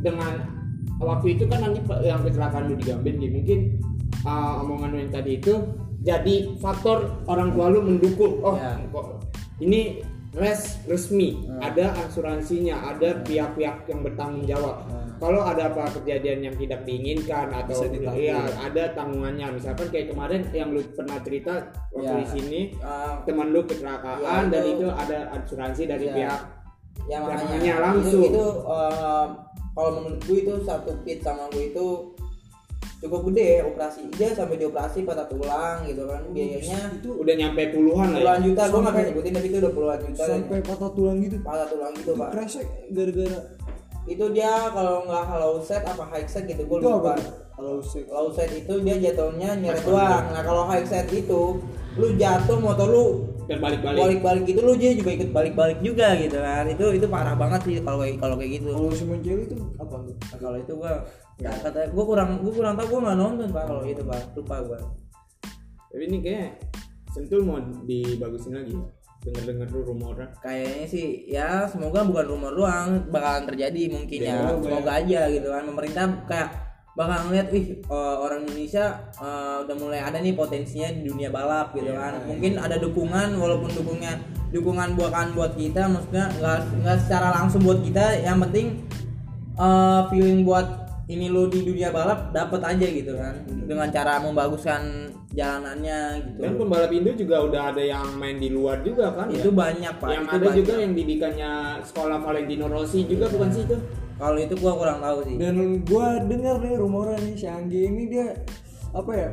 dengan 0.00 0.48
waktu 0.96 1.36
itu 1.36 1.44
kan 1.44 1.60
nanti 1.60 1.78
yang 2.00 2.22
kecelakaan 2.22 2.70
lu 2.70 2.74
di 2.74 2.84
Gambir 2.86 3.14
nih 3.14 3.30
mungkin 3.30 3.58
uh, 4.22 4.62
omongan 4.62 4.88
lu 4.90 4.98
yang 4.98 5.12
tadi 5.12 5.36
itu 5.36 5.54
jadi 6.00 6.34
faktor 6.56 6.98
orang 7.26 7.52
tua 7.52 7.68
lu 7.68 7.84
mendukung 7.84 8.40
oh 8.40 8.56
Ya. 8.56 8.80
kok 8.88 9.28
ini 9.60 10.00
res 10.34 10.84
resmi 10.84 11.40
Hmm. 11.40 11.56
ada 11.62 11.96
asuransinya 11.98 12.76
ada 12.92 13.24
pihak-pihak 13.24 13.88
yang 13.88 14.00
bertanggung 14.04 14.44
jawab 14.44 14.84
Hmm. 14.84 15.16
kalau 15.16 15.40
ada 15.40 15.72
apa 15.72 15.88
kejadian 15.98 16.44
yang 16.44 16.54
tidak 16.54 16.84
diinginkan 16.84 17.48
atau 17.48 17.88
ya 18.12 18.36
ada 18.60 18.92
tanggungannya 18.92 19.56
misalkan 19.56 19.88
kayak 19.88 20.12
kemarin 20.12 20.44
yang 20.52 20.70
lu 20.70 20.84
pernah 20.92 21.16
cerita 21.24 21.72
waktu 21.90 22.06
Ya. 22.06 22.20
di 22.20 22.26
sini 22.28 22.60
Ah, 22.78 23.24
teman 23.24 23.50
lu 23.50 23.64
kecelakaan 23.64 24.20
Ya, 24.20 24.52
dan 24.52 24.62
itu- 24.68 24.92
ada 24.92 25.18
asuransi 25.34 25.82
dari 25.84 26.06
Ya. 26.06 26.14
pihak 26.14 26.40
ya 27.08 27.18
makanya 27.24 27.74
langsung. 27.80 28.20
itu, 28.20 28.28
itu 28.28 28.44
eh, 28.68 29.26
kalau 29.72 29.90
menurut 29.96 30.20
gue 30.20 30.38
itu 30.42 30.54
satu 30.60 30.90
pit 31.06 31.22
sama 31.22 31.46
gue 31.48 31.70
itu 31.70 31.86
cukup 32.98 33.30
gede 33.30 33.62
operasi. 33.62 34.10
Dia 34.18 34.34
sampai 34.34 34.58
dioperasi 34.58 35.06
patah 35.06 35.26
tulang 35.30 35.86
gitu 35.86 36.02
kan 36.10 36.22
biayanya 36.34 36.98
itu 36.98 37.10
udah 37.14 37.34
nyampe 37.38 37.62
puluhan 37.70 38.06
lah 38.10 38.18
ya? 38.18 38.22
puluhan 38.22 38.40
juta 38.42 38.62
gue 38.66 38.80
bisa 38.82 39.00
nyebutin 39.06 39.32
tapi 39.38 39.46
itu 39.46 39.58
udah 39.62 39.72
puluhan 39.72 39.98
juta 40.02 40.22
sampai 40.26 40.58
patah 40.66 40.90
tulang 40.90 41.18
gitu? 41.22 41.36
Patah 41.46 41.66
tulang 41.70 41.92
gitu 41.94 42.10
itu 42.12 42.20
pak. 42.20 42.28
Kresek 42.34 42.66
gara-gara? 42.90 43.40
Itu 44.08 44.24
dia 44.32 44.52
kalau 44.72 45.04
nggak 45.04 45.24
hollow 45.30 45.54
set 45.62 45.82
apa 45.84 46.04
high 46.10 46.26
set 46.26 46.44
gitu 46.50 46.62
gue 46.66 46.78
lupa. 46.82 47.14
kalau 47.54 47.82
usik 47.82 48.06
low 48.10 48.30
set. 48.34 48.50
Itu 48.50 48.82
dia 48.82 48.98
jatuhnya 48.98 49.54
nyeret 49.58 49.82
doang. 49.86 50.24
nah 50.34 50.42
kalau 50.42 50.66
high 50.66 50.86
set 50.86 51.06
itu 51.14 51.62
lu 51.98 52.08
jatuh 52.14 52.58
motor 52.58 52.86
lu 52.86 53.06
terbalik-balik 53.48 54.20
balik-balik. 54.20 54.42
gitu 54.44 54.60
lu 54.60 54.76
dia 54.76 54.92
juga 54.92 55.10
ikut 55.14 55.30
balik-balik 55.30 55.78
juga 55.82 56.18
gitu 56.18 56.38
kan. 56.38 56.66
Itu 56.66 56.86
itu 56.94 57.06
parah 57.06 57.38
banget 57.38 57.60
sih 57.62 57.74
kalau 57.82 58.02
kayak 58.02 58.18
kalau 58.18 58.34
kayak 58.34 58.58
gitu. 58.58 58.74
Kalau 58.74 58.90
Celi 59.22 59.44
itu 59.46 59.56
apa 59.78 59.96
Nah, 60.08 60.38
kalau 60.40 60.58
itu 60.60 60.72
gua 60.76 60.94
nggak 61.38 61.54
kata 61.62 61.80
gua 61.94 62.04
kurang 62.04 62.30
gua 62.42 62.52
kurang 62.52 62.74
tahu 62.74 62.86
gua 62.92 63.00
nggak 63.06 63.18
nonton 63.18 63.48
pak 63.54 63.64
kalau 63.66 63.82
itu 63.86 64.02
pak. 64.02 64.20
Lupa 64.34 64.56
gua. 64.66 64.78
Tapi 65.88 66.02
ini 66.04 66.18
kayak 66.20 66.50
sentul 67.14 67.40
mau 67.46 67.58
dibagusin 67.88 68.54
lagi 68.54 68.76
denger-denger 69.18 69.66
tuh 69.74 69.82
rumornya 69.82 70.28
kayaknya 70.38 70.86
sih 70.86 71.26
ya 71.26 71.66
semoga 71.66 72.06
bukan 72.06 72.26
rumor 72.30 72.54
doang 72.54 73.02
bakalan 73.10 73.50
terjadi 73.50 73.90
mungkin 73.90 74.18
ya. 74.22 74.34
Ya, 74.34 74.54
semoga 74.62 74.90
aja 74.94 75.20
gitu 75.26 75.48
kan 75.50 75.62
pemerintah 75.66 76.04
kayak 76.30 76.48
bakal 76.94 77.30
ngeliat 77.30 77.46
wih 77.50 77.78
eh, 77.82 78.16
orang 78.18 78.46
Indonesia 78.46 79.10
eh, 79.18 79.56
udah 79.66 79.76
mulai 79.78 80.00
ada 80.02 80.18
nih 80.22 80.34
potensinya 80.38 80.90
di 80.94 81.06
dunia 81.06 81.30
balap 81.34 81.74
gitu 81.74 81.94
kan. 81.94 82.22
mungkin 82.26 82.62
ada 82.62 82.78
dukungan 82.78 83.38
walaupun 83.38 83.70
dukungnya 83.74 84.18
dukungan 84.54 84.94
bukan 84.96 85.34
buat 85.34 85.52
kita 85.58 85.86
maksudnya 85.90 86.26
nggak 86.38 86.58
nggak 86.82 86.96
secara 87.02 87.28
langsung 87.42 87.66
buat 87.66 87.82
kita. 87.82 88.22
Yang 88.22 88.38
penting 88.48 88.66
eh, 89.58 90.00
feeling 90.14 90.46
buat 90.46 90.87
ini 91.08 91.32
lo 91.32 91.48
di 91.48 91.64
dunia 91.64 91.88
balap 91.88 92.36
dapat 92.36 92.60
aja 92.60 92.86
gitu 92.86 93.16
kan. 93.16 93.34
Dengan 93.48 93.88
cara 93.88 94.20
membaguskan 94.20 95.08
jalanannya 95.32 96.00
gitu. 96.20 96.38
Dan 96.44 96.52
pembalap 96.60 96.92
Indo 96.92 97.12
juga 97.16 97.36
udah 97.48 97.62
ada 97.72 97.82
yang 97.82 98.04
main 98.20 98.36
di 98.36 98.52
luar 98.52 98.84
juga 98.84 99.16
kan? 99.16 99.32
Itu 99.32 99.48
ya? 99.48 99.56
banyak 99.56 99.92
pak. 99.96 100.08
Yang 100.12 100.24
itu 100.24 100.36
ada 100.36 100.44
banyak. 100.44 100.58
juga 100.60 100.72
yang 100.76 100.92
didikannya 100.92 101.50
sekolah 101.88 102.18
Valentino 102.20 102.66
Rossi 102.68 103.08
juga 103.08 103.26
bukan 103.32 103.48
sih 103.52 103.64
itu? 103.64 103.76
Kalau 104.18 104.38
itu 104.38 104.54
gua 104.60 104.72
kurang 104.76 104.98
tahu 105.00 105.18
sih. 105.24 105.36
Dan 105.40 105.56
gua 105.88 106.06
dengar 106.20 106.56
nih 106.60 106.74
rumornya 106.76 107.18
nih 107.24 107.34
si 107.38 107.46
Anggi 107.48 107.80
ini 107.88 108.02
dia 108.10 108.26
apa 108.92 109.12
ya 109.14 109.30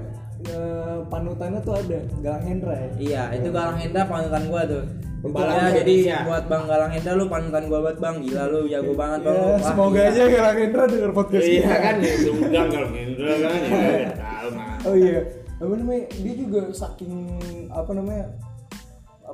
eh, 0.52 0.98
panutannya 1.10 1.60
tuh 1.64 1.76
ada 1.76 2.00
Galang 2.24 2.46
Hendra 2.46 2.76
ya? 2.76 2.90
Iya, 2.96 3.24
itu 3.42 3.50
Galang 3.52 3.78
Hendra 3.82 4.04
panutan 4.08 4.44
gua 4.48 4.62
tuh. 4.64 4.86
Pembalap 5.26 5.56
Ya, 5.56 5.68
jadi 5.76 5.94
Indonesia. 5.96 6.18
buat 6.24 6.44
Bang 6.46 6.64
Galang 6.66 6.92
Hendra 6.92 7.14
lu 7.14 7.26
panutan 7.26 7.64
gua 7.66 7.80
banget 7.82 7.98
Bang. 8.00 8.16
Gila 8.20 8.44
lu 8.46 8.60
jago 8.66 8.94
banget 8.94 9.20
Bang. 9.22 9.34
Ya, 9.34 9.44
Wah, 9.44 9.58
semoga 9.60 9.94
gila. 9.96 10.08
aja 10.08 10.24
Galang 10.30 10.58
Hendra 10.60 10.84
denger 10.86 11.12
podcast 11.12 11.46
iya 11.46 11.60
kita. 11.60 11.76
kan 11.80 11.96
ya 11.98 12.14
undang 12.28 12.68
kalau 12.70 12.90
Hendra 12.92 13.34
kan 13.36 13.52
ya 13.58 13.74
ya 13.98 14.12
tahu 14.14 14.50
mah 14.52 14.78
oh 14.84 14.96
iya 14.96 15.20
apa 15.56 15.74
namanya 15.74 16.04
dia 16.14 16.34
juga 16.36 16.60
saking 16.70 17.14
apa 17.70 17.92
namanya 17.92 18.26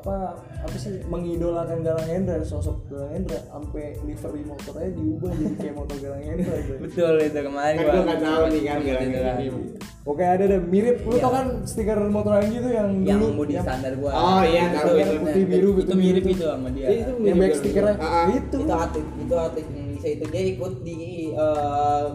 apa 0.02 0.34
apa 0.60 0.76
sih 0.76 0.98
mengidolakan 1.06 1.86
Galang 1.86 2.04
Hendra 2.04 2.42
sosok 2.42 2.90
Galang 2.90 3.14
Hendra 3.14 3.38
sampai 3.44 3.94
livery 4.02 4.42
motornya 4.42 4.90
diubah 4.92 5.30
jadi 5.32 5.56
kayak 5.56 5.76
motor 5.78 5.98
Galang 5.98 6.24
Hendra 6.26 6.56
gitu. 6.64 6.74
Betul 6.82 7.14
itu 7.22 7.38
kemarin 7.40 7.76
kan 7.78 7.94
nggak 8.02 8.20
tahu 8.20 8.44
nih 8.50 8.62
kan 8.64 8.78
Gitu 8.78 8.90
Galang 8.90 9.22
kan. 9.22 9.38
ini 9.40 9.62
Oke 10.02 10.24
ada 10.26 10.44
deh 10.44 10.58
mirip 10.60 11.06
lu 11.06 11.14
Iya. 11.14 11.22
tau 11.22 11.32
kan 11.32 11.46
stiker 11.62 12.00
motor 12.10 12.34
Anggi 12.34 12.58
tuh 12.58 12.74
yang 12.74 12.90
Yang 13.06 13.20
dulu 13.22 13.34
body 13.38 13.54
yang, 13.54 13.62
standar 13.62 13.94
gua. 13.96 14.10
Oh, 14.12 14.42
iya, 14.42 14.62
Itu 14.66 14.74
tahu 14.76 14.90
kan 14.90 15.06
itu. 15.06 15.18
Putih 15.22 15.46
biru, 15.46 15.70
Itu 15.70 15.78
putih 15.78 15.96
mirip 15.96 16.24
biru. 16.24 16.34
itu 16.34 16.46
sama 16.48 16.68
dia. 16.72 16.82
Iya, 16.84 16.98
itu 16.98 17.12
yang 17.22 17.38
back 17.38 17.54
stikernya 17.54 17.94
Ah, 17.96 18.10
ah. 18.10 18.26
itu 18.28 18.58
Itu 18.58 18.74
atlet 18.74 19.06
itu 19.16 19.36
atlet 19.38 19.66
Indonesia 19.68 20.10
itu 20.10 20.26
dia 20.28 20.44
ikut 20.50 20.74
di 20.82 20.98
eh, 21.32 22.06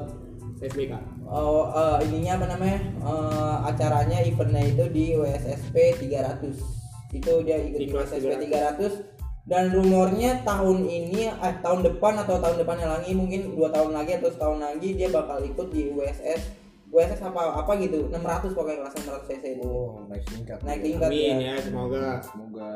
SBK 0.58 0.92
oh, 1.28 1.64
eh, 1.70 1.96
ininya 2.02 2.32
apa 2.34 2.46
namanya 2.48 2.78
eh, 2.98 3.56
acaranya 3.66 4.18
eventnya 4.20 4.62
itu 4.64 4.84
di 4.88 5.04
WSSP 5.14 5.76
300 6.02 6.75
itu 7.18 7.32
dia 7.44 7.56
ikut 7.60 7.80
kelas 7.90 8.12
WSSP 8.16 8.48
300 8.52 9.46
dan 9.46 9.70
rumornya 9.70 10.42
tahun 10.42 10.90
ini 10.90 11.30
eh, 11.30 11.54
tahun 11.62 11.86
depan 11.86 12.18
atau 12.26 12.42
tahun 12.42 12.58
depannya 12.58 12.98
lagi 12.98 13.14
mungkin 13.14 13.54
dua 13.54 13.70
tahun 13.70 13.94
lagi 13.94 14.18
atau 14.18 14.30
setahun 14.34 14.58
lagi 14.58 14.88
dia 14.98 15.08
bakal 15.08 15.38
ikut 15.38 15.70
di 15.70 15.94
WSS 15.94 16.66
WSS 16.90 17.22
apa 17.30 17.62
apa 17.62 17.72
gitu 17.78 18.10
600 18.10 18.54
pokoknya 18.54 18.78
kelas 18.86 18.94
600 19.06 19.28
cc 19.30 19.44
itu. 19.58 19.66
Oh 19.66 20.02
naik 20.06 20.22
tingkat. 20.26 20.58
Naik 20.62 20.80
tingkat 20.82 21.10
amin 21.10 21.36
ya. 21.42 21.54
ya 21.54 21.56
semoga. 21.62 22.06
Semoga. 22.22 22.70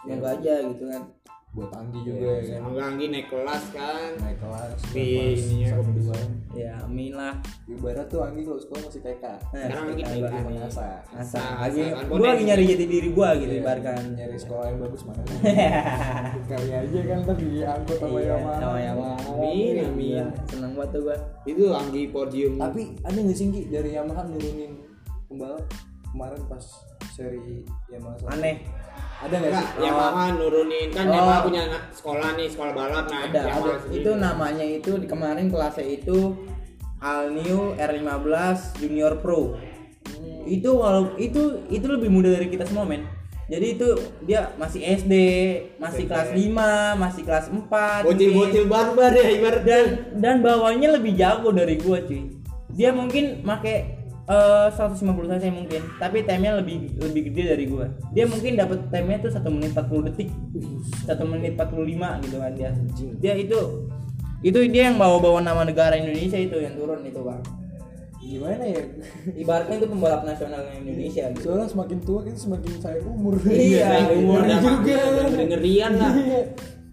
Semoga 0.00 0.28
aja 0.32 0.54
gitu 0.64 0.84
kan 0.88 1.02
buat 1.50 1.66
Anggi 1.74 2.06
juga 2.06 2.14
ya 2.22 2.34
kan 2.38 2.62
semoga 2.62 2.82
Anggi 2.86 3.06
naik 3.10 3.26
kelas 3.26 3.64
kan. 3.70 4.10
Naik 4.16 4.38
kelas 4.38 4.78
Di 4.94 5.06
ininya, 5.34 5.66
satu 5.74 5.90
dua. 5.90 6.14
Ya 6.52 6.70
amin 6.80 7.10
lah. 7.10 7.34
Ibarat 7.66 8.06
tuh 8.06 8.22
Anggi 8.22 8.42
kalau 8.42 8.56
sekolah 8.56 8.80
masih 8.86 9.02
TK 9.02 9.24
Nah, 9.24 9.34
Sekarang 9.60 9.84
lagi 9.88 10.02
bahas. 10.20 10.44
mengasah 10.46 10.94
Asa, 11.10 11.42
Asa, 11.58 11.84
gue 11.96 12.06
bonek. 12.06 12.30
lagi 12.30 12.42
nyari 12.44 12.62
jati 12.64 12.86
diri 12.86 13.08
gue 13.10 13.28
gitu 13.36 13.50
Iya, 13.50 13.60
ibaratkan. 13.60 14.02
nyari 14.14 14.36
sekolah 14.36 14.64
yang 14.64 14.78
bagus 14.78 15.02
mana. 15.02 15.22
Kali 16.50 16.70
aja 16.70 16.98
kan 17.04 17.18
ntar 17.20 17.36
diangkut 17.36 17.96
sama 17.98 18.16
Iya, 18.16 18.30
Yamaha. 18.30 18.58
sama 18.60 18.78
Yamaha. 18.78 19.16
Amin, 19.28 19.74
Gila, 19.74 19.82
amin. 19.84 20.24
seneng 20.46 20.72
banget 20.74 20.90
tuh 20.92 21.00
gue 21.02 21.16
itu 21.46 21.64
Anggi 21.68 22.02
podium. 22.08 22.52
Tapi 22.56 22.82
ada 23.00 23.18
nggak 23.18 23.34
sih 23.34 23.46
dari 23.66 23.90
Yamaha 23.92 24.22
nurunin 24.24 24.72
pembalap 25.26 25.66
kemarin 26.06 26.42
pas 26.46 26.62
seri 27.10 27.66
Yamaha 27.86 28.18
aneh 28.30 28.62
ada 29.20 29.34
nggak 29.36 29.52
Enggak, 29.52 29.68
sih? 29.68 29.84
Yamaha 29.84 30.24
nurunin. 30.32 30.88
Kan 30.96 31.06
Oh. 31.12 31.40
Punya 31.44 31.62
sekolah 31.92 32.28
nih 32.40 32.48
sekolah 32.48 32.72
balap. 32.72 33.04
Nah 33.12 33.20
ada 33.28 33.40
ada. 33.52 33.72
itu 33.92 34.10
namanya 34.16 34.64
itu 34.64 34.90
kemarin 35.04 35.52
kelasnya 35.52 35.84
itu 35.84 36.40
All 37.00 37.32
New 37.32 37.76
R15 37.76 38.80
Junior 38.80 39.20
Pro. 39.20 39.60
Itu 40.48 40.80
walau 40.80 41.12
itu 41.20 41.68
itu 41.68 41.86
lebih 41.88 42.08
muda 42.08 42.32
dari 42.32 42.48
kita 42.48 42.64
semua 42.64 42.88
men. 42.88 43.04
Jadi 43.50 43.66
itu 43.76 43.88
dia 44.24 44.54
masih 44.56 44.78
SD 44.78 45.14
masih 45.82 46.06
SMP. 46.06 46.12
kelas 46.14 46.30
5 46.32 47.02
masih 47.02 47.22
kelas 47.26 47.46
4 47.50 48.06
bocil-bocil 48.06 48.64
barbar 48.70 49.10
ya 49.10 49.26
ibarat 49.26 49.62
dan 49.66 49.84
dan 50.22 50.36
bawahnya 50.38 50.94
lebih 50.96 51.18
jago 51.18 51.50
dari 51.50 51.76
gua 51.76 51.98
cuy. 52.00 52.30
Dia 52.72 52.94
mungkin 52.94 53.42
make 53.42 53.99
eh, 54.30 54.66
150 54.70 55.02
cc 55.28 55.44
mungkin. 55.50 55.82
Tapi 55.98 56.22
time-nya 56.22 56.56
lebih 56.56 56.94
lebih 56.96 57.22
gede 57.28 57.42
dari 57.50 57.64
gua. 57.66 57.90
Dia 58.10 58.24
mungkin 58.24 58.54
dapat 58.54 58.86
time-nya 58.88 59.18
tuh 59.20 59.30
1 59.34 59.50
menit 59.50 59.70
40 59.74 60.06
detik. 60.06 60.28
1 61.04 61.18
menit 61.26 61.52
45 61.58 62.22
gitu 62.24 62.36
kan 62.38 62.52
dia. 62.54 62.70
Dia 63.18 63.34
itu 63.34 63.60
itu 64.40 64.56
dia 64.72 64.88
yang 64.88 64.96
bawa-bawa 64.96 65.44
nama 65.44 65.68
negara 65.68 65.92
Indonesia 65.92 66.38
itu 66.38 66.56
yang 66.56 66.72
turun 66.72 67.04
itu 67.04 67.20
bang. 67.20 67.42
Gimana 68.20 68.62
ya? 68.62 68.80
Ibaratnya 69.34 69.76
itu 69.76 69.88
pembalap 69.88 70.22
nasionalnya 70.22 70.72
Indonesia 70.76 71.24
gitu. 71.34 71.50
soalnya 71.50 71.66
semakin 71.66 71.98
tua 72.00 72.20
kita 72.22 72.38
semakin 72.38 72.72
saya 72.78 73.00
umur. 73.02 73.34
Iya, 73.42 73.84
Saya 73.84 74.06
umur 74.14 74.40
Iya. 74.40 74.48
dah 74.48 74.60
juga. 74.62 74.98
ngerian 75.40 75.92
lah. 75.98 76.12
Iya. 76.14 76.42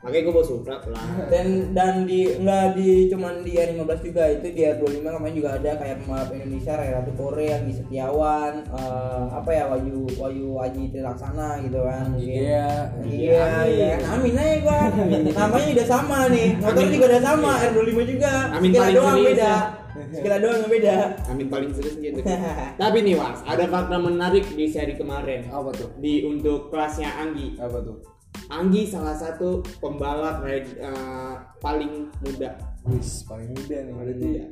Makanya 0.07 0.23
gue 0.23 0.35
bawa 0.39 0.47
supra 0.47 0.75
lah 0.87 1.03
dan 1.27 1.75
dan 1.75 2.07
di 2.07 2.31
enggak 2.39 2.79
di 2.79 3.11
cuman 3.11 3.43
di 3.43 3.59
R15 3.59 3.99
juga 4.07 4.23
itu 4.31 4.47
di 4.55 4.61
R25 4.63 5.03
kemarin 5.03 5.35
juga 5.35 5.49
ada 5.59 5.71
kayak 5.75 5.95
pembalap 5.99 6.29
Indonesia 6.31 6.73
Ratu 6.79 7.11
Kore 7.19 7.45
yang 7.51 7.63
di 7.67 7.73
Setiawan 7.75 8.53
eh, 8.71 9.25
apa 9.35 9.49
ya 9.51 9.67
Wahyu 9.67 10.07
Wahyu 10.15 10.55
Aji 10.63 10.95
Trilaksana 10.95 11.59
gitu 11.59 11.83
kan 11.83 12.07
mungkin. 12.07 12.39
Iya. 12.39 12.71
iya 13.03 13.47
iya. 13.67 13.91
amin 14.15 14.39
aja 14.39 14.55
gua. 14.63 14.79
Namanya 15.43 15.67
udah 15.75 15.87
sama 15.91 16.17
nih. 16.31 16.47
Motor 16.55 16.85
juga 16.87 17.05
udah 17.11 17.21
sama 17.27 17.51
R25 17.67 17.99
juga. 18.07 18.33
Amin 18.55 18.71
paling 18.71 18.95
doang 18.95 19.19
beda. 19.19 19.43
ya. 19.43 20.15
sekila 20.15 20.37
doang 20.39 20.57
yang 20.63 20.71
beda. 20.71 20.95
Amin 21.27 21.47
paling 21.51 21.71
serius 21.75 21.99
gitu. 21.99 22.23
Tapi 22.79 22.97
nih 23.03 23.19
was 23.19 23.43
ada 23.43 23.67
fakta 23.67 23.99
menarik 23.99 24.47
di 24.55 24.71
seri 24.71 24.95
kemarin. 24.95 25.51
Apa 25.51 25.75
tuh? 25.75 25.91
Di 25.99 26.23
untuk 26.23 26.71
kelasnya 26.71 27.11
Anggi. 27.19 27.59
Apa 27.59 27.83
tuh 27.83 28.16
Anggi 28.47 28.87
salah 28.87 29.13
satu 29.13 29.59
pembalap 29.77 30.39
ride, 30.41 30.77
eh, 30.79 31.33
paling 31.59 32.07
muda. 32.23 32.55
Wis 32.87 33.27
paling 33.27 33.51
muda 33.51 33.77
nih. 33.83 33.93
Berarti 33.93 34.27
Iya. 34.27 34.45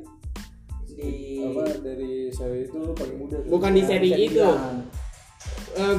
di 0.96 1.12
apa 1.44 1.64
dari 1.84 2.32
seri 2.32 2.64
itu 2.64 2.80
paling 2.96 3.16
muda 3.20 3.36
bukan 3.44 3.72
di 3.76 3.82
seri 3.84 4.16
bisa 4.16 4.32
itu. 4.32 4.48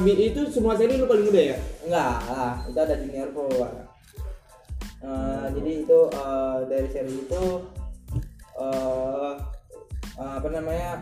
bi- 0.02 0.20
itu 0.26 0.40
semua 0.50 0.74
seri 0.74 0.98
lu 0.98 1.06
paling 1.06 1.30
muda 1.30 1.54
ya? 1.54 1.58
Enggak 1.86 2.18
lah 2.26 2.54
itu 2.66 2.78
ada 2.82 2.94
junior 2.98 3.30
pro 3.30 3.46
Pak. 3.46 3.72
Eh, 4.98 5.46
jadi 5.54 5.70
itu 5.86 5.98
eh, 6.10 6.58
dari 6.66 6.88
seri 6.90 7.14
itu 7.14 7.42
eh 8.58 9.34
eh, 10.18 10.32
apa 10.34 10.48
namanya 10.50 10.98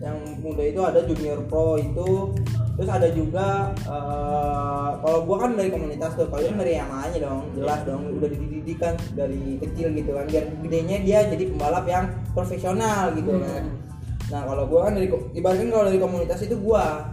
yang 0.00 0.16
muda 0.40 0.64
itu 0.64 0.80
ada 0.80 1.00
junior 1.04 1.38
pro 1.44 1.76
itu. 1.76 2.32
Terus 2.80 2.88
ada 2.88 3.08
juga 3.12 3.76
eh, 3.76 4.88
kalau 5.04 5.28
gua 5.28 5.36
kan 5.44 5.52
dari 5.52 5.68
komunitas 5.68 6.16
tuh 6.16 6.24
kalau 6.32 6.40
dari 6.40 6.80
yang 6.80 6.88
lainnya 6.88 7.28
dong 7.28 7.52
jelas 7.52 7.84
dong 7.84 8.08
udah 8.16 8.28
dididikan 8.32 8.96
dari 9.12 9.60
kecil 9.60 9.92
gitu 9.92 10.16
kan 10.16 10.24
biar 10.24 10.44
gedenya 10.64 10.96
dia 11.04 11.18
jadi 11.28 11.44
pembalap 11.52 11.84
yang 11.84 12.08
profesional 12.32 13.12
gitu 13.12 13.36
kan. 13.36 13.68
Nah 14.32 14.40
kalau 14.48 14.64
gua 14.64 14.88
kan 14.88 14.96
dari 14.96 15.12
ibaratkan 15.36 15.68
kalau 15.68 15.84
dari 15.92 16.00
komunitas 16.00 16.40
itu 16.48 16.56
gua. 16.56 17.04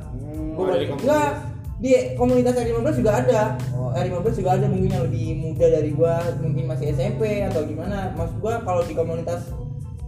Oh, 0.55 0.63
gua 0.63 0.79
dari 0.79 0.87
komunitas. 0.87 1.03
enggak 1.03 1.31
di 1.77 1.91
komunitas 2.15 2.53
R15 2.57 2.95
juga 3.03 3.11
ada. 3.19 3.41
R15 3.97 4.33
juga 4.39 4.51
ada 4.55 4.65
mungkin 4.71 4.89
yang 4.89 5.03
lebih 5.11 5.27
muda 5.43 5.65
dari 5.67 5.91
gua 5.91 6.23
mungkin 6.39 6.63
masih 6.71 6.95
SMP 6.95 7.43
atau 7.43 7.67
gimana. 7.67 8.15
Maksud 8.15 8.39
gua 8.39 8.63
kalau 8.63 8.87
di 8.87 8.95
komunitas 8.95 9.51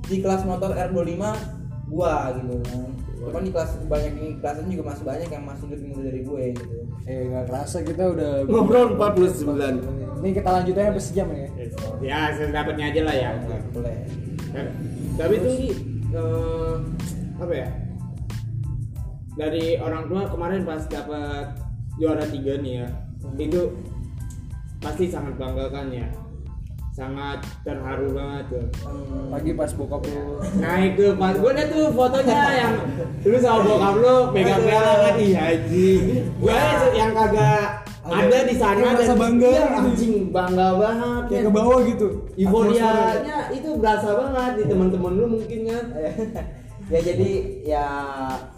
di 0.07 0.23
kelas 0.23 0.47
motor 0.47 0.71
R25 0.71 1.58
gua 1.89 2.31
gitu 2.37 2.55
kan. 2.63 2.89
Cuman 3.19 3.41
di 3.43 3.51
kelas 3.51 3.71
banyak 3.85 4.13
di 4.15 4.27
kelasnya 4.39 4.71
juga 4.71 4.85
masih 4.95 5.03
banyak 5.03 5.29
yang 5.29 5.43
masih 5.43 5.65
lebih 5.67 5.85
muda 5.91 6.01
dari 6.07 6.21
gue 6.23 6.43
gitu. 6.55 6.75
Eh 7.03 7.19
nggak 7.27 7.45
kerasa 7.51 7.77
kita 7.83 8.03
udah 8.15 8.31
ngobrol 8.47 8.87
49 8.95 10.19
ini 10.19 10.29
kita 10.35 10.49
lanjutin 10.51 10.85
sampai 10.87 11.03
sejam 11.03 11.27
ya. 11.33 11.47
Ya 11.99 12.19
sedapatnya 12.31 12.85
aja 12.93 13.01
lah 13.03 13.15
ya. 13.15 13.29
Boleh 13.75 13.95
Eh, 14.49 14.65
tapi 15.13 15.33
itu 15.37 15.51
eh, 16.09 16.75
apa 17.37 17.53
ya? 17.53 17.69
Dari 19.37 19.77
orang 19.77 20.09
tua 20.09 20.25
kemarin 20.25 20.65
pas 20.65 20.83
dapat 20.89 21.53
juara 21.99 22.23
tiga 22.31 22.55
nih 22.63 22.73
ya 22.81 22.87
itu 23.35 23.61
pasti 24.79 25.11
sangat 25.11 25.35
bangga 25.35 25.67
kan 25.67 25.91
ya 25.91 26.07
sangat 26.99 27.39
terharu 27.63 28.11
banget 28.11 28.43
tuh. 28.51 28.65
Hmm, 28.83 29.31
pagi 29.31 29.51
pas 29.55 29.71
bokap 29.71 30.03
lu 30.03 30.43
nah 30.59 30.75
itu 30.83 31.05
pas 31.15 31.31
gue 31.31 31.51
liat 31.55 31.69
tuh 31.71 31.85
fotonya 31.95 32.41
yang 32.59 32.73
lu 33.23 33.37
sama 33.39 33.59
bokap 33.63 33.95
lu 34.03 34.15
pegang 34.35 34.61
pegangan 34.67 35.15
ih 35.15 35.31
haji. 35.31 35.91
Gue 36.35 36.59
yang 36.99 37.11
kagak 37.15 37.87
ada 38.09 38.37
di 38.43 38.55
sana 38.57 38.97
dan 38.97 39.15
bangga 39.15 39.47
iya, 39.47 39.63
gitu. 39.63 39.79
anjing 39.79 40.13
bangga 40.33 40.67
banget. 40.75 41.23
Kayak 41.31 41.43
ke 41.47 41.51
bawah 41.55 41.79
gitu. 41.87 42.07
Euforianya 42.35 43.37
itu 43.53 43.69
berasa 43.79 44.09
banget 44.17 44.51
di 44.59 44.63
teman-teman 44.67 45.11
lu 45.15 45.25
mungkin 45.39 45.59
kan. 45.71 45.85
Ya 46.89 47.05
jadi 47.05 47.61
ya 47.61 47.85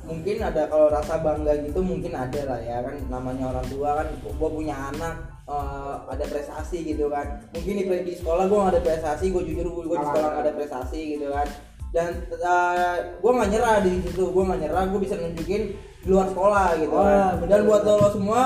mungkin 0.08 0.40
ada 0.40 0.64
kalau 0.72 0.88
rasa 0.88 1.20
bangga 1.20 1.52
gitu 1.68 1.84
mungkin 1.84 2.16
ada 2.16 2.48
lah 2.48 2.64
ya 2.64 2.80
kan. 2.80 2.96
Namanya 3.12 3.52
orang 3.52 3.68
tua 3.68 4.00
kan 4.00 4.08
gue 4.24 4.50
punya 4.56 4.72
anak 4.72 5.31
eh, 5.52 5.96
ada 6.08 6.26
prestasi 6.32 6.78
gitu 6.88 7.12
kan. 7.12 7.44
Mungkin 7.52 7.74
di, 7.76 7.84
di 8.08 8.14
sekolah 8.16 8.48
gue 8.48 8.58
gak 8.58 8.74
ada 8.80 8.84
prestasi 8.84 9.26
gue 9.36 9.44
jujur 9.44 9.68
gue 9.68 9.98
di 10.00 10.08
sekolah 10.08 10.30
gak 10.32 10.44
ada 10.48 10.54
prestasi 10.56 11.00
gitu 11.20 11.28
kan. 11.28 11.48
Dan 11.92 12.24
gue 13.20 13.32
nggak 13.36 13.50
nyerah 13.52 13.84
di 13.84 14.00
situ 14.00 14.24
gue 14.32 14.44
nggak 14.48 14.62
nyerah 14.64 14.84
gue 14.88 15.00
bisa 15.04 15.20
nunjukin 15.20 15.76
di 15.76 16.08
luar 16.08 16.32
sekolah 16.32 16.68
gitu 16.80 16.96
Wah, 16.96 17.04
kan. 17.04 17.46
bener, 17.46 17.50
dan 17.52 17.60
buat 17.68 17.82
bener. 17.84 18.00
lo, 18.00 18.02
lo 18.02 18.10
semua 18.16 18.42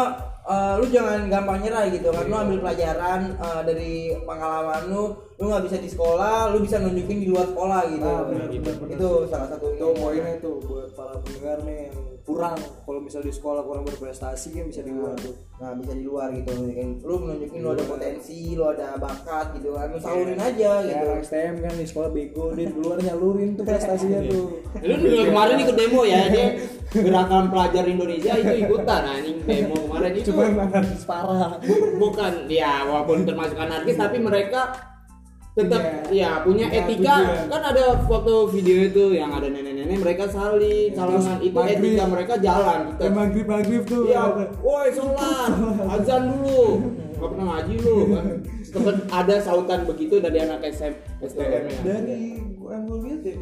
eh, 0.50 0.74
lu 0.82 0.86
jangan 0.90 1.20
gampang 1.30 1.62
nyerah 1.62 1.84
gitu 1.94 2.10
kan. 2.10 2.26
Lu 2.26 2.36
ambil 2.36 2.58
pelajaran 2.66 3.22
eh, 3.38 3.62
dari 3.62 3.94
pengalaman 4.26 4.82
lu 4.90 5.04
lu 5.36 5.52
nggak 5.52 5.64
bisa 5.68 5.78
di 5.78 5.90
sekolah 5.92 6.50
lu 6.56 6.58
bisa 6.64 6.82
nunjukin 6.82 7.22
di 7.22 7.28
luar 7.30 7.46
sekolah 7.54 7.82
gitu. 7.94 8.10
Ah, 8.10 8.24
bener, 8.26 8.50
bener, 8.50 8.76
bener. 8.82 8.96
itu 8.98 9.10
salah 9.30 9.48
satu 9.52 9.66
itu 9.78 9.88
poinnya 9.94 10.42
tuh 10.42 10.58
buat 10.66 10.90
para 10.98 11.14
pendengar 11.22 11.58
nih 11.70 11.92
yang 11.94 12.05
kurang. 12.26 12.58
Kalau 12.58 13.00
misal 13.00 13.22
di 13.22 13.30
sekolah 13.30 13.62
kurang 13.62 13.86
berprestasi 13.86 14.50
kan 14.52 14.66
bisa 14.66 14.82
di 14.82 14.90
luar. 14.90 15.14
tuh 15.16 15.38
nah 15.56 15.72
bisa 15.72 15.94
di 15.94 16.02
luar 16.02 16.34
gitu. 16.34 16.52
Kan 16.52 16.90
lu 17.00 17.16
menunjukin 17.16 17.60
lu 17.62 17.70
ada 17.72 17.84
potensi 17.86 18.52
lu 18.52 18.66
ada 18.66 18.98
bakat 18.98 19.56
gitu 19.56 19.72
kan 19.72 19.88
lu 19.88 19.98
salurin 19.98 20.36
aja 20.36 20.72
ya 20.82 20.90
gitu 20.90 21.06
anak 21.08 21.24
STM 21.24 21.56
kan 21.62 21.74
di 21.74 21.86
sekolah 21.86 22.10
bego 22.10 22.46
dia 22.52 22.66
di 22.66 22.76
luar 22.76 22.98
nyalurin 23.00 23.50
tuh 23.54 23.64
prestasinya 23.64 24.20
tuh. 24.26 24.46
Lu 24.82 24.96
kemarin 25.24 25.58
ikut 25.62 25.76
demo 25.76 26.02
ya 26.04 26.22
dia 26.28 26.46
gerakan 26.92 27.48
pelajar 27.48 27.84
Indonesia 27.86 28.34
itu 28.36 28.54
ikutan 28.60 29.02
anjing 29.06 29.38
demo. 29.46 29.78
Kemarin 29.80 30.12
itu 30.12 30.28
cuma 30.30 30.44
anarkis 30.50 31.04
parah. 31.06 31.52
Bu- 31.62 31.94
bukan 31.96 32.34
ya 32.50 32.84
walaupun 32.84 33.24
termasuk 33.24 33.56
anarkis 33.56 33.96
tapi 33.96 34.18
mereka 34.18 34.74
tetap 35.56 35.80
Punya- 35.80 36.12
ya 36.12 36.30
punya 36.44 36.68
etika. 36.68 37.16
tujuan. 37.24 37.48
kan 37.48 37.62
ada 37.64 37.86
foto 38.04 38.44
video 38.52 38.92
itu 38.92 39.16
yang 39.16 39.32
ada 39.32 39.48
nenek-nenek 39.86 40.00
mereka 40.02 40.24
saling 40.34 40.90
salaman 40.98 41.38
itu 41.40 41.54
maghrib. 41.54 41.78
etika 41.78 42.06
mereka 42.10 42.34
jalan 42.42 42.80
kita 42.90 42.98
kayak 43.00 43.14
maghrib 43.14 43.48
maghrib 43.48 43.84
tuh 43.86 44.04
Iya, 44.10 44.24
woi 44.60 44.90
sholat, 44.90 45.52
azan 45.94 46.24
dulu. 46.34 46.64
Gak 47.16 47.30
pernah 47.32 47.46
ngaji 47.56 47.76
lu. 47.80 47.96
kan. 48.14 48.26
Ada 49.08 49.36
sautan 49.40 49.88
begitu 49.88 50.20
dari 50.20 50.44
anak 50.44 50.68
SM, 50.68 50.94
STM 51.24 51.64
ya. 51.64 51.80
dari 51.86 52.44
yang 52.66 52.84
gue 52.90 53.00
lihat 53.08 53.22
ya 53.24 53.38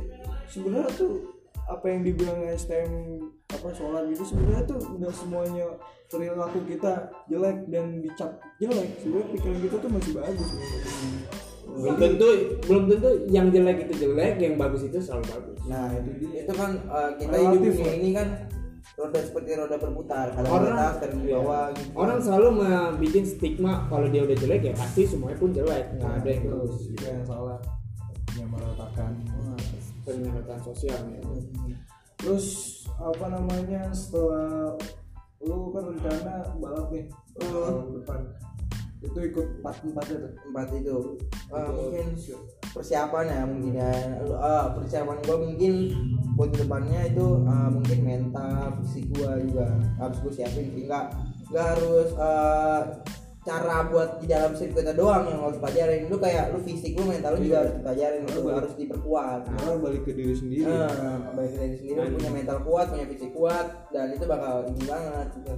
sebenarnya 0.52 0.92
tuh 0.94 1.14
apa 1.64 1.86
yang 1.88 2.04
dibilang 2.04 2.44
STM 2.54 2.92
apa 3.50 3.72
sholat 3.72 4.12
gitu 4.12 4.24
sebenarnya 4.28 4.64
tuh 4.68 4.80
udah 5.00 5.12
semuanya 5.16 5.66
perilaku 6.12 6.60
kita 6.68 7.10
jelek 7.32 7.66
dan 7.72 8.04
dicap 8.04 8.38
jelek 8.60 9.00
sebenarnya 9.00 9.28
pikiran 9.32 9.60
kita 9.64 9.76
tuh 9.80 9.90
masih 9.90 10.12
bagus 10.14 10.50
Belum 11.64 11.96
tentu, 11.98 12.28
belum 12.70 12.84
tentu 12.86 13.10
yang 13.28 13.48
jelek 13.50 13.90
itu 13.90 13.94
jelek, 14.06 14.36
yang 14.38 14.56
bagus 14.56 14.86
itu 14.86 15.00
selalu 15.00 15.26
bagus. 15.32 15.58
nah 15.64 15.88
itu 15.96 16.12
dia. 16.22 16.44
itu 16.44 16.54
kan 16.54 16.72
eh, 16.76 17.10
kita 17.18 17.36
hidup 17.40 17.60
dunia 17.64 17.82
ya. 17.88 17.94
ini 17.98 18.10
kan 18.12 18.28
roda 18.94 19.20
seperti 19.20 19.50
roda 19.56 19.76
berputar 19.80 20.28
kadang 20.36 20.52
Orang- 20.54 20.76
atas 20.76 20.96
kadang 21.02 21.20
di 21.24 21.30
bawah 21.34 21.66
gitu 21.74 21.90
Orang 21.96 22.20
selalu 22.22 22.48
membuat 22.62 23.26
stigma 23.26 23.74
kalau 23.88 24.08
dia 24.12 24.22
udah 24.22 24.38
jelek 24.38 24.62
ya 24.70 24.74
pasti 24.76 25.02
semuanya 25.08 25.38
pun 25.40 25.50
jelek. 25.50 25.86
Nggak 25.98 26.14
ada 26.20 26.30
yang 26.30 26.44
bagus. 26.52 26.76
itu 26.86 27.04
yang 27.04 27.24
salah 27.26 27.58
yang 28.36 28.50
meratakan 28.52 29.12
Penyihatan 30.04 30.60
sosial 30.60 31.00
ya. 31.10 31.22
terus 32.20 32.46
apa 33.00 33.26
namanya 33.32 33.88
setelah 33.96 34.76
lu 35.40 35.72
kan 35.72 35.84
rencana 35.92 36.44
balap 36.60 36.88
nih 36.92 37.08
tahun 37.36 38.00
depan 38.00 38.20
itu 39.04 39.20
ikut 39.20 39.48
empat 39.60 39.76
empatnya 39.84 40.16
tuh 40.16 40.32
tempat 40.48 40.68
itu. 40.72 40.98
Eh, 41.52 41.70
mungkin 41.76 42.08
persiapan 42.72 43.26
ya 43.28 43.42
mungkin 43.44 43.74
ya. 43.76 43.92
Eh, 44.24 44.66
persiapan 44.80 45.18
gua 45.28 45.38
mungkin 45.44 45.74
buat 46.40 46.50
ke 46.56 46.66
depannya 46.66 47.00
itu 47.12 47.26
eh, 47.44 47.70
mungkin 47.70 48.00
mental 48.02 48.80
fisik 48.82 49.12
gua 49.14 49.38
juga 49.38 49.68
harus 50.00 50.18
gue 50.24 50.34
siapin 50.34 50.66
nggak 50.74 51.06
nggak 51.52 51.66
harus 51.78 52.10
eh, 52.18 52.82
cara 53.44 53.92
buat 53.92 54.24
di 54.24 54.28
dalam 54.32 54.56
sirkuitnya 54.56 54.96
doang 54.96 55.28
yang 55.28 55.44
harus 55.44 55.60
pelajarin 55.60 56.08
lu 56.08 56.16
kayak 56.16 56.56
lu 56.56 56.64
fisik 56.64 56.96
lu 56.96 57.04
mental 57.12 57.36
lu 57.36 57.44
juga 57.44 57.68
harus 57.68 57.76
dipelajarin 57.76 58.22
itu 58.24 58.40
Betul. 58.40 58.56
harus 58.56 58.74
diperkuat. 58.80 59.42
karena 59.52 59.72
balik 59.84 60.02
ke 60.08 60.12
diri 60.16 60.36
sendiri. 60.36 60.72
Nah, 60.72 61.36
baik 61.36 61.52
dari 61.60 61.76
sendiri 61.76 61.98
lu 62.08 62.16
punya 62.16 62.32
mental 62.32 62.58
kuat, 62.64 62.86
punya 62.88 63.06
fisik 63.12 63.32
kuat 63.36 63.68
dan 63.92 64.16
itu 64.16 64.24
bakal 64.24 64.64
ini 64.72 64.84
banget 64.88 65.28
gitu. 65.36 65.54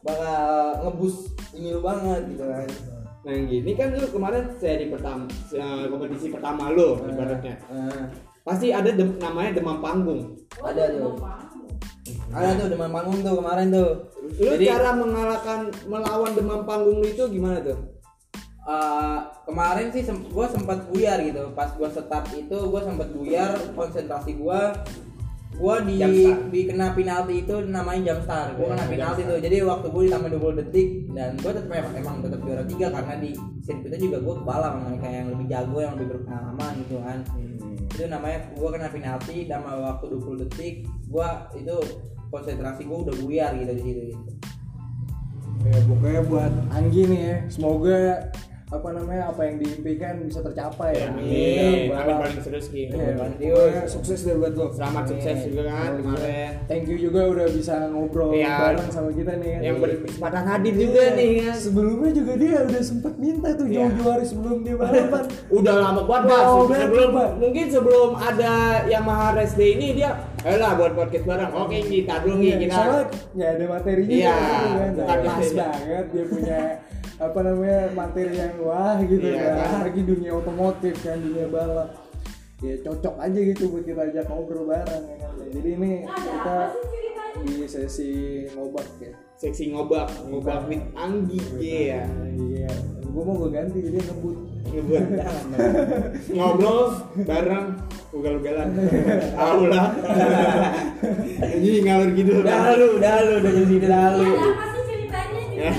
Bakal 0.00 0.36
ngebus 0.80 1.16
ini 1.52 1.68
lu 1.70 1.80
banget 1.80 2.24
gitu 2.28 2.44
kan. 2.44 2.68
Nah 3.20 3.30
yang 3.30 3.46
gini 3.46 3.70
kan 3.74 3.92
lu 3.92 4.08
kemarin 4.08 4.48
seri 4.56 4.88
pertama, 4.88 5.28
eh, 5.52 5.84
kompetisi 5.86 6.32
pertama 6.32 6.72
lu 6.72 6.96
ibaratnya. 7.02 7.54
Nah, 7.68 8.04
Pasti 8.40 8.72
ada 8.72 8.88
dem- 8.88 9.20
namanya 9.20 9.60
demam 9.60 9.78
panggung. 9.78 10.32
ada 10.56 10.88
tuh. 10.88 11.20
Ada 12.32 12.50
tuh 12.56 12.66
demam 12.72 12.88
panggung 12.88 13.20
tuh 13.20 13.36
kemarin 13.36 13.68
tuh. 13.68 13.90
Lu 14.40 14.56
Jadi 14.56 14.64
cara 14.64 14.96
mengalahkan 14.96 15.60
melawan 15.84 16.32
demam 16.32 16.64
panggung 16.64 17.04
lu 17.04 17.06
itu 17.06 17.24
gimana 17.28 17.60
tuh? 17.60 17.76
eh, 18.60 19.18
kemarin 19.44 19.88
sih 19.90 20.00
sem 20.00 20.16
gue 20.22 20.46
sempat 20.48 20.88
buyar 20.88 21.20
gitu. 21.20 21.52
Pas 21.52 21.72
gue 21.74 21.88
start 21.90 22.28
itu 22.32 22.54
gue 22.56 22.80
sempat 22.80 23.08
buyar 23.10 23.56
konsentrasi 23.72 24.36
gue 24.36 24.60
gue 25.60 25.74
di 25.84 25.94
Jam 26.00 26.08
start. 26.16 26.40
di 26.48 26.60
kena 26.64 26.86
penalti 26.96 27.34
itu 27.44 27.54
namanya 27.68 28.00
jam 28.00 28.18
start 28.24 28.56
gue 28.56 28.64
Ya, 28.64 28.72
kena 28.72 28.80
jam 28.80 28.92
penalti 28.96 29.20
tuh. 29.28 29.38
Jadi 29.44 29.56
waktu 29.60 29.86
gue 29.92 30.02
ditambah 30.08 30.30
20 30.40 30.60
detik 30.64 30.88
dan 31.12 31.30
gue 31.36 31.50
tetap 31.52 31.72
emang, 31.76 31.94
emang 32.00 32.16
tetap 32.24 32.40
juara 32.40 32.64
tiga 32.64 32.86
karena 32.88 33.14
di 33.20 33.30
sirkuitnya 33.60 33.98
juga 34.00 34.18
gue 34.24 34.34
kepala 34.40 34.66
sama 34.72 34.80
mereka 34.88 35.06
yang 35.12 35.26
lebih 35.36 35.46
jago 35.52 35.78
yang 35.84 35.92
lebih 36.00 36.08
berpengalaman 36.16 36.72
gitu 36.80 36.96
kan. 37.04 37.18
Itu 37.92 38.04
namanya 38.08 38.38
gue 38.56 38.68
kena 38.72 38.88
penalti 38.88 39.36
dan 39.44 39.60
waktu 39.68 40.04
20 40.16 40.42
detik 40.48 40.74
gue 40.88 41.28
itu 41.60 41.76
konsentrasi 42.32 42.82
gue 42.88 42.98
udah 43.04 43.14
buyar 43.20 43.52
gitu 43.60 43.72
di 43.76 43.82
situ. 43.84 44.02
Gitu. 44.16 44.32
ya 45.60 45.76
pokoknya 45.84 46.22
buat 46.24 46.52
Anggi 46.72 47.02
nih 47.04 47.20
ya 47.20 47.36
semoga 47.52 48.32
apa 48.70 48.94
namanya 48.94 49.26
apa 49.26 49.42
yang 49.42 49.58
diimpikan 49.58 50.22
bisa 50.22 50.38
tercapai 50.40 50.94
Ya, 50.94 51.10
Amin. 51.10 51.26
amin. 51.26 51.90
Amin 51.90 52.14
paling 52.16 52.38
serius 52.38 52.70
Ki. 52.70 52.86
Iya, 52.86 53.18
Bantius. 53.18 53.50
pokoknya 53.52 53.82
sukses 53.84 54.18
deh 54.22 54.36
buat 54.36 54.54
lo. 54.54 54.66
Selamat 54.70 55.04
sukses 55.10 55.38
juga 55.44 55.62
kan 55.66 55.90
Oh, 55.90 55.98
kemarin. 55.98 56.22
iya. 56.24 56.48
Thank 56.64 56.86
you 56.86 56.96
juga 57.00 57.20
udah 57.26 57.46
bisa 57.50 57.90
ngobrol 57.90 58.30
Iya. 58.30 58.54
bareng 58.70 58.88
sama 58.88 59.10
kita 59.10 59.32
nih 59.34 59.48
kan. 59.50 59.60
Yang 59.60 59.76
berkesempatan 59.80 60.42
hadir 60.46 60.74
juga 60.76 61.02
Iya. 61.02 61.18
nih 61.18 61.30
kan. 61.42 61.56
Sebelumnya 61.58 62.10
juga 62.14 62.32
dia 62.36 62.56
udah 62.62 62.82
sempat 62.84 63.14
minta 63.16 63.48
tuh 63.50 63.66
Iya. 63.66 63.74
jauh-jauh 63.80 64.06
hari 64.08 64.24
sebelum 64.24 64.58
dia 64.62 64.74
balapan. 64.76 65.24
Udah 65.58 65.74
lama 65.76 66.02
banget 66.04 66.30
Udah 66.30 66.46
Mas. 66.62 66.78
sebelum 66.80 67.08
Pak. 67.10 67.28
mungkin 67.36 67.66
sebelum 67.68 68.08
ada 68.14 68.52
Yamaha 68.86 69.26
Race 69.34 69.54
Day 69.54 69.70
ini 69.74 69.88
dia 69.96 70.10
Ayolah 70.40 70.72
buat 70.72 70.92
podcast 70.94 71.26
bareng. 71.26 71.52
Oke, 71.52 71.78
kita 71.82 72.22
dulu 72.22 72.38
nih 72.38 72.46
Iya, 72.46 72.56
kita. 72.62 72.72
soalnya 72.72 73.02
nggak 73.34 73.50
ada 73.50 73.64
materinya 73.68 74.14
Iya, 74.14 74.30
gitu 74.32 74.46
kan. 74.48 74.90
bukan 74.94 74.96
Nah, 74.96 75.18
pas 75.26 75.38
gitu. 75.42 75.56
banget 75.58 76.06
dia 76.08 76.24
punya 76.24 76.58
apa 77.20 77.38
namanya 77.44 77.92
materi 77.92 78.32
yang 78.32 78.56
wah 78.64 78.96
gitu 79.04 79.20
Iya, 79.20 79.52
kan. 79.52 79.52
kan. 79.60 79.80
Lagi 79.92 80.02
dunia 80.02 80.32
otomotif 80.32 80.94
kan 81.04 81.20
dunia 81.20 81.46
balap. 81.52 81.88
Ya 82.60 82.74
cocok 82.80 83.14
aja 83.16 83.38
gitu 83.40 83.62
buat 83.68 83.84
kita 83.84 84.00
ajak 84.08 84.24
ngobrol 84.28 84.64
bareng 84.64 85.04
ya 85.04 85.16
kan. 85.20 85.32
Jadi 85.52 85.68
ini 85.76 85.90
kita 86.08 86.58
di 87.40 87.54
sesi 87.64 88.10
ngobak 88.52 88.88
ya. 89.00 89.12
Seksi 89.36 89.72
ngobak, 89.72 90.08
ngobak 90.28 90.68
with 90.68 90.84
Anggi 90.92 91.40
ya. 91.60 92.04
Iya. 92.28 92.68
Gue 93.04 93.22
mau 93.24 93.36
gue 93.36 93.48
ganti 93.50 93.80
jadi 93.80 94.00
ngebut. 94.00 94.36
Ngebuat 94.70 95.04
ngobrol 96.36 96.80
bareng 97.24 97.66
ugal-ugalan. 98.12 98.68
Tahu 99.40 99.62
lah. 99.72 99.86
Ini 101.56 101.80
ngalur 101.80 102.10
gitu. 102.12 102.44
Udah 102.44 102.76
lu, 102.76 102.86
udah 103.00 103.14
lu, 103.24 103.32
udah 103.40 103.52
jadi 103.56 103.74
udah 103.80 104.04
lu. 104.14 104.28
Ada 104.30 104.48
apa 104.52 104.64
sih 104.68 104.82
ceritanya? 104.84 105.42
Ya, 105.60 105.72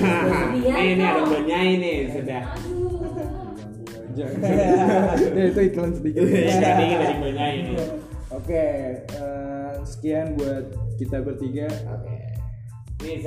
Dia 0.54 0.94
ini 0.94 1.02
ada 1.02 1.22
bonnya 1.26 1.58
ini 1.58 1.92
sudah. 2.08 2.42
Ya 4.12 4.26
itu 5.48 5.60
iklan 5.72 5.90
sedikit. 5.96 6.22
Jadi 6.22 6.86
dari 6.94 7.14
bonnya 7.18 7.46
ini. 7.50 7.72
Oke, 8.32 8.64
eh, 9.02 9.70
sekian 9.82 10.38
buat 10.38 10.72
kita 10.96 11.20
bertiga. 11.20 11.66
Oke. 11.90 12.16
Ini 13.02 13.26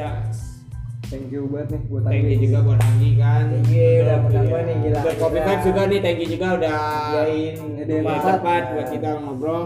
Thank 1.05 1.29
you 1.29 1.45
banget 1.45 1.77
nih 1.77 1.81
buat 1.85 2.01
thank 2.09 2.25
you 2.25 2.37
juga 2.49 2.59
buat 2.65 2.79
Anggi 2.81 3.11
kan. 3.21 3.45
Thank 3.53 3.69
you, 3.69 3.89
udah 4.01 4.17
pertama 4.25 4.49
Iya. 4.49 4.61
nih, 4.65 4.75
gila. 4.81 4.99
Buat 5.05 5.15
Kopi. 5.21 5.37
Vibes 5.37 5.63
juga 5.63 5.81
nih, 5.85 5.99
thank 6.01 6.17
you 6.17 6.27
juga 6.33 6.47
udah 6.57 6.77
Nyediain 7.13 7.55
Iya, 7.77 8.17
tempat. 8.25 8.63
buat 8.73 8.87
kita 8.89 9.09
ngobrol. 9.21 9.63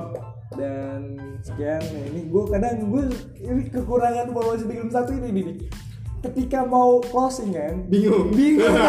dan 0.49 1.13
sekian 1.45 1.77
Nah, 1.77 2.03
ini 2.09 2.21
gue 2.25 2.43
kadang 2.49 2.75
gue 2.89 3.03
ini 3.37 3.61
kekurangan 3.69 4.33
formasi 4.33 4.65
bikin 4.65 4.89
satu 4.89 5.13
ini 5.13 5.29
nih 5.29 5.45
ketika 6.21 6.61
mau 6.61 6.99
closing 7.01 7.51
kan 7.51 7.87
Bingung. 7.87 8.29
bingung 8.29 8.67
mau 8.69 8.83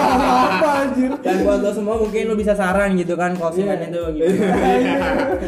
apa 0.51 0.69
anjir 0.85 1.11
Dan 1.17 1.37
buat 1.41 1.59
lo 1.59 1.71
semua 1.71 1.95
mungkin 1.97 2.27
lo 2.27 2.35
bisa 2.35 2.53
saran 2.53 2.95
gitu 2.95 3.15
kan 3.15 3.33
closingan 3.33 3.77
Iya. 3.77 3.87
itu 3.87 4.03
gimana. 4.13 4.35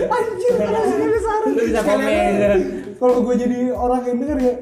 anjir 0.09 0.53
closingnya 0.57 1.21
saran 1.21 1.49
Lu 1.49 1.61
bisa 1.61 1.81
komen. 1.81 2.07
aja. 2.07 2.49
kalau 2.97 3.17
gue 3.21 3.35
jadi 3.37 3.59
orang 3.73 4.01
yang 4.05 4.17
denger 4.17 4.39
ya 4.41 4.55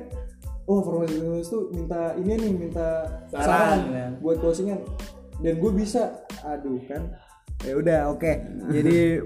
oh 0.64 0.80
formasi 0.80 1.16
tuh 1.44 1.68
minta 1.70 2.14
ini 2.14 2.32
nih 2.36 2.52
minta 2.52 2.88
Saran, 3.26 3.44
saran, 3.44 3.78
ya. 3.90 4.06
buat 4.18 4.36
closingan 4.38 4.80
dan 5.38 5.54
gue 5.56 5.72
bisa 5.72 6.02
aduh 6.40 6.80
kan 6.84 7.02
ya 7.60 7.74
udah 7.74 8.00
oke 8.08 8.32
jadi 8.70 9.20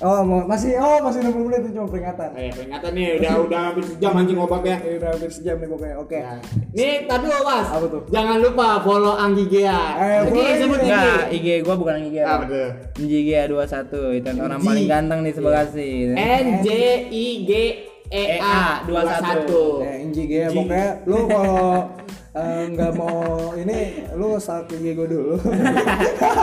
oh 0.00 0.20
mau- 0.22 0.44
masih 0.44 0.76
oh 0.76 0.98
masih 1.00 1.20
60 1.22 1.44
menit 1.44 1.60
itu 1.62 1.70
cuma 1.72 1.86
peringatan 1.86 2.28
Eh, 2.32 2.50
peringatan 2.50 2.90
nih 2.90 3.06
udah 3.16 3.32
udah 3.42 3.60
hampir 3.62 3.84
sejam 3.86 4.12
anjing 4.14 4.36
ngobak 4.36 4.62
ya. 4.62 4.76
Ya, 4.78 4.92
udah 4.96 5.08
hampir 5.10 5.30
sejam 5.30 5.56
nih 5.56 5.68
pokoknya 5.68 5.96
oke 5.96 6.16
Ya. 6.16 6.34
Nih, 6.70 6.92
tadi 7.04 7.26
lo 7.26 7.38
was. 7.42 7.66
Apa 7.68 7.86
tuh? 7.86 8.02
Jangan 8.08 8.36
lupa 8.38 8.68
follow 8.80 9.14
Anggi 9.14 9.44
Gea. 9.46 9.80
Eh, 9.96 10.20
boleh, 10.24 10.54
sebut. 10.56 10.78
IG. 10.80 10.94
IG 11.32 11.46
gua 11.60 11.74
bukan 11.74 11.94
IG. 12.02 12.16
Apa 12.18 12.44
tuh? 12.44 12.68
GGA 12.96 13.42
21 13.46 13.90
itu 14.14 14.28
orang 14.38 14.60
paling 14.60 14.86
ganteng 14.86 15.20
di 15.20 15.30
sebelah 15.30 15.66
sini. 15.66 16.14
N 16.14 16.46
J 16.60 16.68
I 17.08 17.26
G 17.42 17.52
E 18.08 18.24
A 18.38 18.82
21. 18.84 19.46
Ya, 19.80 19.92
Inji 20.00 20.22
G 20.24 20.32
pokoknya 20.48 20.88
lu 21.04 21.18
kalau 21.26 21.86
nggak 22.30 22.94
mau 22.94 23.50
ini 23.52 24.06
lu 24.14 24.38
start 24.38 24.70
IG 24.70 24.94
gue 24.94 25.08
dulu 25.08 25.34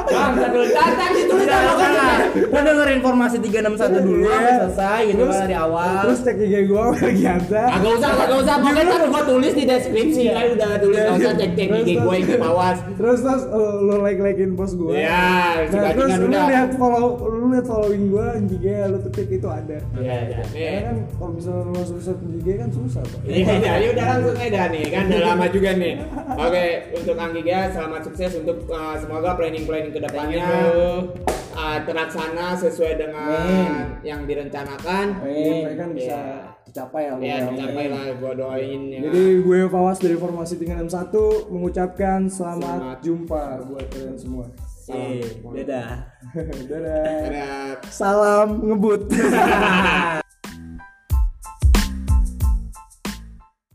Bang, 0.04 0.36
satu 0.36 0.60
datang 0.68 1.12
ditulis 1.16 1.48
Udah, 1.48 1.60
sama 1.64 1.74
udah. 1.74 1.92
kan. 1.96 2.20
Lo 2.44 2.60
denger 2.60 2.88
informasi 2.94 3.36
361 3.40 4.04
dulu 4.04 4.20
Iya. 4.20 4.36
sampai 4.36 4.52
selesai 4.60 5.00
gitu 5.06 5.24
kan 5.24 5.38
dari 5.40 5.56
awal. 5.56 5.96
terus 6.04 6.20
cek 6.22 6.38
IG 6.38 6.56
gue 6.68 6.84
Gianta 7.14 7.64
Agak 7.72 7.92
usah, 7.94 8.10
agak 8.14 8.38
usah. 8.38 8.56
Pokoknya 8.60 8.84
ntar 8.86 9.02
gua 9.08 9.22
tulis 9.24 9.54
di 9.54 9.64
deskripsi. 9.64 10.24
Kan 10.28 10.46
udah 10.54 10.70
tulis, 10.78 10.98
nggak 10.98 11.16
usah 11.18 11.34
cek-cek 11.38 11.70
IG 11.72 11.90
gue 11.98 12.16
yang 12.18 12.42
bawah. 12.42 12.74
terus 12.98 13.20
terus 13.22 13.44
uh, 13.48 13.76
lu 13.80 13.96
like 14.02 14.20
likein 14.20 14.52
post 14.54 14.76
gue 14.76 14.92
Ya, 14.92 15.64
nah, 15.64 15.92
terus 15.94 16.12
lu 16.18 16.28
lihat 16.28 16.70
follow 16.76 17.08
lu 17.24 17.46
lihat 17.50 17.64
following 17.66 18.12
gue 18.12 18.28
Inji 18.38 18.58
G 18.60 18.66
lu 18.92 19.00
ketik 19.08 19.30
itu 19.34 19.48
ada 19.48 19.80
Iya, 19.96 20.16
iya. 20.28 20.44
Karena 20.44 20.82
kan 20.84 20.98
kalau 21.16 21.32
misalnya 21.32 21.64
lu 21.64 21.72
langsung 21.74 22.00
search 22.02 22.22
Inji 22.22 22.40
G 22.42 22.48
kan 22.58 22.70
susah 22.70 23.02
pak 23.02 23.20
Iya, 23.24 23.54
iya, 23.56 23.72
ya 23.78 23.88
udah 23.94 24.06
langsung 24.10 24.36
aja 24.36 24.62
nih 24.68 24.84
kan 24.90 25.04
udah 25.08 25.22
lama 25.26 25.46
juga 25.48 25.70
nih. 25.78 25.96
Oke, 26.36 26.66
untuk 26.94 27.16
Anggi 27.16 27.42
Gea 27.42 27.70
selamat 27.70 28.02
sukses 28.04 28.32
untuk 28.36 28.66
uh, 28.68 28.96
semoga 28.96 29.34
planning-planning 29.34 29.90
ke 29.90 30.00
depannya 30.00 30.44
bro. 30.44 31.14
uh, 31.54 31.78
terlaksana 31.82 32.54
sesuai 32.54 32.94
dengan 32.96 33.26
Amin. 33.40 33.74
yang 34.02 34.22
direncanakan. 34.24 35.06
Amin. 35.20 35.74
kan 35.74 35.90
bisa 35.92 36.18
Iya. 36.18 36.38
dicapai 36.64 37.02
ya 37.02 37.08
Ya, 37.08 37.16
pokoknya. 37.16 37.38
dicapai 37.48 37.86
lah 37.88 38.04
gua 38.16 38.32
doain 38.34 38.82
ya. 38.88 39.00
Jadi 39.04 39.24
gue 39.40 39.60
Fawas 39.68 39.98
dari 39.98 40.16
Formasi 40.16 40.54
361 40.58 41.48
mengucapkan 41.48 42.28
selamat, 42.28 42.78
Selamat. 42.78 42.98
jumpa 43.00 43.42
buat 43.64 43.86
kalian 43.88 44.18
semua. 44.18 44.46
Eh, 44.88 45.20
dadah. 45.44 45.90
Dadah. 46.72 47.04
Dadah. 47.22 47.76
Salam 47.88 48.48
ngebut. 48.64 49.02